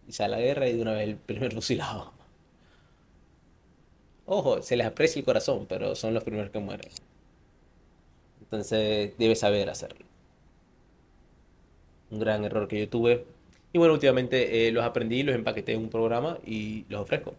Y 0.08 0.12
sale 0.12 0.34
a 0.34 0.38
la 0.38 0.44
guerra 0.44 0.68
y 0.68 0.74
de 0.74 0.82
una 0.82 0.92
vez 0.92 1.08
el 1.08 1.16
primer 1.16 1.52
fusilado. 1.54 2.12
Ojo, 4.26 4.62
se 4.62 4.76
les 4.76 4.86
aprecia 4.86 5.18
el 5.18 5.24
corazón, 5.24 5.66
pero 5.68 5.94
son 5.94 6.14
los 6.14 6.24
primeros 6.24 6.50
que 6.50 6.58
mueren. 6.58 6.90
Entonces 8.40 9.12
debe 9.18 9.36
saber 9.36 9.68
hacerlo. 9.68 10.06
Un 12.10 12.20
gran 12.20 12.44
error 12.44 12.66
que 12.68 12.80
yo 12.80 12.88
tuve. 12.88 13.26
Y 13.72 13.78
bueno, 13.78 13.94
últimamente 13.94 14.68
eh, 14.68 14.72
los 14.72 14.84
aprendí, 14.84 15.22
los 15.22 15.34
empaqueté 15.34 15.74
en 15.74 15.82
un 15.82 15.90
programa 15.90 16.38
y 16.44 16.84
los 16.88 17.02
ofrezco. 17.02 17.34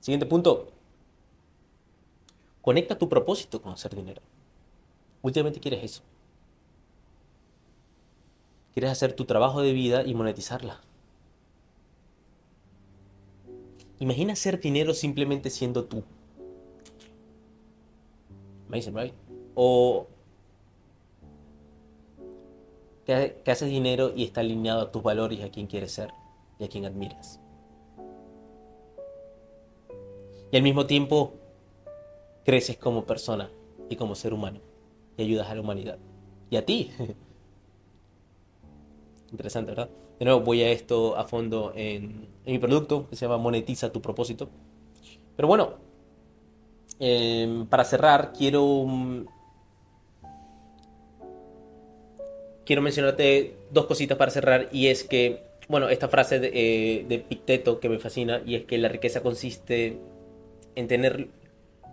Siguiente 0.00 0.26
punto. 0.26 0.72
Conecta 2.60 2.98
tu 2.98 3.08
propósito 3.08 3.60
con 3.60 3.72
hacer 3.72 3.94
dinero. 3.94 4.22
Últimamente 5.22 5.60
quieres 5.60 5.84
eso. 5.84 6.02
Quieres 8.74 8.90
hacer 8.90 9.12
tu 9.12 9.24
trabajo 9.24 9.62
de 9.62 9.72
vida 9.72 10.02
y 10.04 10.14
monetizarla. 10.14 10.80
Imagina 14.00 14.32
hacer 14.32 14.60
dinero 14.60 14.94
simplemente 14.94 15.48
siendo 15.48 15.84
tú. 15.84 16.02
Amazing, 18.68 18.96
right? 18.96 19.14
O 19.54 20.08
que, 23.04 23.36
haces 23.46 23.68
dinero 23.68 24.12
y 24.16 24.24
está 24.24 24.40
alineado 24.40 24.80
a 24.80 24.90
tus 24.90 25.02
valores 25.02 25.44
a 25.44 25.50
quien 25.50 25.66
quieres 25.66 25.92
ser 25.92 26.12
y 26.58 26.64
a 26.64 26.68
quien 26.68 26.84
admiras. 26.84 27.38
Y 30.50 30.56
al 30.56 30.62
mismo 30.62 30.86
tiempo 30.86 31.34
creces 32.44 32.76
como 32.76 33.04
persona 33.04 33.50
y 33.88 33.96
como 33.96 34.14
ser 34.14 34.34
humano 34.34 34.71
y 35.16 35.22
ayudas 35.22 35.48
a 35.48 35.54
la 35.54 35.60
humanidad 35.60 35.98
y 36.50 36.56
a 36.56 36.64
ti. 36.64 36.90
Interesante, 39.30 39.70
¿verdad? 39.70 39.88
De 40.18 40.26
nuevo, 40.26 40.40
voy 40.40 40.62
a 40.62 40.70
esto 40.70 41.16
a 41.16 41.24
fondo 41.24 41.72
en, 41.74 42.28
mi 42.44 42.58
producto 42.58 43.08
que 43.08 43.16
se 43.16 43.24
llama 43.24 43.38
Monetiza 43.38 43.90
tu 43.90 44.02
propósito. 44.02 44.50
Pero 45.34 45.48
bueno, 45.48 45.74
em, 47.00 47.66
para 47.66 47.84
cerrar, 47.84 48.32
quiero, 48.36 48.84
mm, 48.86 49.24
quiero 52.66 52.82
mencionarte 52.82 53.56
dos 53.70 53.86
cositas 53.86 54.18
para 54.18 54.30
cerrar 54.30 54.68
y 54.70 54.88
es 54.88 55.04
que, 55.04 55.42
bueno, 55.68 55.88
esta 55.88 56.08
frase 56.08 56.38
de, 56.38 56.50
eh, 56.52 57.04
de 57.08 57.18
Picteto 57.18 57.80
que 57.80 57.88
me 57.88 57.98
fascina 57.98 58.42
y 58.44 58.56
es 58.56 58.64
que 58.64 58.76
la 58.78 58.88
riqueza 58.88 59.22
consiste 59.22 59.98
en 60.74 60.88
tener, 60.88 61.28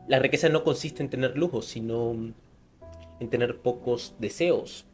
la 0.08 0.20
riqueza 0.20 0.50
no 0.50 0.64
consiste 0.64 1.02
en 1.02 1.10
tener 1.10 1.38
lujos, 1.38 1.66
sino 1.66 2.34
en 3.20 3.30
tener 3.30 3.60
pocos 3.60 4.16
deseos 4.20 4.86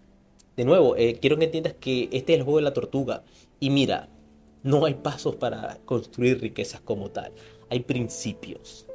de 0.55 0.63
nuevo, 0.63 0.95
eh, 0.95 1.17
quiero 1.19 1.37
que 1.37 1.45
entiendas 1.45 1.73
que 1.73 2.03
este 2.13 2.33
es 2.33 2.39
el 2.39 2.43
juego 2.43 2.59
de 2.59 2.63
la 2.63 2.73
tortuga. 2.73 3.23
Y 3.59 3.69
mira, 3.69 4.07
no 4.63 4.85
hay 4.85 4.93
pasos 4.93 5.35
para 5.35 5.79
construir 5.85 6.39
riquezas 6.39 6.79
como 6.79 7.11
tal. 7.11 7.33
Hay 7.69 7.81
principios. 7.81 8.85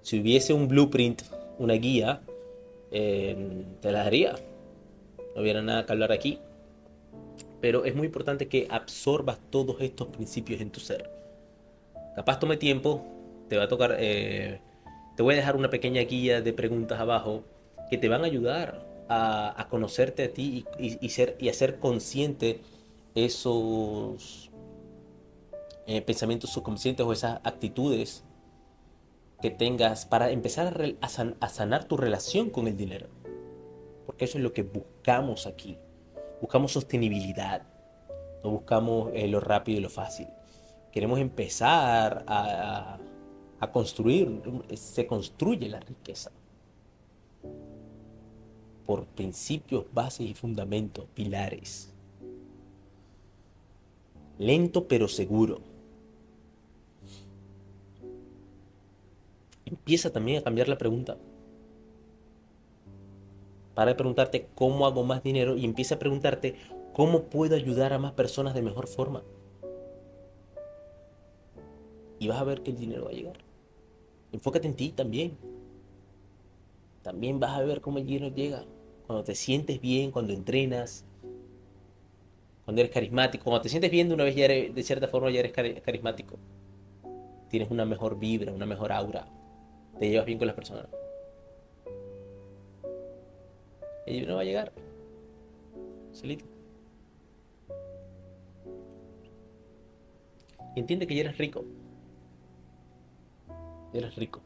Si 0.00 0.20
hubiese 0.20 0.54
un 0.54 0.66
blueprint, 0.66 1.22
una 1.58 1.74
guía, 1.74 2.22
em, 2.90 3.64
te 3.80 3.92
la 3.92 4.04
daría. 4.04 4.36
No 5.34 5.42
hubiera 5.42 5.60
nada 5.60 5.84
que 5.84 5.92
hablar 5.92 6.10
aquí. 6.10 6.38
Pero 7.60 7.84
es 7.84 7.94
muy 7.94 8.06
importante 8.06 8.48
que 8.48 8.66
absorbas 8.70 9.38
todos 9.50 9.76
estos 9.80 10.08
principios 10.08 10.60
en 10.60 10.70
tu 10.70 10.80
ser. 10.80 11.10
Capaz 12.16 12.38
tome 12.38 12.56
tiempo, 12.56 13.04
te 13.48 13.56
va 13.56 13.64
a 13.64 13.68
tocar... 13.68 13.96
Eh, 13.98 14.60
te 15.16 15.22
voy 15.22 15.34
a 15.34 15.36
dejar 15.36 15.56
una 15.56 15.70
pequeña 15.70 16.00
guía 16.02 16.40
de 16.40 16.52
preguntas 16.52 16.98
abajo 16.98 17.44
que 17.94 17.98
te 17.98 18.08
van 18.08 18.22
a 18.22 18.26
ayudar 18.26 18.84
a, 19.08 19.68
conocerte 19.70 20.24
a 20.24 20.32
ti 20.32 20.64
y, 20.80 21.08
ser, 21.10 21.36
y 21.38 21.48
hacer 21.48 21.78
consciente 21.78 22.60
esos 23.14 24.50
eh, 25.86 26.02
pensamientos 26.02 26.50
subconscientes 26.50 27.06
o 27.06 27.12
esas 27.12 27.38
actitudes 27.44 28.24
que 29.40 29.50
tengas 29.50 30.06
para 30.06 30.32
empezar 30.32 30.96
a, 31.00 31.48
sanar 31.48 31.84
tu 31.84 31.96
relación 31.96 32.50
con 32.50 32.66
el 32.66 32.76
dinero. 32.76 33.06
Porque 34.06 34.24
eso 34.24 34.38
es 34.38 34.42
lo 34.42 34.52
que 34.52 34.64
buscamos 34.64 35.46
aquí. 35.46 35.78
Buscamos 36.40 36.72
sostenibilidad. 36.72 37.62
No 38.42 38.50
buscamos 38.50 39.12
eh, 39.14 39.28
lo 39.28 39.38
rápido 39.38 39.78
y 39.78 39.82
lo 39.82 39.88
fácil. 39.88 40.26
Queremos 40.90 41.20
empezar 41.20 42.24
a, 42.26 42.98
a 43.60 43.70
construir. 43.70 44.42
Se 44.74 45.06
construye 45.06 45.68
la 45.68 45.78
riqueza 45.78 46.32
por 48.86 49.06
principios, 49.06 49.84
bases 49.92 50.28
y 50.28 50.34
fundamentos, 50.34 51.06
pilares. 51.14 51.92
Lento 54.38 54.88
pero 54.88 55.08
seguro. 55.08 55.60
Empieza 59.64 60.12
también 60.12 60.38
a 60.38 60.42
cambiar 60.42 60.68
la 60.68 60.78
pregunta. 60.78 61.16
Para 63.74 63.90
de 63.90 63.94
preguntarte 63.96 64.48
cómo 64.54 64.86
hago 64.86 65.02
más 65.04 65.22
dinero 65.22 65.56
y 65.56 65.64
empieza 65.64 65.96
a 65.96 65.98
preguntarte 65.98 66.56
cómo 66.92 67.24
puedo 67.24 67.56
ayudar 67.56 67.92
a 67.92 67.98
más 67.98 68.12
personas 68.12 68.54
de 68.54 68.62
mejor 68.62 68.86
forma. 68.86 69.22
Y 72.18 72.28
vas 72.28 72.38
a 72.38 72.44
ver 72.44 72.62
que 72.62 72.70
el 72.70 72.78
dinero 72.78 73.04
va 73.04 73.10
a 73.10 73.14
llegar. 73.14 73.38
Enfócate 74.32 74.68
en 74.68 74.74
ti 74.74 74.90
también. 74.90 75.36
También 77.04 77.38
vas 77.38 77.52
a 77.52 77.62
ver 77.62 77.82
cómo 77.82 77.98
el 77.98 78.06
dinero 78.06 78.34
llega 78.34 78.64
cuando 79.06 79.24
te 79.24 79.34
sientes 79.34 79.78
bien, 79.78 80.10
cuando 80.10 80.32
entrenas, 80.32 81.04
cuando 82.64 82.80
eres 82.80 82.92
carismático, 82.92 83.44
cuando 83.44 83.60
te 83.60 83.68
sientes 83.68 83.90
bien 83.90 84.08
de 84.08 84.14
una 84.14 84.24
vez 84.24 84.34
ya 84.34 84.46
eres, 84.46 84.74
de 84.74 84.82
cierta 84.82 85.06
forma 85.06 85.30
ya 85.30 85.40
eres 85.40 85.52
carismático. 85.52 86.38
Tienes 87.50 87.70
una 87.70 87.84
mejor 87.84 88.18
vibra, 88.18 88.52
una 88.52 88.64
mejor 88.64 88.90
aura. 88.90 89.28
Te 89.98 90.08
llevas 90.08 90.24
bien 90.24 90.38
con 90.38 90.46
las 90.46 90.56
personas. 90.56 90.86
Y 94.06 94.22
no 94.22 94.36
va 94.36 94.40
a 94.40 94.44
llegar. 94.44 94.72
Solito. 96.12 96.46
Entiende 100.74 101.06
que 101.06 101.14
ya 101.14 101.20
eres 101.20 101.36
rico. 101.36 101.66
Ya 103.92 103.98
eres 104.00 104.16
rico. 104.16 104.40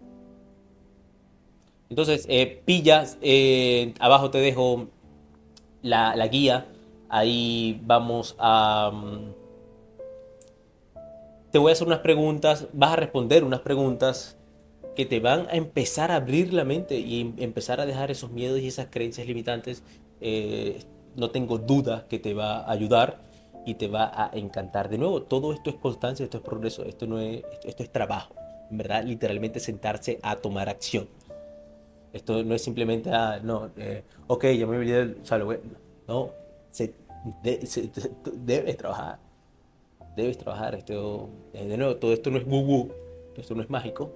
Entonces, 1.90 2.26
eh, 2.28 2.62
pillas, 2.64 3.18
eh, 3.22 3.94
abajo 3.98 4.30
te 4.30 4.38
dejo 4.38 4.88
la, 5.82 6.26
guía, 6.28 6.66
ahí 7.08 7.80
vamos 7.84 8.36
a... 8.38 8.90
Mm, 8.92 9.32
te 11.50 11.58
voy 11.58 11.70
a 11.70 11.72
hacer 11.72 11.86
unas 11.86 12.00
preguntas, 12.00 12.68
vas 12.74 12.92
a 12.92 12.96
responder 12.96 13.42
unas 13.42 13.60
preguntas 13.60 14.36
que 14.94 15.06
te 15.06 15.20
van 15.20 15.46
a 15.48 15.52
empezar 15.52 16.10
a 16.10 16.16
abrir 16.16 16.52
la 16.52 16.64
mente 16.64 16.98
y 16.98 17.20
em, 17.20 17.34
empezar 17.38 17.80
a 17.80 17.86
dejar 17.86 18.10
esos 18.10 18.30
miedos 18.30 18.60
y 18.60 18.66
esas 18.66 18.88
creencias 18.90 19.26
limitantes. 19.26 19.82
Eh, 20.20 20.80
no 21.16 21.30
tengo 21.30 21.58
duda 21.58 22.06
que 22.08 22.18
te 22.18 22.34
va 22.34 22.58
a 22.58 22.72
ayudar 22.72 23.20
y 23.64 23.74
te 23.74 23.88
va 23.88 24.10
a 24.14 24.30
encantar. 24.34 24.88
De 24.88 24.98
nuevo, 24.98 25.22
todo 25.22 25.52
esto 25.52 25.70
es 25.70 25.76
constancia, 25.76 26.24
esto 26.24 26.38
es 26.38 26.42
progreso, 26.42 26.84
esto, 26.84 27.06
no 27.06 27.18
es, 27.18 27.42
esto 27.64 27.82
es 27.82 27.90
trabajo. 27.90 28.34
En 28.70 28.78
verdad, 28.78 29.04
literalmente 29.04 29.60
sentarse 29.60 30.18
a 30.22 30.36
tomar 30.36 30.68
acción. 30.68 31.08
Esto 32.18 32.42
no 32.42 32.52
es 32.52 32.62
simplemente, 32.62 33.12
ah, 33.12 33.38
no, 33.40 33.70
eh, 33.76 34.02
ok, 34.26 34.46
ya 34.46 34.66
me 34.66 34.76
olvidé, 34.76 35.16
o 35.22 35.24
sea, 35.24 35.38
no, 35.38 36.30
se, 36.72 36.92
debes 38.34 38.76
trabajar, 38.76 39.20
debes 40.16 40.36
trabajar. 40.36 40.74
Esto, 40.74 41.28
eh, 41.52 41.68
de 41.68 41.76
nuevo, 41.76 41.94
todo 41.94 42.12
esto 42.12 42.30
no 42.30 42.38
es 42.38 42.44
woo 42.44 42.90
esto 43.36 43.54
no 43.54 43.62
es 43.62 43.70
mágico, 43.70 44.10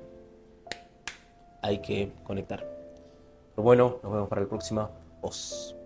hay 1.62 1.79
que 1.79 2.11
conectar. 2.24 2.66
Pero 3.55 3.62
bueno, 3.62 4.01
nos 4.03 4.12
vemos 4.12 4.29
para 4.29 4.43
la 4.43 4.49
próxima. 4.49 4.91
Os. 5.20 5.77